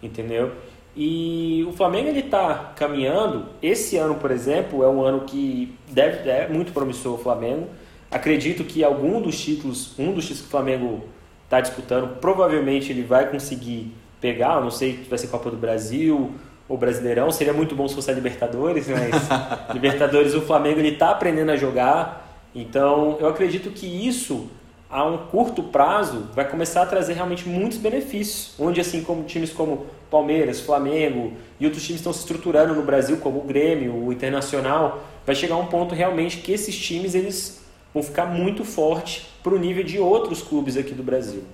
entendeu? 0.00 0.52
E 0.96 1.64
o 1.68 1.72
Flamengo 1.72 2.08
ele 2.08 2.20
está 2.20 2.72
caminhando. 2.76 3.46
Esse 3.60 3.96
ano, 3.96 4.14
por 4.14 4.30
exemplo, 4.30 4.84
é 4.84 4.88
um 4.88 5.02
ano 5.02 5.22
que 5.22 5.76
deve 5.90 6.28
é 6.28 6.48
muito 6.48 6.72
promissor 6.72 7.14
o 7.14 7.18
Flamengo. 7.18 7.66
Acredito 8.10 8.64
que 8.64 8.84
algum 8.84 9.20
dos 9.20 9.38
títulos, 9.40 9.98
um 9.98 10.12
dos 10.12 10.24
títulos 10.24 10.42
que 10.42 10.48
o 10.48 10.50
Flamengo 10.50 11.04
está 11.44 11.60
disputando, 11.60 12.20
provavelmente 12.20 12.92
ele 12.92 13.02
vai 13.02 13.28
conseguir 13.28 13.92
pegar. 14.20 14.56
Eu 14.56 14.62
não 14.62 14.70
sei 14.70 14.98
se 15.02 15.08
vai 15.08 15.18
ser 15.18 15.26
Copa 15.26 15.50
do 15.50 15.56
Brasil 15.56 16.32
ou 16.68 16.76
Brasileirão. 16.76 17.30
Seria 17.30 17.52
muito 17.52 17.74
bom 17.74 17.88
se 17.88 17.94
fosse 17.94 18.10
a 18.10 18.14
Libertadores, 18.14 18.86
mas 18.88 19.28
Libertadores 19.74 20.34
o 20.34 20.40
Flamengo 20.40 20.78
ele 20.78 20.90
está 20.90 21.10
aprendendo 21.10 21.50
a 21.50 21.56
jogar. 21.56 22.27
Então, 22.60 23.16
eu 23.20 23.28
acredito 23.28 23.70
que 23.70 23.86
isso, 23.86 24.48
a 24.90 25.04
um 25.04 25.16
curto 25.28 25.62
prazo, 25.62 26.28
vai 26.34 26.48
começar 26.48 26.82
a 26.82 26.86
trazer 26.86 27.12
realmente 27.12 27.48
muitos 27.48 27.78
benefícios. 27.78 28.54
Onde, 28.58 28.80
assim 28.80 29.02
como 29.02 29.22
times 29.22 29.52
como 29.52 29.86
Palmeiras, 30.10 30.60
Flamengo 30.60 31.34
e 31.60 31.66
outros 31.66 31.84
times 31.84 32.00
estão 32.00 32.12
se 32.12 32.20
estruturando 32.20 32.74
no 32.74 32.82
Brasil, 32.82 33.18
como 33.18 33.38
o 33.38 33.44
Grêmio, 33.44 33.94
o 33.94 34.12
Internacional, 34.12 35.04
vai 35.24 35.36
chegar 35.36 35.56
um 35.56 35.66
ponto 35.66 35.94
realmente 35.94 36.38
que 36.38 36.50
esses 36.50 36.76
times 36.76 37.14
eles 37.14 37.62
vão 37.94 38.02
ficar 38.02 38.26
muito 38.26 38.64
fortes 38.64 39.26
para 39.42 39.54
o 39.54 39.58
nível 39.58 39.84
de 39.84 40.00
outros 40.00 40.42
clubes 40.42 40.76
aqui 40.76 40.92
do 40.92 41.02
Brasil. 41.02 41.44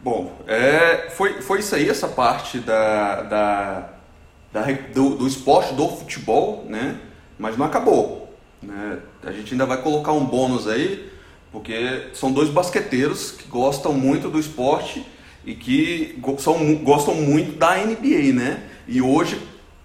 Bom, 0.00 0.32
é, 0.48 1.10
foi, 1.10 1.40
foi 1.42 1.60
isso 1.60 1.76
aí, 1.76 1.88
essa 1.88 2.08
parte 2.08 2.58
da, 2.58 3.22
da, 3.22 3.88
da 4.52 4.62
do, 4.92 5.14
do 5.14 5.28
esporte, 5.28 5.74
do 5.74 5.86
futebol, 5.88 6.64
né? 6.68 6.98
mas 7.38 7.56
não 7.56 7.66
acabou. 7.66 8.21
Né? 8.62 8.98
A 9.22 9.32
gente 9.32 9.52
ainda 9.52 9.66
vai 9.66 9.82
colocar 9.82 10.12
um 10.12 10.24
bônus 10.24 10.68
aí, 10.68 11.10
porque 11.50 12.08
são 12.14 12.32
dois 12.32 12.48
basqueteiros 12.48 13.32
que 13.32 13.48
gostam 13.48 13.92
muito 13.92 14.28
do 14.28 14.38
esporte 14.38 15.04
e 15.44 15.54
que 15.54 16.18
são, 16.38 16.76
gostam 16.76 17.14
muito 17.14 17.58
da 17.58 17.76
NBA, 17.76 18.32
né? 18.32 18.62
E 18.86 19.02
hoje 19.02 19.40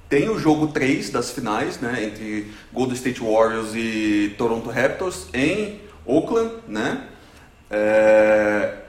tem 0.08 0.30
o 0.30 0.40
jogo 0.40 0.68
3 0.68 1.10
das 1.10 1.32
finais, 1.32 1.80
né? 1.80 2.04
Entre 2.06 2.52
Golden 2.72 2.96
State 2.96 3.20
Warriors 3.20 3.76
e 3.76 4.36
Toronto 4.38 4.70
Raptors 4.70 5.28
em 5.34 5.82
Oakland, 6.06 6.52
né? 6.68 7.08
É... 7.70 8.87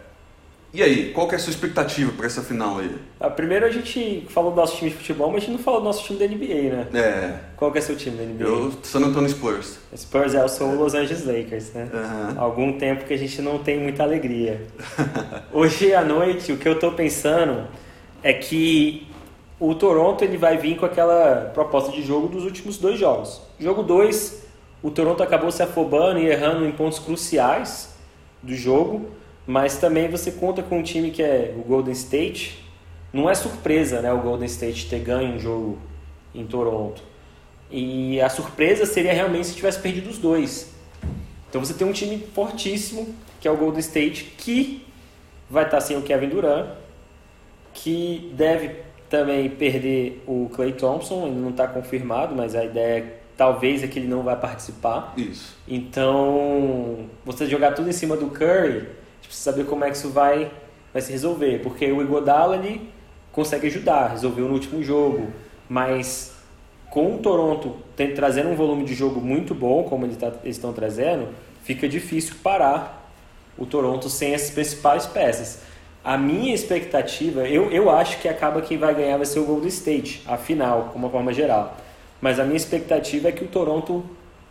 E 0.73 0.83
aí, 0.83 1.13
qual 1.13 1.27
que 1.27 1.35
é 1.35 1.37
a 1.37 1.41
sua 1.41 1.51
expectativa 1.51 2.13
para 2.13 2.27
essa 2.27 2.43
final 2.43 2.79
aí? 2.79 2.95
Ah, 3.19 3.31
primeiro 3.31 3.65
a 3.65 3.71
gente 3.71 4.27
falou 4.29 4.51
do 4.51 4.57
nosso 4.57 4.77
time 4.77 4.91
de 4.91 4.97
futebol, 4.97 5.29
mas 5.29 5.39
a 5.39 5.47
gente 5.47 5.53
não 5.53 5.59
falou 5.59 5.81
do 5.81 5.85
nosso 5.85 6.05
time 6.05 6.19
da 6.19 6.27
NBA, 6.27 6.77
né? 6.77 6.87
É. 6.93 7.39
Qual 7.57 7.73
que 7.73 7.79
é 7.79 7.81
seu 7.81 7.97
time 7.97 8.19
da 8.19 8.25
NBA? 8.25 8.45
Eu, 8.45 8.73
San 8.83 9.01
Antonio 9.01 9.31
Spurs. 9.31 9.79
Spurs 9.97 10.35
é, 10.35 10.43
eu 10.43 10.49
sou 10.49 10.69
o 10.69 10.79
Los 10.79 10.95
Angeles 10.95 11.25
Lakers, 11.25 11.73
né? 11.73 11.89
Uhum. 11.93 12.41
Algum 12.41 12.79
tempo 12.79 13.05
que 13.05 13.15
a 13.15 13.17
gente 13.17 13.41
não 13.41 13.59
tem 13.59 13.79
muita 13.79 14.03
alegria. 14.03 14.61
Hoje 15.53 15.95
à 15.95 16.05
noite, 16.05 16.53
o 16.53 16.59
que 16.59 16.69
eu 16.69 16.79
tô 16.79 16.93
pensando 16.93 17.67
é 18.23 18.35
que 18.35 19.09
o 19.59 19.75
Toronto 19.75 20.23
ele 20.23 20.37
vai 20.37 20.59
vir 20.59 20.77
com 20.77 20.85
aquela 20.85 21.51
proposta 21.55 21.91
de 21.93 22.03
jogo 22.03 22.29
dos 22.29 22.45
últimos 22.45 22.77
dois 22.77 22.99
jogos. 22.99 23.41
Jogo 23.59 23.83
2, 23.83 24.47
o 24.83 24.91
Toronto 24.91 25.23
acabou 25.23 25.51
se 25.51 25.63
afobando 25.63 26.21
e 26.21 26.27
errando 26.27 26.67
em 26.67 26.73
pontos 26.73 26.99
cruciais 26.99 27.95
do 28.43 28.55
jogo 28.55 29.18
mas 29.49 29.79
também 29.79 30.11
você 30.11 30.31
conta 30.31 30.63
com 30.63 30.81
um 30.81 30.83
time 30.83 31.11
que 31.11 31.23
é 31.23 31.55
o 31.57 31.63
Golden 31.63 31.95
State. 31.95 32.63
Não 33.11 33.31
é 33.31 33.35
surpresa, 33.35 34.03
né, 34.03 34.13
o 34.13 34.19
Golden 34.19 34.45
State 34.45 34.91
ter 34.91 35.01
ganho 35.01 35.37
um 35.37 35.39
jogo 35.39 35.79
em 36.35 36.47
Toronto. 36.47 37.03
E 37.71 38.21
a 38.21 38.29
surpresa 38.29 38.85
seria 38.85 39.15
realmente 39.15 39.47
se 39.47 39.55
tivesse 39.55 39.81
perdido 39.81 40.11
os 40.11 40.19
dois. 40.19 40.71
Então 41.49 41.65
você 41.65 41.73
tem 41.73 41.87
um 41.87 41.93
time 41.93 42.19
fortíssimo, 42.35 43.15
que 43.41 43.49
é 43.49 43.51
o 43.51 43.57
Golden 43.57 43.81
State, 43.81 44.35
que 44.37 44.87
vai 45.49 45.65
estar 45.65 45.81
sem 45.81 45.97
o 45.97 46.03
Kevin 46.03 46.29
Durant, 46.29 46.69
que 47.73 48.31
deve 48.35 48.77
também 49.09 49.49
perder 49.49 50.23
o 50.27 50.51
Clay 50.55 50.75
Thompson, 50.75 51.25
ainda 51.25 51.41
não 51.41 51.51
está 51.51 51.67
confirmado, 51.67 52.35
mas 52.35 52.55
a 52.55 52.67
ideia 52.67 52.99
é, 52.99 53.19
talvez 53.35 53.83
é 53.83 53.87
que 53.87 53.99
ele 53.99 54.09
não 54.09 54.23
vai 54.23 54.39
participar. 54.39 55.15
Isso. 55.17 55.57
Então, 55.67 57.07
você 57.25 57.47
jogar 57.47 57.73
tudo 57.73 57.89
em 57.89 57.93
cima 57.93 58.15
do 58.15 58.27
Curry, 58.27 58.99
precisa 59.27 59.51
saber 59.51 59.67
como 59.67 59.85
é 59.85 59.91
que 59.91 59.97
isso 59.97 60.11
vai, 60.11 60.51
vai 60.93 61.03
se 61.03 61.11
resolver. 61.11 61.61
Porque 61.63 61.91
o 61.91 62.01
Igodala 62.01 62.57
ele 62.57 62.91
consegue 63.33 63.67
ajudar, 63.67 64.09
resolveu 64.09 64.47
no 64.47 64.55
último 64.55 64.83
jogo, 64.83 65.29
mas 65.69 66.35
com 66.91 67.15
o 67.15 67.19
Toronto 67.19 67.77
tem, 67.95 68.15
trazendo 68.15 68.49
um 68.49 68.57
volume 68.57 68.85
de 68.85 68.95
jogo 68.95 69.21
muito 69.21 69.55
bom, 69.55 69.85
como 69.85 70.07
eles, 70.07 70.17
tá, 70.17 70.33
eles 70.43 70.57
estão 70.57 70.73
trazendo, 70.73 71.29
fica 71.63 71.89
difícil 71.89 72.35
parar 72.43 73.13
o 73.57 73.67
Toronto 73.67 74.09
sem 74.09 74.35
essas 74.35 74.51
principais 74.51 75.07
peças. 75.07 75.61
A 76.03 76.17
minha 76.17 76.55
expectativa, 76.55 77.47
eu, 77.47 77.71
eu 77.71 77.91
acho 77.91 78.19
que 78.21 78.29
acaba 78.29 78.63
quem 78.63 78.79
vai 78.79 78.95
ganhar 78.95 79.17
vai 79.17 79.27
ser 79.27 79.41
o 79.41 79.45
Golden 79.45 79.69
State, 79.69 80.23
a 80.27 80.37
final, 80.37 80.89
de 80.91 80.97
uma 80.97 81.11
forma 81.11 81.33
geral. 81.33 81.77
Mas 82.21 82.41
a 82.41 82.45
minha 82.45 82.57
expectativa 82.57 83.29
é 83.29 83.33
que 83.33 83.45
o 83.45 83.49
Toronto 83.49 84.05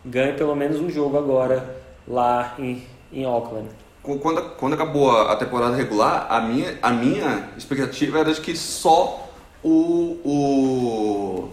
ganhe 0.04 0.34
pelo 0.34 0.54
menos 0.54 0.80
um 0.80 0.88
jogo 0.88 1.18
agora 1.18 1.76
lá 2.06 2.54
em, 2.58 2.82
em 3.12 3.24
Auckland 3.24 3.68
quando, 4.16 4.42
quando 4.56 4.72
acabou 4.72 5.10
a 5.10 5.36
temporada 5.36 5.76
regular, 5.76 6.26
a 6.30 6.40
minha, 6.40 6.78
a 6.80 6.90
minha 6.90 7.50
expectativa 7.58 8.20
era 8.20 8.32
de 8.32 8.40
que 8.40 8.56
só 8.56 9.30
o, 9.62 10.18
o 10.24 11.50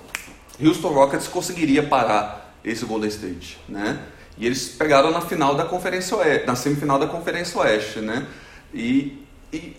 Houston 0.64 0.90
Rockets 0.90 1.28
conseguiria 1.28 1.84
parar 1.84 2.56
esse 2.64 2.86
Golden 2.86 3.10
State, 3.10 3.60
né? 3.68 4.00
E 4.38 4.46
eles 4.46 4.70
pegaram 4.70 5.12
na 5.12 5.22
final 5.22 5.56
da 5.56 5.66
Conferência 5.66 6.16
Oeste, 6.18 6.48
na 6.48 6.56
semifinal 6.56 7.00
da 7.00 7.08
Conferência 7.08 7.60
Oeste, 7.60 8.00
né? 8.00 8.28
E, 8.74 9.26
e 9.52 9.78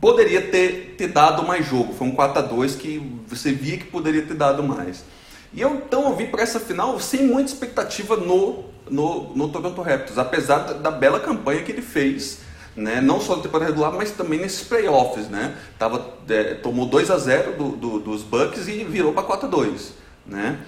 poderia 0.00 0.42
ter, 0.42 0.94
ter 0.96 1.08
dado 1.08 1.46
mais 1.46 1.66
jogo. 1.66 1.92
Foi 1.92 2.06
um 2.06 2.12
4 2.14 2.38
a 2.38 2.42
2 2.42 2.76
que 2.76 2.98
você 3.26 3.52
via 3.52 3.78
que 3.78 3.84
poderia 3.84 4.22
ter 4.22 4.34
dado 4.34 4.62
mais. 4.62 5.04
E 5.52 5.60
eu 5.60 5.74
então 5.74 6.08
eu 6.08 6.16
vim 6.16 6.26
para 6.26 6.42
essa 6.42 6.58
final 6.58 6.98
sem 7.00 7.26
muita 7.26 7.52
expectativa 7.52 8.16
no, 8.16 8.64
no, 8.88 9.34
no 9.34 9.48
Toronto 9.48 9.80
Raptors, 9.82 10.18
apesar 10.18 10.58
da, 10.58 10.72
da, 10.74 10.90
bela 10.90 11.20
campanha 11.20 11.62
que 11.62 11.72
ele 11.72 11.82
fez 11.82 12.40
né? 12.76 13.00
não 13.00 13.20
só 13.20 13.36
na 13.36 13.42
temporada 13.42 13.70
regular, 13.70 13.92
mas 13.92 14.10
também 14.10 14.38
nesses 14.40 14.66
playoffs. 14.66 15.28
Né? 15.28 15.56
Tava, 15.78 16.14
é, 16.28 16.54
tomou 16.54 16.86
2 16.86 17.10
a 17.10 17.18
0 17.18 17.52
do, 17.52 17.68
do, 17.76 17.98
dos 18.00 18.22
Bucks 18.22 18.68
e 18.68 18.84
virou 18.84 19.12
para 19.12 19.22
4 19.22 19.46
a 19.46 19.50
2 19.50 20.04
né? 20.26 20.58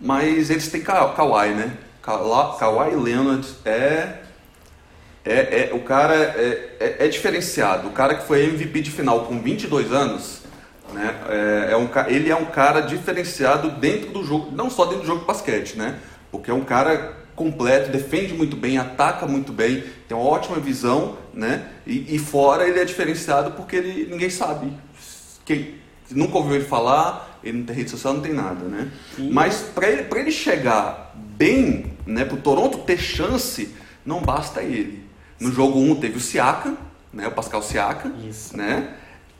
Mas 0.00 0.50
eles 0.50 0.68
têm 0.68 0.82
Ka 0.82 1.08
Kawhi, 1.10 1.50
né? 1.50 1.72
Ka 2.02 2.18
Kawhi 2.58 2.94
Leonard 2.94 3.46
é, 3.64 4.20
é, 5.24 5.70
é 5.70 5.74
o 5.74 5.80
cara 5.80 6.14
é, 6.14 6.76
é, 6.78 6.96
é, 7.06 7.08
diferenciado. 7.08 7.88
O 7.88 7.92
cara 7.92 8.14
que 8.14 8.26
foi 8.26 8.44
MVP 8.44 8.80
de 8.80 8.90
final 8.90 9.24
com 9.24 9.40
22 9.40 9.92
anos, 9.92 10.42
né? 10.92 11.14
É, 11.28 11.72
é 11.72 11.76
um, 11.76 11.88
ele 12.08 12.30
é 12.30 12.36
um 12.36 12.46
cara 12.46 12.80
diferenciado 12.80 13.70
dentro 13.70 14.10
do 14.10 14.24
jogo, 14.24 14.50
não 14.52 14.70
só 14.70 14.84
dentro 14.84 15.00
do 15.00 15.06
jogo 15.06 15.20
de 15.20 15.26
basquete, 15.26 15.76
né? 15.76 15.98
Porque 16.30 16.50
é 16.50 16.54
um 16.54 16.64
cara 16.64 17.14
completo, 17.36 17.92
defende 17.92 18.34
muito 18.34 18.56
bem, 18.56 18.78
ataca 18.78 19.26
muito 19.26 19.52
bem, 19.52 19.84
tem 20.08 20.16
uma 20.16 20.26
ótima 20.26 20.58
visão, 20.58 21.16
né? 21.32 21.68
E, 21.86 22.16
e 22.16 22.18
fora 22.18 22.66
ele 22.66 22.80
é 22.80 22.84
diferenciado 22.84 23.52
porque 23.52 23.76
ele, 23.76 24.10
ninguém 24.10 24.30
sabe. 24.30 24.72
Quem 25.44 25.74
nunca 26.10 26.38
ouviu 26.38 26.56
ele 26.56 26.64
falar, 26.64 27.38
ele 27.44 27.58
não 27.58 27.66
tem 27.66 27.76
rede 27.76 27.90
social, 27.90 28.14
não 28.14 28.22
tem 28.22 28.32
nada, 28.32 28.64
né? 28.64 28.90
Mas 29.30 29.58
para 29.74 29.88
ele, 29.88 30.06
ele 30.14 30.32
chegar 30.32 31.14
bem, 31.14 31.92
né? 32.06 32.24
Para 32.24 32.36
o 32.36 32.40
Toronto 32.40 32.78
ter 32.78 32.98
chance, 32.98 33.74
não 34.04 34.22
basta 34.22 34.62
ele. 34.62 35.04
No 35.38 35.52
jogo 35.52 35.78
1 35.78 35.90
um, 35.90 35.94
teve 35.96 36.16
o 36.16 36.20
Siaka, 36.20 36.74
né? 37.12 37.28
O 37.28 37.32
Pascal 37.32 37.62
Siaka, 37.62 38.10
Isso. 38.28 38.56
né? 38.56 38.94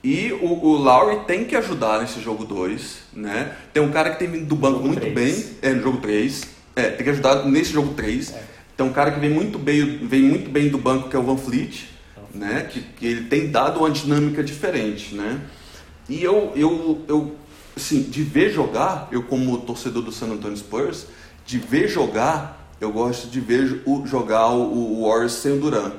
E 0.05 0.33
o, 0.33 0.47
o 0.47 0.77
Lowry 0.77 1.25
tem 1.25 1.45
que 1.45 1.57
ajudar 1.57 2.01
nesse 2.01 2.21
jogo 2.21 2.45
2, 2.45 2.99
né? 3.15 3.57
Tem 3.73 3.83
um 3.83 3.91
cara 3.91 4.11
que 4.11 4.19
tem 4.19 4.29
vindo 4.29 4.47
do 4.47 4.55
banco 4.55 4.81
muito 4.81 5.01
3. 5.01 5.15
bem, 5.15 5.57
é, 5.63 5.73
no 5.73 5.83
jogo 5.83 5.99
3. 5.99 6.56
É, 6.77 6.91
tem 6.91 7.05
que 7.05 7.11
ajudar 7.11 7.47
nesse 7.47 7.73
jogo 7.73 7.95
3. 7.95 8.33
É. 8.33 8.43
Tem 8.77 8.87
um 8.87 8.93
cara 8.93 9.11
que 9.11 9.19
vem 9.19 9.31
muito 9.31 9.59
bem, 9.59 10.07
vem 10.07 10.23
muito 10.23 10.51
bem 10.51 10.69
do 10.69 10.77
banco, 10.77 11.09
que 11.09 11.17
é 11.17 11.19
o 11.19 11.23
Van 11.23 11.39
Fleet, 11.39 11.89
né? 12.35 12.69
Que, 12.71 12.83
que 12.83 13.07
ele 13.07 13.25
tem 13.25 13.51
dado 13.51 13.81
uma 13.81 13.91
dinâmica 13.91 14.45
diferente, 14.45 15.15
né? 15.15 15.41
E 16.07 16.23
eu, 16.23 16.53
eu, 16.55 17.03
eu, 17.09 17.35
assim, 17.75 18.03
de 18.03 18.23
ver 18.23 18.53
jogar, 18.53 19.09
eu 19.11 19.23
como 19.23 19.57
torcedor 19.59 20.03
do 20.03 20.13
San 20.13 20.27
Antonio 20.27 20.57
Spurs, 20.57 21.07
de 21.47 21.59
ver 21.59 21.89
jogar, 21.89 22.71
eu 22.79 22.93
gosto 22.93 23.29
de 23.29 23.41
ver 23.41 23.83
o, 23.87 24.07
jogar 24.07 24.51
o, 24.51 25.01
o 25.01 25.09
Warriors 25.09 25.33
sem 25.33 25.53
o 25.53 25.61
Duran. 25.61 25.93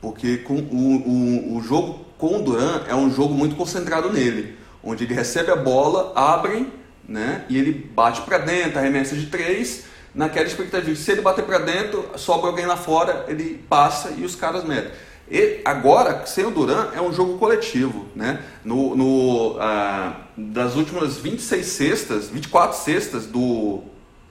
Porque 0.00 0.38
com, 0.38 0.54
o, 0.54 1.54
o, 1.54 1.56
o 1.56 1.62
jogo 1.62 2.06
com 2.16 2.38
o 2.38 2.42
Duran 2.42 2.84
é 2.86 2.94
um 2.94 3.12
jogo 3.12 3.34
muito 3.34 3.56
concentrado 3.56 4.12
nele, 4.12 4.56
onde 4.82 5.02
ele 5.02 5.14
recebe 5.14 5.50
a 5.50 5.56
bola, 5.56 6.12
abre, 6.14 6.68
né, 7.06 7.44
e 7.48 7.58
ele 7.58 7.72
bate 7.72 8.22
para 8.22 8.38
dentro, 8.38 8.78
arremessa 8.78 9.16
de 9.16 9.26
três, 9.26 9.84
naquela 10.14 10.46
expectativa. 10.46 10.94
Se 10.94 11.10
ele 11.12 11.20
bater 11.20 11.44
para 11.44 11.58
dentro, 11.58 12.10
sobra 12.16 12.48
alguém 12.48 12.66
lá 12.66 12.76
fora, 12.76 13.24
ele 13.28 13.64
passa 13.68 14.12
e 14.16 14.24
os 14.24 14.34
caras 14.34 14.64
metem. 14.64 14.92
E 15.30 15.60
agora, 15.64 16.26
sem 16.26 16.44
o 16.44 16.50
Duran, 16.50 16.90
é 16.94 17.00
um 17.00 17.12
jogo 17.12 17.38
coletivo. 17.38 18.06
Né? 18.14 18.42
No, 18.64 18.94
no, 18.94 19.56
ah, 19.58 20.26
das 20.36 20.76
últimas 20.76 21.16
26 21.16 21.64
cestas, 21.64 22.28
24 22.28 22.76
cestas 22.78 23.26
do. 23.26 23.82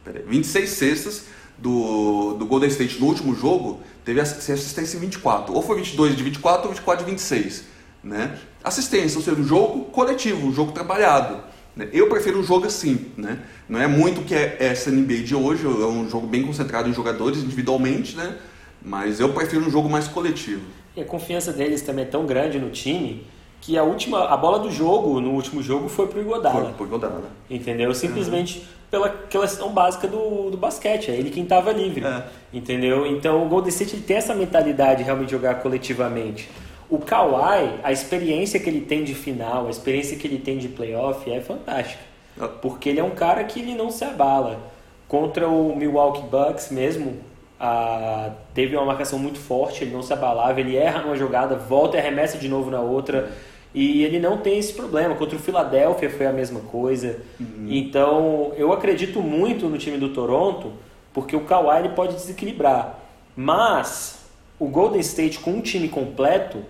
Peraí, 0.03 0.23
26 0.23 0.69
cestas 0.69 1.23
do, 1.57 2.33
do 2.33 2.45
Golden 2.45 2.69
State 2.69 2.99
no 2.99 3.07
último 3.07 3.35
jogo, 3.35 3.81
teve 4.03 4.19
assistência 4.19 4.97
em 4.97 4.99
24. 4.99 5.53
Ou 5.53 5.61
foi 5.61 5.77
22 5.77 6.15
de 6.15 6.23
24 6.23 6.67
ou 6.67 6.73
24 6.73 7.05
de 7.05 7.11
26. 7.11 7.63
Né? 8.03 8.37
Assistência, 8.63 9.17
ou 9.17 9.23
seja, 9.23 9.39
um 9.39 9.43
jogo 9.43 9.85
coletivo, 9.85 10.47
um 10.47 10.53
jogo 10.53 10.71
trabalhado. 10.71 11.50
Né? 11.75 11.89
Eu 11.93 12.09
prefiro 12.09 12.39
um 12.39 12.43
jogo 12.43 12.65
assim. 12.65 13.07
Né? 13.17 13.39
Não 13.67 13.81
é 13.81 13.87
muito 13.87 14.21
que 14.21 14.35
é 14.35 14.57
essa 14.59 14.91
NBA 14.91 15.23
de 15.23 15.35
hoje, 15.35 15.65
é 15.65 15.67
um 15.67 16.09
jogo 16.09 16.27
bem 16.27 16.43
concentrado 16.43 16.89
em 16.89 16.93
jogadores 16.93 17.39
individualmente, 17.39 18.15
né? 18.15 18.37
mas 18.83 19.19
eu 19.19 19.29
prefiro 19.29 19.65
um 19.65 19.69
jogo 19.69 19.89
mais 19.89 20.07
coletivo. 20.07 20.61
E 20.95 21.01
a 21.01 21.05
confiança 21.05 21.53
deles 21.53 21.81
também 21.81 22.03
é 22.03 22.07
tão 22.07 22.25
grande 22.25 22.59
no 22.59 22.69
time 22.69 23.25
que 23.61 23.77
a 23.77 23.83
última 23.83 24.25
a 24.25 24.35
bola 24.35 24.59
do 24.59 24.71
jogo 24.71 25.21
no 25.21 25.31
último 25.31 25.61
jogo 25.61 25.87
foi 25.87 26.07
pro 26.07 26.19
Iguodala. 26.19 26.65
Foi 26.65 26.73
pro 26.73 26.85
Iguodala. 26.85 27.29
Entendeu? 27.49 27.93
Simplesmente 27.93 28.57
uhum. 28.57 28.65
pela 28.89 29.09
questão 29.09 29.71
básica 29.71 30.07
do, 30.07 30.49
do 30.49 30.57
basquete, 30.57 31.11
é 31.11 31.15
ele 31.15 31.29
quem 31.29 31.43
estava 31.43 31.71
livre. 31.71 32.03
É. 32.03 32.23
Entendeu? 32.51 33.05
Então 33.05 33.45
o 33.45 33.47
Golden 33.47 33.69
State 33.69 33.95
ele 33.95 34.03
tem 34.03 34.17
essa 34.17 34.33
mentalidade 34.33 34.99
de 34.99 35.03
realmente 35.03 35.31
jogar 35.31 35.55
coletivamente. 35.55 36.49
O 36.91 36.99
Kawhi, 36.99 37.79
a 37.81 37.91
experiência 37.93 38.59
que 38.59 38.69
ele 38.69 38.81
tem 38.81 39.05
de 39.05 39.15
final, 39.15 39.67
a 39.67 39.69
experiência 39.69 40.17
que 40.17 40.27
ele 40.27 40.37
tem 40.37 40.57
de 40.57 40.67
playoff 40.67 41.31
é 41.31 41.39
fantástica. 41.39 42.03
Ah. 42.37 42.49
Porque 42.49 42.89
ele 42.89 42.99
é 42.99 43.03
um 43.03 43.11
cara 43.11 43.45
que 43.45 43.61
ele 43.61 43.73
não 43.73 43.89
se 43.89 44.03
abala. 44.03 44.59
Contra 45.07 45.47
o 45.47 45.73
Milwaukee 45.73 46.23
Bucks 46.23 46.69
mesmo, 46.69 47.15
ah, 47.57 48.31
teve 48.53 48.75
uma 48.75 48.85
marcação 48.85 49.17
muito 49.17 49.39
forte, 49.39 49.85
ele 49.85 49.93
não 49.93 50.01
se 50.01 50.11
abalava, 50.11 50.59
ele 50.59 50.75
erra 50.75 51.01
numa 51.01 51.15
jogada, 51.15 51.55
volta 51.55 51.95
e 51.95 51.99
arremessa 52.01 52.37
de 52.37 52.49
novo 52.49 52.69
na 52.69 52.81
outra. 52.81 53.31
E 53.73 54.03
ele 54.03 54.19
não 54.19 54.39
tem 54.39 54.59
esse 54.59 54.73
problema. 54.73 55.15
Contra 55.15 55.37
o 55.37 55.39
Philadelphia 55.39 56.09
foi 56.09 56.25
a 56.25 56.33
mesma 56.33 56.59
coisa. 56.59 57.21
Uhum. 57.39 57.67
Então, 57.69 58.51
eu 58.57 58.73
acredito 58.73 59.21
muito 59.21 59.69
no 59.69 59.77
time 59.77 59.97
do 59.97 60.09
Toronto, 60.09 60.73
porque 61.13 61.37
o 61.37 61.45
Kawhi 61.45 61.79
ele 61.79 61.89
pode 61.95 62.15
desequilibrar. 62.15 62.99
Mas 63.33 64.25
o 64.59 64.67
Golden 64.67 64.99
State 64.99 65.39
com 65.39 65.51
um 65.51 65.61
time 65.61 65.87
completo 65.87 66.65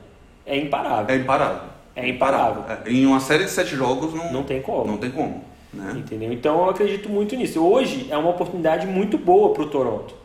é 0.46 0.58
imparável. 0.58 1.16
É 1.16 1.18
imparável. 1.18 1.70
É 1.96 2.10
imparável. 2.10 2.64
É, 2.68 2.90
em 2.92 3.06
uma 3.06 3.20
série 3.20 3.46
de 3.46 3.52
sete 3.52 3.76
jogos 3.76 4.14
não, 4.14 4.32
não 4.32 4.44
tem 4.44 4.62
como. 4.62 4.86
Não 4.86 4.98
tem 4.98 5.12
como. 5.12 5.44
Né? 5.74 5.94
Entendeu? 5.98 6.32
Então 6.32 6.58
eu 6.60 6.70
acredito 6.70 7.10
muito 7.10 7.36
nisso. 7.36 7.64
Hoje 7.64 8.08
é 8.10 8.18
uma 8.18 8.30
oportunidade 8.30 8.88
muito 8.88 9.18
boa 9.18 9.54
para 9.54 9.64
o 9.64 9.68
Toronto. 9.68 10.16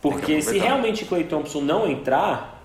Porque 0.00 0.40
se 0.42 0.58
realmente 0.58 1.04
Clay 1.04 1.24
Thompson 1.24 1.60
não 1.60 1.88
entrar, 1.88 2.62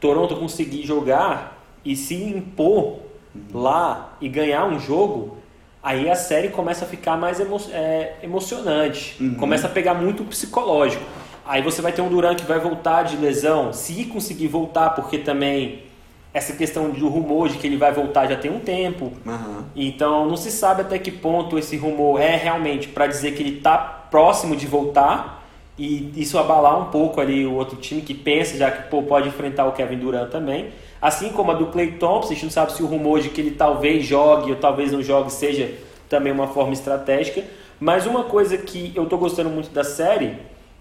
Toronto 0.00 0.36
conseguir 0.36 0.84
jogar 0.84 1.58
e 1.84 1.96
se 1.96 2.14
impor 2.14 3.00
uhum. 3.34 3.42
lá 3.54 4.16
e 4.20 4.28
ganhar 4.28 4.66
um 4.66 4.78
jogo, 4.78 5.38
aí 5.82 6.08
a 6.08 6.14
série 6.14 6.48
começa 6.48 6.84
a 6.84 6.88
ficar 6.88 7.16
mais 7.16 7.40
emo 7.40 7.60
é, 7.72 8.14
emocionante. 8.22 9.16
Uhum. 9.20 9.34
Começa 9.34 9.66
a 9.66 9.70
pegar 9.70 9.94
muito 9.94 10.24
psicológico. 10.24 11.04
Aí 11.44 11.62
você 11.62 11.82
vai 11.82 11.92
ter 11.92 12.02
um 12.02 12.08
Durant 12.08 12.38
que 12.38 12.46
vai 12.46 12.60
voltar 12.60 13.02
de 13.02 13.16
lesão, 13.16 13.72
se 13.72 14.04
conseguir 14.04 14.46
voltar, 14.46 14.90
porque 14.90 15.18
também 15.18 15.89
essa 16.32 16.52
questão 16.52 16.90
do 16.90 17.08
rumor 17.08 17.48
de 17.48 17.58
que 17.58 17.66
ele 17.66 17.76
vai 17.76 17.92
voltar 17.92 18.28
já 18.28 18.36
tem 18.36 18.50
um 18.50 18.60
tempo. 18.60 19.12
Uhum. 19.26 19.64
Então 19.74 20.28
não 20.28 20.36
se 20.36 20.50
sabe 20.50 20.82
até 20.82 20.98
que 20.98 21.10
ponto 21.10 21.58
esse 21.58 21.76
rumor 21.76 22.20
é 22.20 22.36
realmente 22.36 22.88
para 22.88 23.06
dizer 23.06 23.32
que 23.32 23.42
ele 23.42 23.58
está 23.58 23.76
próximo 23.78 24.54
de 24.54 24.66
voltar 24.66 25.44
e 25.76 26.12
isso 26.16 26.38
abalar 26.38 26.78
um 26.78 26.90
pouco 26.90 27.20
ali 27.20 27.46
o 27.46 27.54
outro 27.54 27.76
time 27.76 28.02
que 28.02 28.14
pensa 28.14 28.56
já 28.56 28.70
que 28.70 28.88
pô, 28.90 29.02
pode 29.02 29.28
enfrentar 29.28 29.66
o 29.66 29.72
Kevin 29.72 29.98
Durant 29.98 30.30
também. 30.30 30.68
Assim 31.00 31.30
como 31.30 31.50
a 31.50 31.54
do 31.54 31.66
Clay 31.66 31.92
Thompson, 31.92 32.30
a 32.30 32.34
gente 32.34 32.44
não 32.44 32.50
sabe 32.50 32.72
se 32.72 32.82
o 32.82 32.86
rumor 32.86 33.20
de 33.20 33.30
que 33.30 33.40
ele 33.40 33.52
talvez 33.52 34.04
jogue 34.04 34.50
ou 34.50 34.56
talvez 34.56 34.92
não 34.92 35.02
jogue 35.02 35.32
seja 35.32 35.72
também 36.08 36.32
uma 36.32 36.48
forma 36.48 36.74
estratégica. 36.74 37.42
Mas 37.80 38.04
uma 38.06 38.24
coisa 38.24 38.58
que 38.58 38.92
eu 38.94 39.04
estou 39.04 39.18
gostando 39.18 39.48
muito 39.48 39.70
da 39.70 39.82
série 39.82 40.36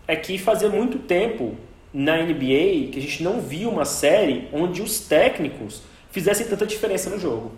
é 0.05 0.15
que 0.15 0.37
fazia 0.37 0.67
muito 0.67 0.99
tempo 0.99 1.55
na 1.93 2.17
NBA 2.17 2.91
que 2.91 2.95
a 2.97 3.01
gente 3.01 3.23
não 3.23 3.41
via 3.41 3.67
uma 3.67 3.85
série 3.85 4.47
onde 4.53 4.81
os 4.81 4.99
técnicos 4.99 5.81
fizessem 6.11 6.47
tanta 6.47 6.65
diferença 6.65 7.09
no 7.09 7.19
jogo. 7.19 7.51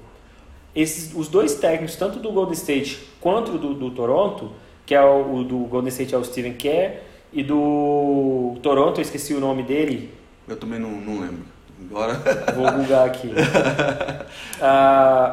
Esses, 0.73 1.13
os 1.13 1.27
dois 1.27 1.55
técnicos, 1.55 1.95
tanto 1.95 2.19
do 2.19 2.31
Golden 2.31 2.53
State 2.53 2.99
quanto 3.19 3.57
do, 3.57 3.73
do 3.73 3.91
Toronto, 3.91 4.51
que 4.85 4.95
é 4.95 5.01
o, 5.01 5.35
o 5.35 5.43
do 5.43 5.57
Golden 5.59 5.89
State 5.89 6.15
é 6.15 6.17
o 6.17 6.23
Steven 6.23 6.53
Kerr 6.53 7.01
e 7.33 7.43
do 7.43 8.57
Toronto, 8.61 8.99
eu 8.99 9.01
esqueci 9.01 9.33
o 9.33 9.39
nome 9.39 9.63
dele. 9.63 10.13
Eu 10.47 10.55
também 10.55 10.79
não, 10.79 10.91
não 10.91 11.19
lembro. 11.21 11.43
Agora. 11.89 12.13
Vou 12.55 12.71
bugar 12.71 13.07
aqui. 13.07 13.27
uh, 13.27 13.33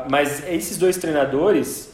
mas 0.11 0.47
esses 0.49 0.77
dois 0.77 0.97
treinadores, 0.97 1.93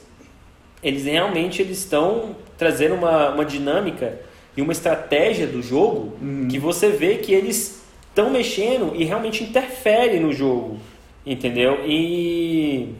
eles 0.82 1.05
realmente 1.05 1.61
eles 1.61 1.78
estão 1.78 2.36
trazendo 2.57 2.94
uma, 2.94 3.30
uma 3.30 3.44
dinâmica 3.44 4.20
e 4.57 4.62
uma 4.62 4.72
estratégia 4.72 5.46
do 5.46 5.62
jogo 5.62 6.12
uhum. 6.20 6.48
que 6.48 6.59
você 6.59 6.90
vê 6.90 7.16
que 7.16 7.32
eles 7.32 7.82
estão 8.09 8.30
mexendo 8.30 8.92
e 8.94 9.05
realmente 9.05 9.42
interfere 9.42 10.20
no 10.20 10.32
jogo. 10.32 10.78
Entendeu? 11.26 11.80
E, 11.86 12.94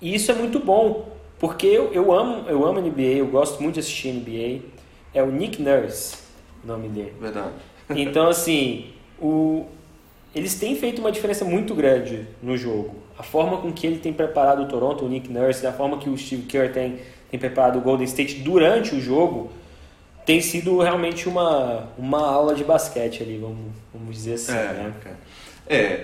e 0.00 0.14
isso 0.14 0.30
é 0.30 0.34
muito 0.34 0.58
bom. 0.60 1.08
Porque 1.38 1.66
eu, 1.66 1.92
eu 1.92 2.12
amo 2.12 2.48
eu 2.48 2.66
amo 2.66 2.80
NBA, 2.80 3.16
eu 3.18 3.26
gosto 3.26 3.62
muito 3.62 3.74
de 3.74 3.80
assistir 3.80 4.12
NBA 4.12 4.80
é 5.12 5.22
o 5.22 5.30
Nick 5.30 5.60
Nurse, 5.60 6.16
o 6.62 6.66
nome 6.66 6.88
dele. 6.88 7.12
Verdade. 7.20 7.52
Então, 7.90 8.28
assim, 8.28 8.90
o, 9.20 9.66
eles 10.34 10.54
têm 10.54 10.76
feito 10.76 11.00
uma 11.00 11.10
diferença 11.10 11.44
muito 11.44 11.74
grande 11.74 12.26
no 12.42 12.56
jogo. 12.56 12.94
A 13.18 13.22
forma 13.22 13.58
com 13.58 13.72
que 13.72 13.86
ele 13.86 13.98
tem 13.98 14.12
preparado 14.12 14.62
o 14.62 14.68
Toronto, 14.68 15.04
o 15.04 15.08
Nick 15.08 15.30
Nurse, 15.30 15.66
a 15.66 15.72
forma 15.72 15.98
que 15.98 16.08
o 16.08 16.16
Steve 16.16 16.44
Kerr 16.44 16.72
tem, 16.72 17.00
tem 17.30 17.40
preparado 17.40 17.78
o 17.78 17.80
Golden 17.80 18.04
State 18.04 18.36
durante 18.36 18.94
o 18.94 19.00
jogo, 19.00 19.50
tem 20.24 20.40
sido 20.40 20.78
realmente 20.80 21.28
uma, 21.28 21.88
uma 21.96 22.20
aula 22.26 22.54
de 22.54 22.64
basquete 22.64 23.22
ali, 23.22 23.38
vamos, 23.38 23.72
vamos 23.92 24.14
dizer 24.14 24.34
assim. 24.34 24.52
É, 24.52 24.72
né? 24.72 24.94
é 25.66 25.96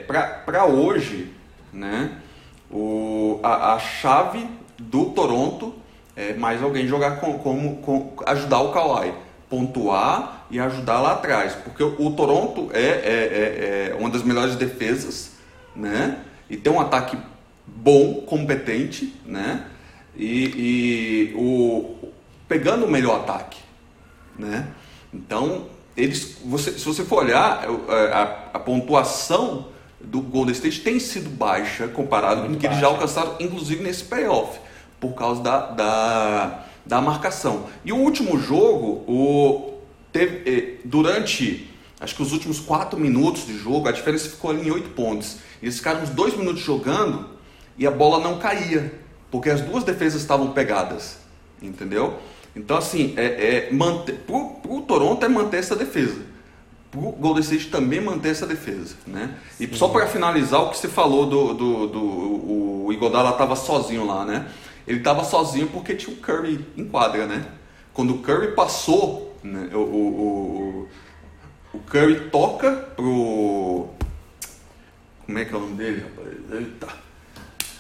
para 0.47 0.65
hoje, 0.67 1.33
né, 1.73 2.19
o, 2.71 3.41
a, 3.43 3.75
a 3.75 3.79
chave 3.79 4.47
do 4.79 5.07
Toronto 5.07 5.75
é, 6.17 6.33
mais 6.33 6.63
alguém 6.63 6.87
jogar 6.87 7.21
com, 7.21 7.39
como 7.39 7.77
com, 7.77 8.13
ajudar 8.25 8.61
o 8.61 8.73
Kawhi, 8.73 9.13
pontuar, 9.49 10.37
e 10.51 10.59
ajudar 10.61 11.01
lá 11.01 11.13
atrás, 11.13 11.55
porque 11.55 11.83
o 11.83 12.11
Toronto 12.13 12.71
é, 12.73 12.81
é, 12.81 12.85
é, 12.85 13.91
é 13.91 13.97
uma 13.99 14.09
das 14.09 14.23
melhores 14.23 14.55
defesas, 14.57 15.33
né? 15.75 16.19
E 16.49 16.57
tem 16.57 16.73
um 16.73 16.81
ataque 16.81 17.19
bom, 17.67 18.23
competente, 18.23 19.15
né? 19.25 19.65
E, 20.17 21.33
e 21.33 21.35
o, 21.37 21.97
pegando 22.49 22.87
o 22.87 22.91
melhor 22.91 23.21
ataque, 23.21 23.59
né? 24.39 24.69
Então, 25.13 25.67
eles, 25.97 26.37
você, 26.45 26.73
se 26.73 26.85
você 26.85 27.05
for 27.05 27.25
olhar, 27.25 27.67
é, 27.89 28.13
a, 28.13 28.51
a, 28.55 28.59
pontuação 28.59 29.69
do 30.01 30.21
Golden 30.21 30.53
State 30.53 30.81
tem 30.81 31.01
sido 31.01 31.31
baixa 31.31 31.89
comparado 31.89 32.43
Muito 32.43 32.51
com 32.51 32.57
o 32.57 32.61
que 32.61 32.67
eles 32.67 32.79
já 32.79 32.87
alcançaram, 32.87 33.37
inclusive 33.41 33.83
nesse 33.83 34.05
playoff, 34.05 34.59
por 35.01 35.15
causa 35.15 35.43
da, 35.43 35.71
da, 35.71 36.65
da 36.85 37.01
marcação. 37.01 37.67
E 37.85 37.93
o 37.93 37.97
último 37.97 38.39
jogo, 38.39 39.05
o, 39.11 39.81
teve, 40.13 40.51
eh, 40.51 40.81
durante 40.85 41.71
acho 41.99 42.15
que 42.15 42.23
os 42.23 42.33
últimos 42.33 42.61
4 42.61 43.01
minutos 43.01 43.47
de 43.47 43.57
jogo, 43.57 43.89
a 43.89 43.93
diferença 43.93 44.29
ficou 44.29 44.51
ali 44.51 44.69
em 44.69 44.71
8 44.71 44.91
pontos. 44.91 45.39
Eles 45.63 45.79
ficaram 45.79 46.03
uns 46.03 46.11
2 46.11 46.37
minutos 46.37 46.61
jogando 46.61 47.31
e 47.79 47.87
a 47.87 47.91
bola 47.91 48.23
não 48.23 48.39
caía, 48.39 49.01
porque 49.31 49.49
as 49.49 49.63
duas 49.63 49.83
defesas 49.83 50.21
estavam 50.21 50.53
pegadas, 50.53 51.19
entendeu? 51.61 52.19
Então, 52.57 52.79
assim, 52.79 53.13
é, 53.19 53.69
é 53.69 53.71
manter, 53.71 54.15
pro, 54.15 54.49
pro 54.63 54.81
Toronto 54.81 55.23
é 55.23 55.29
manter 55.29 55.59
essa 55.59 55.77
defesa. 55.77 56.23
Pro 56.91 57.13
Golden 57.13 57.43
State 57.43 57.69
também 57.69 58.01
manter 58.01 58.31
essa 58.31 58.47
defesa, 58.47 58.97
né? 59.07 59.37
E 59.61 59.69
só 59.77 59.89
para 59.89 60.07
finalizar, 60.07 60.63
o 60.63 60.71
que 60.71 60.79
você 60.79 60.89
falou 60.89 61.27
do, 61.27 61.53
do, 61.53 61.87
do 61.87 62.87
o 62.87 62.93
Igodala 62.93 63.31
estava 63.31 63.55
sozinho 63.55 64.07
lá, 64.07 64.25
né? 64.25 64.49
Ele 64.89 64.99
estava 64.99 65.23
sozinho 65.23 65.69
porque 65.69 65.95
tinha 65.95 66.17
o 66.17 66.21
Curry 66.21 66.65
em 66.77 66.87
quadra, 66.87 67.27
né? 67.27 67.47
Quando 67.93 68.15
o 68.15 68.19
Curry 68.19 68.53
passou, 68.53 69.37
né, 69.43 69.69
o, 69.75 69.79
o, 69.79 70.89
o, 71.75 71.77
o 71.77 71.79
Curry 71.81 72.31
toca 72.31 72.73
pro... 72.97 73.89
Como 75.27 75.39
é 75.39 75.45
que 75.45 75.53
é 75.53 75.57
o 75.57 75.61
nome 75.61 75.75
dele, 75.75 76.05
rapaz? 76.05 76.61
Eita 76.63 77.06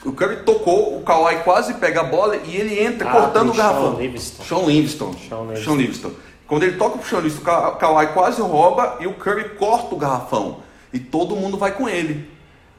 o 0.07 0.13
Curry 0.13 0.37
tocou, 0.45 0.97
o 0.97 1.03
Kawhi 1.03 1.43
quase 1.43 1.75
pega 1.75 2.01
a 2.01 2.05
bola 2.05 2.37
e 2.37 2.57
ele 2.57 2.81
entra 2.81 3.09
ah, 3.09 3.13
cortando 3.13 3.51
o 3.51 3.55
garrafão. 3.55 3.97
Sean 3.97 4.03
Livingston. 4.03 4.45
Sean 4.45 4.67
Livingston. 4.67 5.13
Sean 5.13 5.41
Livingston. 5.41 5.65
Sean 5.65 5.77
Livingston. 5.77 6.11
Quando 6.47 6.63
ele 6.63 6.77
toca 6.77 6.99
pro 6.99 7.09
Sean 7.09 7.21
Livingston, 7.21 7.51
o 7.51 7.77
Kawhi 7.77 8.07
quase 8.09 8.41
rouba 8.41 8.99
e 9.01 9.07
o 9.07 9.15
Curry 9.15 9.51
corta 9.57 9.95
o 9.95 9.99
garrafão. 9.99 10.59
E 10.93 10.99
todo 10.99 11.35
mundo 11.35 11.59
vai 11.59 11.73
com 11.73 11.89
ele. 11.89 12.31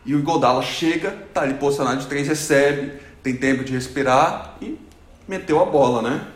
E 0.06 0.16
o 0.16 0.24
Godala 0.24 0.62
chega, 0.62 1.12
tá 1.34 1.42
ali 1.42 1.56
posicionado 1.56 2.00
de 2.00 2.08
três, 2.08 2.28
recebe, 2.28 2.94
tem 3.22 3.36
tempo 3.36 3.64
de 3.64 3.74
respirar 3.74 4.56
e 4.62 4.80
meteu 5.28 5.62
a 5.62 5.66
bola, 5.66 6.02
né? 6.02 6.28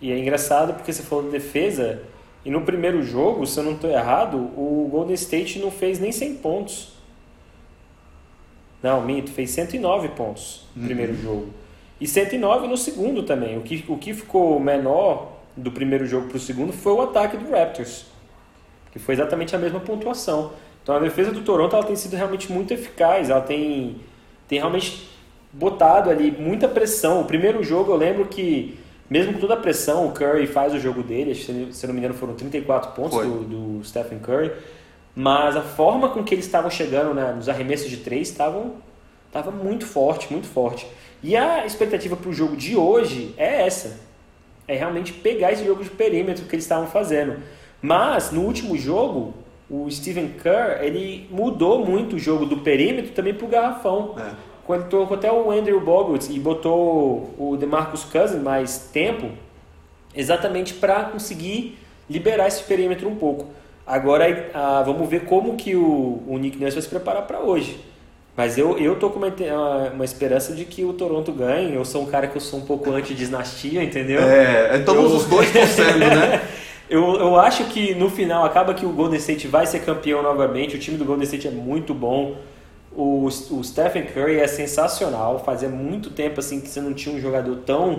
E 0.00 0.12
é 0.12 0.18
engraçado 0.18 0.74
porque 0.74 0.92
você 0.92 1.02
falou 1.02 1.24
de 1.24 1.30
defesa, 1.30 2.00
e 2.44 2.50
no 2.50 2.62
primeiro 2.62 3.02
jogo, 3.02 3.44
se 3.44 3.58
eu 3.58 3.64
não 3.64 3.72
estou 3.72 3.90
errado, 3.90 4.36
o 4.38 4.88
Golden 4.90 5.14
State 5.14 5.58
não 5.58 5.70
fez 5.70 5.98
nem 5.98 6.12
100 6.12 6.36
pontos. 6.36 6.99
Não, 8.82 9.02
minto, 9.02 9.30
fez 9.30 9.50
109 9.50 10.08
pontos 10.08 10.66
no 10.74 10.82
uhum. 10.82 10.86
primeiro 10.88 11.14
jogo. 11.14 11.48
E 12.00 12.06
109 12.06 12.66
no 12.66 12.76
segundo 12.76 13.22
também. 13.22 13.58
O 13.58 13.60
que, 13.60 13.84
o 13.88 13.98
que 13.98 14.14
ficou 14.14 14.58
menor 14.58 15.32
do 15.56 15.70
primeiro 15.70 16.06
jogo 16.06 16.28
para 16.28 16.36
o 16.36 16.40
segundo 16.40 16.72
foi 16.72 16.92
o 16.92 17.02
ataque 17.02 17.36
do 17.36 17.50
Raptors, 17.50 18.06
que 18.92 18.98
foi 18.98 19.14
exatamente 19.14 19.54
a 19.54 19.58
mesma 19.58 19.80
pontuação. 19.80 20.52
Então 20.82 20.94
a 20.96 20.98
defesa 20.98 21.30
do 21.30 21.42
Toronto 21.42 21.76
ela 21.76 21.84
tem 21.84 21.96
sido 21.96 22.16
realmente 22.16 22.50
muito 22.50 22.72
eficaz, 22.72 23.28
ela 23.28 23.42
tem, 23.42 23.96
tem 24.48 24.58
realmente 24.58 25.08
botado 25.52 26.08
ali 26.08 26.30
muita 26.30 26.66
pressão. 26.66 27.20
O 27.20 27.24
primeiro 27.24 27.62
jogo 27.62 27.92
eu 27.92 27.96
lembro 27.96 28.24
que, 28.26 28.78
mesmo 29.08 29.34
com 29.34 29.40
toda 29.40 29.54
a 29.54 29.58
pressão, 29.58 30.06
o 30.06 30.12
Curry 30.12 30.46
faz 30.46 30.72
o 30.72 30.78
jogo 30.78 31.02
dele, 31.02 31.34
se 31.34 31.86
não 31.86 31.92
me 31.92 32.00
engano 32.00 32.14
foram 32.14 32.34
34 32.34 32.92
pontos 32.92 33.18
do, 33.18 33.78
do 33.78 33.84
Stephen 33.84 34.20
Curry 34.20 34.52
mas 35.20 35.54
a 35.54 35.60
forma 35.60 36.08
com 36.08 36.24
que 36.24 36.34
eles 36.34 36.46
estavam 36.46 36.70
chegando 36.70 37.12
né, 37.12 37.30
nos 37.32 37.46
arremessos 37.46 37.90
de 37.90 37.98
três 37.98 38.28
estavam 38.28 38.76
estava 39.26 39.50
muito 39.50 39.84
forte, 39.84 40.32
muito 40.32 40.46
forte. 40.46 40.86
E 41.22 41.36
a 41.36 41.66
expectativa 41.66 42.16
para 42.16 42.30
o 42.30 42.32
jogo 42.32 42.56
de 42.56 42.74
hoje 42.74 43.34
é 43.36 43.66
essa. 43.66 44.00
É 44.66 44.74
realmente 44.74 45.12
pegar 45.12 45.52
esse 45.52 45.62
jogo 45.62 45.84
de 45.84 45.90
perímetro 45.90 46.46
que 46.46 46.54
eles 46.54 46.64
estavam 46.64 46.86
fazendo. 46.86 47.36
Mas 47.82 48.32
no 48.32 48.40
último 48.40 48.78
jogo, 48.78 49.34
o 49.68 49.90
Stephen 49.90 50.30
Kerr 50.42 50.82
ele 50.82 51.28
mudou 51.30 51.84
muito 51.84 52.16
o 52.16 52.18
jogo 52.18 52.46
do 52.46 52.56
perímetro 52.56 53.12
também 53.12 53.34
para 53.34 53.46
o 53.46 53.48
garrafão. 53.48 54.14
É. 54.18 54.30
Quando 54.64 54.88
trocou 54.88 55.18
até 55.18 55.30
o 55.30 55.50
Andrew 55.50 55.82
Bogut 55.82 56.32
e 56.32 56.40
botou 56.40 57.34
o 57.38 57.58
DeMarcus 57.60 58.04
Cousins 58.04 58.42
mais 58.42 58.88
tempo, 58.90 59.30
exatamente 60.14 60.72
para 60.72 61.04
conseguir 61.04 61.78
liberar 62.08 62.48
esse 62.48 62.64
perímetro 62.64 63.06
um 63.06 63.16
pouco. 63.16 63.59
Agora 63.90 64.50
ah, 64.54 64.84
vamos 64.86 65.08
ver 65.08 65.24
como 65.24 65.56
que 65.56 65.74
o, 65.74 66.22
o 66.28 66.38
Nick 66.38 66.56
Nurse 66.56 66.76
vai 66.76 66.82
se 66.82 66.88
preparar 66.88 67.22
para 67.22 67.40
hoje. 67.40 67.84
Mas 68.36 68.56
eu, 68.56 68.78
eu 68.78 68.94
tô 68.94 69.10
com 69.10 69.18
uma, 69.18 69.34
uma, 69.92 70.04
esperança 70.04 70.54
de 70.54 70.64
que 70.64 70.84
o 70.84 70.92
Toronto 70.92 71.32
ganhe. 71.32 71.74
Eu 71.74 71.84
sou 71.84 72.02
um 72.02 72.06
cara 72.06 72.28
que 72.28 72.36
eu 72.36 72.40
sou 72.40 72.60
um 72.60 72.64
pouco 72.64 72.92
anti-dinastia, 72.92 73.82
entendeu? 73.82 74.22
É, 74.22 74.76
estamos 74.76 75.10
eu... 75.10 75.16
os 75.16 75.26
dois 75.26 75.52
torcendo, 75.52 75.98
né? 75.98 76.40
eu, 76.88 77.16
eu 77.16 77.36
acho 77.40 77.64
que 77.64 77.92
no 77.96 78.08
final 78.08 78.44
acaba 78.44 78.74
que 78.74 78.86
o 78.86 78.90
Golden 78.90 79.18
State 79.18 79.48
vai 79.48 79.66
ser 79.66 79.80
campeão 79.80 80.22
novamente. 80.22 80.76
O 80.76 80.78
time 80.78 80.96
do 80.96 81.04
Golden 81.04 81.24
State 81.24 81.48
é 81.48 81.50
muito 81.50 81.92
bom. 81.92 82.36
O, 82.92 83.26
o 83.26 83.64
Stephen 83.64 84.04
Curry 84.04 84.38
é 84.38 84.46
sensacional. 84.46 85.40
Fazia 85.40 85.68
muito 85.68 86.10
tempo 86.10 86.38
assim 86.38 86.60
que 86.60 86.68
você 86.68 86.80
não 86.80 86.94
tinha 86.94 87.12
um 87.12 87.20
jogador 87.20 87.56
tão 87.66 87.98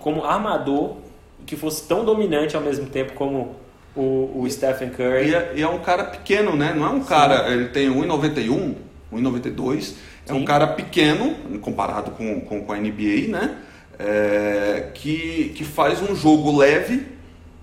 como 0.00 0.24
armador 0.24 0.96
que 1.44 1.54
fosse 1.54 1.86
tão 1.86 2.02
dominante 2.02 2.56
ao 2.56 2.62
mesmo 2.62 2.86
tempo 2.86 3.12
como 3.12 3.54
o, 3.98 4.42
o 4.42 4.50
Stephen 4.50 4.90
Curry. 4.90 5.30
E 5.30 5.34
é, 5.34 5.52
e 5.56 5.62
é, 5.62 5.68
um 5.68 5.80
cara 5.80 6.04
pequeno, 6.04 6.54
né? 6.54 6.72
Não 6.74 6.86
é 6.86 6.90
um 6.90 7.02
cara, 7.02 7.52
ele 7.52 7.68
tem 7.68 7.90
1,91, 7.90 8.74
1,92. 9.12 9.94
É 10.26 10.32
um 10.32 10.44
cara 10.44 10.66
pequeno, 10.68 11.34
comparado 11.60 12.12
com, 12.12 12.40
com, 12.40 12.62
com 12.62 12.72
a 12.72 12.76
NBA, 12.76 13.28
né? 13.28 13.56
É, 13.98 14.90
que, 14.94 15.52
que 15.56 15.64
faz 15.64 16.00
um 16.00 16.14
jogo 16.14 16.56
leve, 16.56 17.06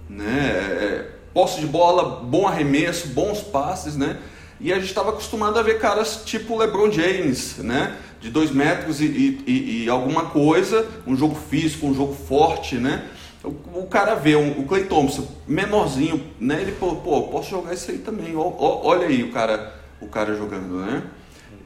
né? 0.10 0.50
É, 0.50 1.06
posse 1.34 1.62
de 1.62 1.68
bola, 1.68 2.22
bom 2.22 2.48
arremesso, 2.48 3.10
bons 3.10 3.40
passes, 3.40 3.96
né? 3.96 4.18
E 4.60 4.72
a 4.74 4.76
gente 4.76 4.88
estava 4.88 5.10
acostumado 5.10 5.58
a 5.60 5.62
ver 5.62 5.80
caras 5.80 6.24
tipo 6.26 6.58
LeBron 6.58 6.92
James, 6.92 7.58
né? 7.60 7.96
De 8.20 8.30
dois 8.30 8.52
metros 8.52 9.00
e, 9.00 9.06
e, 9.46 9.84
e, 9.84 9.90
alguma 9.90 10.26
coisa, 10.26 10.88
um 11.06 11.16
jogo 11.16 11.36
físico, 11.36 11.86
um 11.86 11.94
jogo 11.94 12.14
forte, 12.14 12.76
né? 12.76 13.06
O, 13.46 13.80
o 13.80 13.88
cara 13.88 14.16
vê 14.16 14.36
um, 14.36 14.60
o 14.60 14.66
Clay 14.66 14.86
Thompson 14.86 15.28
menorzinho, 15.48 16.22
né? 16.40 16.62
Ele 16.62 16.72
pô, 16.74 16.96
pô 16.96 17.24
posso 17.24 17.50
jogar 17.50 17.74
isso 17.74 17.92
aí 17.92 18.00
também. 18.00 18.34
Olha 18.36 19.08
aí 19.08 19.24
o 19.24 19.32
cara, 19.32 19.74
o 20.02 20.08
cara 20.08 20.36
jogando, 20.36 20.80
né? 20.80 21.04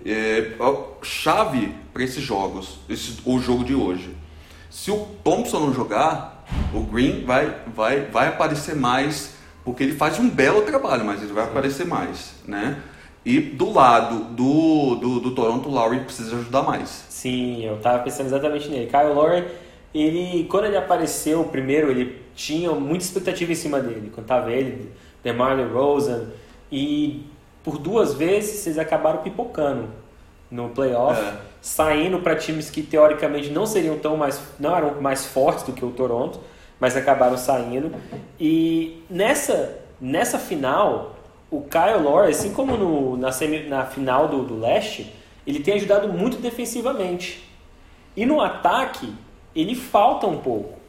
É, 0.06 0.54
chave 1.02 1.74
para 1.94 2.04
esses 2.04 2.24
jogos, 2.24 2.80
esse, 2.90 3.20
o 3.26 3.40
jogo 3.40 3.64
de 3.64 3.76
hoje. 3.76 4.16
Se 4.70 4.92
o 4.92 5.08
Thompson 5.24 5.60
não 5.60 5.74
jogar, 5.74 6.46
o 6.74 6.82
Green 6.82 7.26
vai, 7.26 7.56
vai, 7.76 8.02
vai 8.06 8.28
aparecer 8.28 8.76
mais, 8.76 9.36
porque 9.66 9.84
ele 9.84 9.94
faz 9.94 10.20
um 10.20 10.30
belo 10.30 10.62
trabalho, 10.62 11.04
mas 11.04 11.22
ele 11.22 11.34
vai 11.34 11.44
Sim. 11.44 11.50
aparecer 11.52 11.86
mais, 11.86 12.34
né? 12.48 12.82
E 13.26 13.40
do 13.40 13.72
lado 13.72 14.24
do, 14.34 14.96
do, 14.96 15.20
do 15.20 15.32
Toronto, 15.32 15.68
o 15.68 15.72
Lowry 15.72 16.00
precisa 16.00 16.36
ajudar 16.38 16.64
mais. 16.64 17.06
Sim, 17.10 17.66
eu 17.66 17.78
tava 17.78 18.00
pensando 18.04 18.28
exatamente 18.28 18.70
nele. 18.70 18.88
Kyle 18.88 19.14
Lowry 19.14 19.46
ele, 19.94 20.46
quando 20.46 20.66
ele 20.66 20.78
apareceu 20.78 21.44
primeiro, 21.46 21.90
ele 21.90 22.22
tinha 22.36 22.72
muita 22.72 23.04
expectativa 23.04 23.52
em 23.52 23.56
cima 23.56 23.80
dele. 23.80 24.12
Quando 24.14 24.28
tava 24.28 24.52
ele, 24.52 24.92
DeMar 25.24 25.58
DeRozan, 25.58 26.28
e 26.72 27.26
por 27.64 27.78
duas 27.78 28.14
vezes 28.14 28.66
eles 28.68 28.78
acabaram 28.78 29.20
pipocando 29.22 29.90
no 30.50 30.70
playoff, 30.70 31.20
é. 31.20 31.38
saindo 31.62 32.20
para 32.20 32.36
times 32.36 32.70
que 32.70 32.82
teoricamente 32.82 33.50
não 33.50 33.66
seriam 33.66 33.98
tão 33.98 34.18
mais, 34.18 34.42
não 34.60 34.76
eram 34.76 35.02
mais 35.02 35.26
fortes 35.26 35.64
do 35.64 35.74
que 35.74 35.86
o 35.86 35.92
Toronto, 35.92 36.40
mas 36.80 36.96
acabaram 36.96 37.38
saindo. 37.38 37.92
E 38.40 39.04
nessa, 39.10 39.80
nessa 40.00 40.40
final, 40.40 41.16
o 41.52 41.62
Kyle 41.62 42.02
Lowry, 42.02 42.32
assim 42.32 42.54
como 42.54 42.78
no, 42.78 43.18
na, 43.18 43.32
semi, 43.32 43.68
na 43.68 43.86
final 43.86 44.28
do, 44.28 44.44
do 44.44 44.60
leste, 44.60 45.14
ele 45.46 45.60
tem 45.60 45.76
ajudado 45.76 46.08
muito 46.08 46.38
defensivamente. 46.38 47.44
E 48.16 48.26
no 48.26 48.40
ataque, 48.42 49.14
ele 49.56 49.76
falta 49.76 50.28
um 50.28 50.38
pouco. 50.38 50.80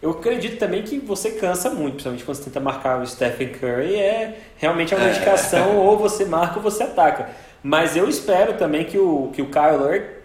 Eu 0.00 0.10
acredito 0.10 0.58
também 0.58 0.82
que 0.82 0.98
você 0.98 1.32
cansa 1.32 1.70
muito, 1.70 1.92
principalmente 1.92 2.24
quando 2.24 2.36
você 2.36 2.44
tenta 2.44 2.58
marcar 2.58 3.00
o 3.00 3.06
Stephen 3.06 3.50
Curry, 3.50 3.94
é 3.94 4.38
realmente 4.56 4.92
uma 4.94 5.04
é. 5.04 5.62
ou 5.78 5.96
você 5.96 6.24
marca 6.24 6.56
ou 6.56 6.62
você 6.62 6.82
ataca. 6.82 7.30
Mas 7.62 7.96
eu 7.96 8.08
espero 8.08 8.54
também 8.54 8.84
que 8.84 8.98
o, 8.98 9.30
que 9.32 9.40
o 9.40 9.46
Kyle 9.46 9.78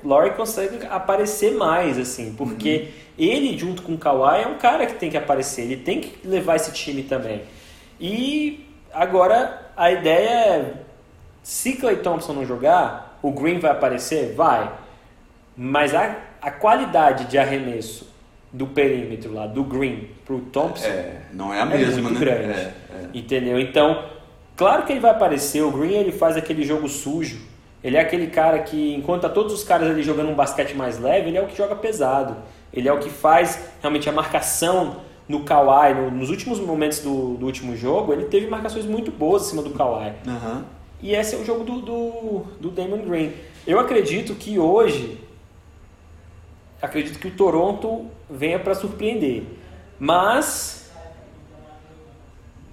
Lowry 0.04 0.32
consiga 0.32 0.88
aparecer 0.88 1.54
mais, 1.54 2.00
assim, 2.00 2.34
porque 2.36 2.88
uhum. 2.88 3.26
ele, 3.26 3.56
junto 3.56 3.84
com 3.84 3.94
o 3.94 3.98
Kawhi, 3.98 4.42
é 4.42 4.48
um 4.48 4.58
cara 4.58 4.88
que 4.88 4.96
tem 4.96 5.12
que 5.12 5.18
aparecer, 5.18 5.62
ele 5.62 5.78
tem 5.78 6.02
que 6.02 6.28
levar 6.28 6.56
esse 6.56 6.72
time 6.72 7.04
também. 7.04 7.44
E 8.02 8.68
agora 8.92 9.72
a 9.78 9.92
ideia 9.92 10.30
é, 10.30 10.74
se 11.44 11.74
Clay 11.74 11.98
Thompson 11.98 12.34
não 12.34 12.46
jogar, 12.46 13.20
o 13.22 13.32
Green 13.32 13.60
vai 13.60 13.70
aparecer? 13.70 14.34
Vai. 14.34 14.72
Mas 15.56 15.94
a 15.94 16.16
a 16.42 16.52
qualidade 16.52 17.26
de 17.26 17.38
arremesso 17.38 18.08
do 18.52 18.68
perímetro 18.68 19.34
lá, 19.34 19.46
do 19.46 19.64
Green 19.64 20.10
pro 20.26 20.40
Thompson, 20.40 20.88
é, 20.88 21.22
não 21.34 21.54
é 21.54 21.60
a 21.60 21.66
mesma, 21.66 22.00
é 22.00 22.02
muito 22.02 22.20
né? 22.20 22.20
grande. 22.20 22.48
É, 22.50 22.54
é. 22.64 23.10
Entendeu? 23.14 23.60
Então, 23.60 24.04
claro 24.56 24.84
que 24.84 24.94
ele 24.94 25.00
vai 25.00 25.12
aparecer. 25.12 25.62
O 25.62 25.72
Green 25.72 25.94
ele 25.94 26.12
faz 26.12 26.38
aquele 26.38 26.64
jogo 26.64 26.88
sujo. 26.88 27.40
Ele 27.84 27.98
é 27.98 28.00
aquele 28.00 28.28
cara 28.28 28.60
que, 28.60 28.96
enquanto 28.96 29.22
tá 29.22 29.30
todos 29.30 29.54
os 29.54 29.64
caras 29.64 29.90
ali 29.90 30.02
jogando 30.02 30.30
um 30.30 30.36
basquete 30.36 30.74
mais 30.74 31.00
leve, 31.00 31.30
ele 31.30 31.38
é 31.38 31.42
o 31.42 31.48
que 31.48 31.56
joga 31.56 31.76
pesado. 31.76 32.36
Ele 32.74 32.88
é 32.88 32.94
o 32.94 33.00
que 33.00 33.10
faz 33.10 33.72
realmente 33.82 34.10
a 34.10 34.12
marcação 34.12 34.98
no 35.28 35.44
Kawhi. 35.44 35.94
No, 35.94 36.12
nos 36.12 36.30
últimos 36.30 36.60
momentos 36.60 37.00
do, 37.00 37.36
do, 37.36 37.46
último 37.46 37.76
jogo, 37.76 38.14
ele 38.14 38.26
teve 38.26 38.48
marcações 38.48 38.86
muito 38.86 39.12
boas 39.12 39.46
em 39.46 39.50
cima 39.50 39.62
do 39.62 39.72
Kawhi. 39.72 40.14
Uhum. 40.26 40.64
E 41.02 41.14
esse 41.14 41.36
é 41.36 41.38
o 41.38 41.46
jogo 41.46 41.64
do, 41.64 41.82
do, 41.82 42.44
do 42.60 42.70
Damon 42.70 43.00
Green. 43.00 43.34
Eu 43.66 43.80
acredito 43.80 44.34
que 44.36 44.58
hoje, 44.58 45.20
acredito 46.82 47.20
que 47.20 47.28
o 47.28 47.32
Toronto 47.32 48.06
venha 48.30 48.60
para 48.60 48.76
surpreender. 48.76 49.44
Mas, 50.00 50.90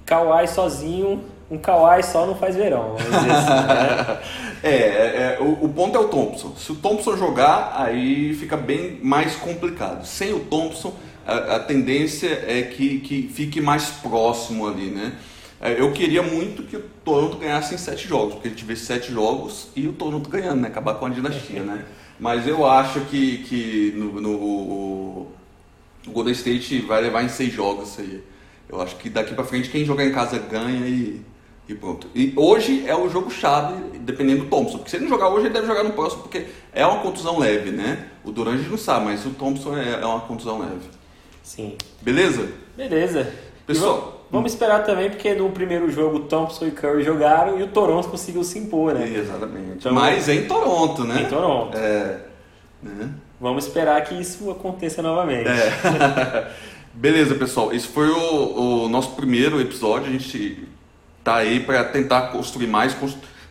Kawhi 0.04 0.46
sozinho, 0.48 1.24
um 1.50 1.58
Kawhi 1.58 2.02
só 2.02 2.26
não 2.26 2.34
faz 2.34 2.56
verão. 2.56 2.96
Assim, 2.96 3.26
né? 3.26 4.20
é, 4.62 4.70
é, 4.70 5.38
o, 5.40 5.64
o, 5.64 5.68
ponto 5.68 5.96
é 5.96 6.00
o 6.00 6.08
Thompson. 6.08 6.54
Se 6.56 6.72
o 6.72 6.76
Thompson 6.76 7.16
jogar, 7.16 7.74
aí 7.76 8.34
fica 8.34 8.56
bem 8.56 8.98
mais 9.02 9.36
complicado. 9.36 10.04
Sem 10.04 10.32
o 10.32 10.40
Thompson, 10.40 10.94
a, 11.26 11.56
a 11.56 11.60
tendência 11.60 12.44
é 12.46 12.62
que, 12.62 13.00
que 13.00 13.30
fique 13.32 13.60
mais 13.60 13.90
próximo 13.90 14.66
ali, 14.66 14.90
né? 14.90 15.14
É, 15.60 15.80
eu 15.80 15.92
queria 15.92 16.22
muito 16.22 16.62
que 16.64 16.76
o 16.76 16.82
Toronto 17.04 17.38
ganhasse 17.38 17.74
em 17.74 17.78
sete 17.78 18.06
jogos, 18.06 18.34
porque 18.34 18.48
gente 18.50 18.64
vê 18.64 18.76
sete 18.76 19.12
jogos 19.12 19.68
e 19.74 19.88
o 19.88 19.92
Toronto 19.92 20.28
ganhando, 20.28 20.60
né? 20.60 20.68
Acabar 20.68 20.94
com 20.94 21.06
a 21.06 21.08
dinastia, 21.08 21.62
né? 21.62 21.84
Mas 22.18 22.46
eu 22.46 22.66
acho 22.66 23.00
que, 23.02 23.38
que 23.38 23.92
no, 23.96 24.20
no 24.20 24.30
o, 24.30 25.32
o 26.06 26.10
Golden 26.10 26.32
State 26.32 26.80
vai 26.80 27.02
levar 27.02 27.22
em 27.24 27.28
seis 27.28 27.52
jogos 27.52 27.90
isso 27.90 28.00
aí. 28.00 28.22
Eu 28.68 28.80
acho 28.80 28.96
que 28.96 29.10
daqui 29.10 29.34
para 29.34 29.44
frente 29.44 29.68
quem 29.68 29.84
jogar 29.84 30.04
em 30.04 30.12
casa 30.12 30.38
ganha 30.38 30.86
e, 30.86 31.20
e 31.68 31.74
pronto. 31.74 32.08
E 32.14 32.32
hoje 32.36 32.84
é 32.86 32.94
o 32.94 33.08
jogo 33.08 33.30
chave, 33.30 33.74
dependendo 33.98 34.44
do 34.44 34.50
Thompson. 34.50 34.78
Porque 34.78 34.90
se 34.90 34.96
ele 34.96 35.04
não 35.04 35.10
jogar 35.10 35.28
hoje, 35.28 35.46
ele 35.46 35.54
deve 35.54 35.66
jogar 35.66 35.82
no 35.82 35.92
próximo, 35.92 36.22
porque 36.22 36.46
é 36.72 36.86
uma 36.86 37.00
contusão 37.00 37.38
leve, 37.38 37.70
né? 37.70 38.08
O 38.24 38.30
Durant 38.30 38.66
não 38.68 38.78
sabe, 38.78 39.06
mas 39.06 39.26
o 39.26 39.30
Thompson 39.30 39.76
é, 39.76 40.00
é 40.00 40.06
uma 40.06 40.20
contusão 40.20 40.58
leve. 40.58 40.88
Sim. 41.42 41.76
Beleza? 42.00 42.48
Beleza. 42.76 43.32
Pessoal, 43.66 44.13
Vamos 44.34 44.52
esperar 44.52 44.82
também, 44.82 45.10
porque 45.10 45.32
no 45.32 45.48
primeiro 45.50 45.88
jogo 45.88 46.18
Thompson 46.20 46.66
e 46.66 46.72
Curry 46.72 47.04
jogaram 47.04 47.60
e 47.60 47.62
o 47.62 47.68
Toronto 47.68 48.08
conseguiu 48.08 48.42
se 48.42 48.58
impor, 48.58 48.92
né? 48.92 49.08
Exatamente. 49.08 49.76
Então, 49.76 49.92
Mas 49.92 50.28
em 50.28 50.44
Toronto, 50.46 51.04
né? 51.04 51.22
Em 51.22 51.26
Toronto. 51.26 51.78
É. 51.78 52.18
Né? 52.82 53.10
Vamos 53.40 53.64
esperar 53.64 54.02
que 54.02 54.20
isso 54.20 54.50
aconteça 54.50 55.00
novamente. 55.00 55.48
É. 55.48 56.50
Beleza, 56.92 57.36
pessoal. 57.36 57.72
Esse 57.72 57.86
foi 57.86 58.08
o, 58.08 58.84
o, 58.84 58.88
nosso 58.88 59.12
primeiro 59.12 59.60
episódio. 59.60 60.08
A 60.08 60.10
gente 60.10 60.66
tá 61.22 61.36
aí 61.36 61.60
para 61.60 61.84
tentar 61.84 62.32
construir 62.32 62.66
mais, 62.66 62.96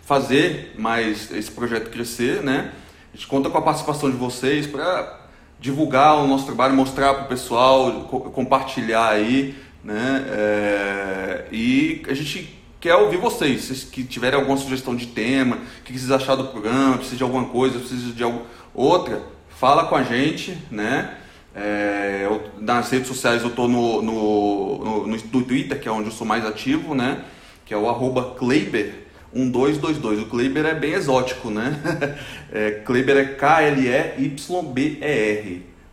fazer 0.02 0.76
mais 0.78 1.32
esse 1.32 1.50
projeto 1.50 1.92
crescer, 1.92 2.44
né? 2.44 2.72
A 3.14 3.16
gente 3.16 3.28
conta 3.28 3.50
com 3.50 3.58
a 3.58 3.62
participação 3.62 4.12
de 4.12 4.18
vocês 4.18 4.68
para 4.68 5.22
divulgar 5.62 6.18
o 6.18 6.28
nosso 6.28 6.46
trabalho, 6.46 6.74
mostrar 6.74 7.14
para 7.14 7.24
o 7.24 7.28
pessoal, 7.30 8.02
compartilhar 8.34 9.08
aí 9.08 9.56
né? 9.84 10.26
É, 10.30 11.46
e 11.52 12.04
a 12.08 12.14
gente 12.14 12.62
quer 12.80 12.96
ouvir 12.96 13.18
vocês, 13.18 13.62
se 13.62 13.86
que 13.88 14.04
tiverem 14.04 14.40
alguma 14.40 14.58
sugestão 14.58 14.96
de 14.96 15.08
tema, 15.08 15.58
o 15.58 15.84
que 15.84 15.98
vocês 15.98 16.12
acharam 16.12 16.44
do 16.44 16.50
programa, 16.50 16.98
precisa 16.98 17.18
de 17.18 17.24
alguma 17.24 17.46
coisa, 17.46 17.80
precisa 17.80 18.12
de 18.12 18.24
alguma 18.24 18.46
outra, 18.74 19.22
fala 19.50 19.86
com 19.86 19.96
a 19.96 20.04
gente, 20.04 20.58
né? 20.70 21.18
É, 21.56 22.22
eu, 22.24 22.50
nas 22.60 22.90
redes 22.90 23.08
sociais 23.08 23.44
eu 23.44 23.50
estou 23.50 23.68
no, 23.68 24.02
no, 24.02 25.06
no, 25.06 25.08
no, 25.08 25.44
Twitter, 25.44 25.80
que 25.80 25.88
é 25.88 25.92
onde 25.92 26.08
eu 26.08 26.12
sou 26.12 26.26
mais 26.26 26.44
ativo, 26.46 26.96
né? 26.96 27.24
Que 27.66 27.74
é 27.74 27.78
o 27.78 27.88
arroba 27.88 28.34
Kleiber 28.38 29.04
1222. 29.34 30.24
O 30.24 30.26
Kleiber 30.26 30.66
é 30.66 30.74
bem 30.74 30.94
exótico, 30.94 31.50
né? 31.50 31.80
É, 32.56 32.70
Kleiber 32.86 33.18
é 33.18 33.26
K-L-E-Y-B-E-R 33.26 34.24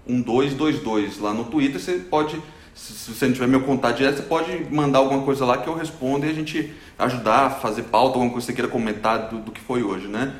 1222. 0.06 1.18
Lá 1.18 1.32
no 1.32 1.44
Twitter 1.44 1.80
você 1.80 1.94
pode 1.94 2.38
se, 2.80 3.12
você 3.12 3.26
não 3.26 3.34
tiver 3.34 3.46
meu 3.46 3.62
contato 3.62 3.98
direto, 3.98 4.16
você 4.16 4.22
pode 4.22 4.64
mandar 4.70 5.00
alguma 5.00 5.22
coisa 5.22 5.44
lá 5.44 5.58
que 5.58 5.68
eu 5.68 5.74
respondo 5.74 6.24
e 6.24 6.30
a 6.30 6.32
gente 6.32 6.74
ajudar 6.98 7.46
a 7.46 7.50
fazer 7.50 7.82
pauta, 7.84 8.14
alguma 8.16 8.32
coisa 8.32 8.46
que 8.46 8.52
você 8.52 8.56
queira 8.56 8.70
comentar 8.70 9.28
do, 9.28 9.38
do 9.38 9.52
que 9.52 9.60
foi 9.60 9.82
hoje, 9.82 10.08
né? 10.08 10.34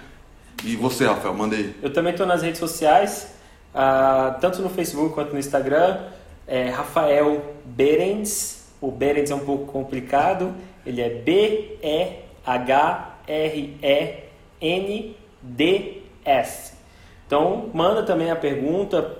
E 0.64 0.74
você, 0.76 1.06
Rafael, 1.06 1.34
manda 1.34 1.54
aí. 1.54 1.76
Eu 1.82 1.92
também 1.92 2.12
estou 2.12 2.26
nas 2.26 2.40
redes 2.42 2.58
sociais, 2.58 3.34
uh, 3.74 4.40
tanto 4.40 4.62
no 4.62 4.70
Facebook 4.70 5.14
quanto 5.14 5.34
no 5.34 5.38
Instagram. 5.38 5.98
É 6.46 6.70
Rafael 6.70 7.54
Berens. 7.64 8.70
O 8.80 8.90
Berens 8.90 9.30
é 9.30 9.34
um 9.34 9.44
pouco 9.44 9.70
complicado. 9.70 10.54
Ele 10.84 11.02
é 11.02 11.10
B-E-H-R-E-N-D-S. 11.10 12.20
Então, 17.26 17.70
manda 17.72 18.02
também 18.02 18.30
a 18.30 18.36
pergunta, 18.36 19.16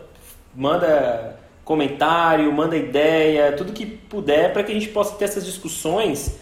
manda 0.55 1.40
comentário, 1.71 2.53
manda 2.53 2.77
ideia, 2.77 3.53
tudo 3.53 3.73
que 3.73 3.87
puder 3.87 4.53
para 4.53 4.65
que 4.65 4.73
a 4.73 4.75
gente 4.75 4.89
possa 4.89 5.15
ter 5.15 5.27
essas 5.27 5.47
discussões 5.47 6.37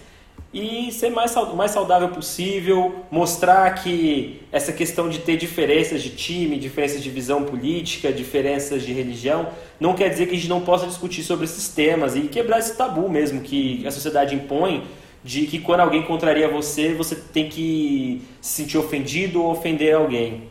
e 0.55 0.91
ser 0.91 1.11
mais 1.11 1.35
mais 1.55 1.70
saudável 1.70 2.09
possível, 2.09 3.05
mostrar 3.11 3.70
que 3.74 4.41
essa 4.51 4.72
questão 4.72 5.07
de 5.07 5.18
ter 5.18 5.37
diferenças 5.37 6.03
de 6.03 6.09
time, 6.09 6.57
diferenças 6.57 7.03
de 7.03 7.11
visão 7.11 7.45
política, 7.45 8.11
diferenças 8.11 8.83
de 8.83 8.95
religião, 8.95 9.51
não 9.79 9.93
quer 9.93 10.09
dizer 10.09 10.24
que 10.29 10.33
a 10.33 10.37
gente 10.39 10.49
não 10.49 10.62
possa 10.62 10.87
discutir 10.87 11.22
sobre 11.22 11.45
esses 11.45 11.68
temas 11.68 12.16
e 12.16 12.22
quebrar 12.22 12.59
esse 12.59 12.74
tabu 12.74 13.07
mesmo 13.11 13.43
que 13.43 13.87
a 13.87 13.91
sociedade 13.91 14.35
impõe 14.35 14.85
de 15.22 15.45
que 15.45 15.59
quando 15.59 15.81
alguém 15.81 16.05
contraria 16.05 16.49
você, 16.49 16.95
você 16.95 17.14
tem 17.14 17.51
que 17.51 18.22
se 18.41 18.62
sentir 18.62 18.79
ofendido 18.79 19.43
ou 19.43 19.51
ofender 19.51 19.95
alguém. 19.95 20.49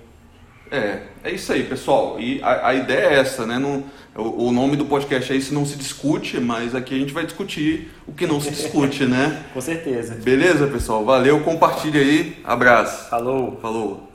É, 0.69 0.99
é 1.23 1.32
isso 1.32 1.51
aí, 1.51 1.63
pessoal. 1.63 2.19
E 2.19 2.41
a, 2.43 2.67
a 2.67 2.73
ideia 2.75 3.07
é 3.07 3.19
essa, 3.19 3.45
né? 3.45 3.57
Não, 3.57 3.84
o, 4.18 4.47
o, 4.47 4.51
nome 4.51 4.76
do 4.76 4.86
podcast 4.86 5.32
é 5.32 5.36
Isso 5.36 5.53
Não 5.53 5.65
Se 5.65 5.78
Discute, 5.78 6.39
mas 6.39 6.74
aqui 6.74 6.95
a 6.95 6.97
gente 6.97 7.13
vai 7.13 7.26
discutir 7.26 7.91
o 8.07 8.11
que 8.11 8.26
não 8.26 8.41
se 8.41 8.49
discute, 8.49 9.05
né? 9.05 9.43
Com 9.53 9.61
certeza. 9.61 10.15
Beleza, 10.15 10.68
pessoal? 10.68 11.05
Valeu, 11.05 11.41
compartilha 11.41 12.01
aí. 12.01 12.38
Abraço. 12.43 13.09
Falou. 13.09 13.59
Falou. 13.61 14.07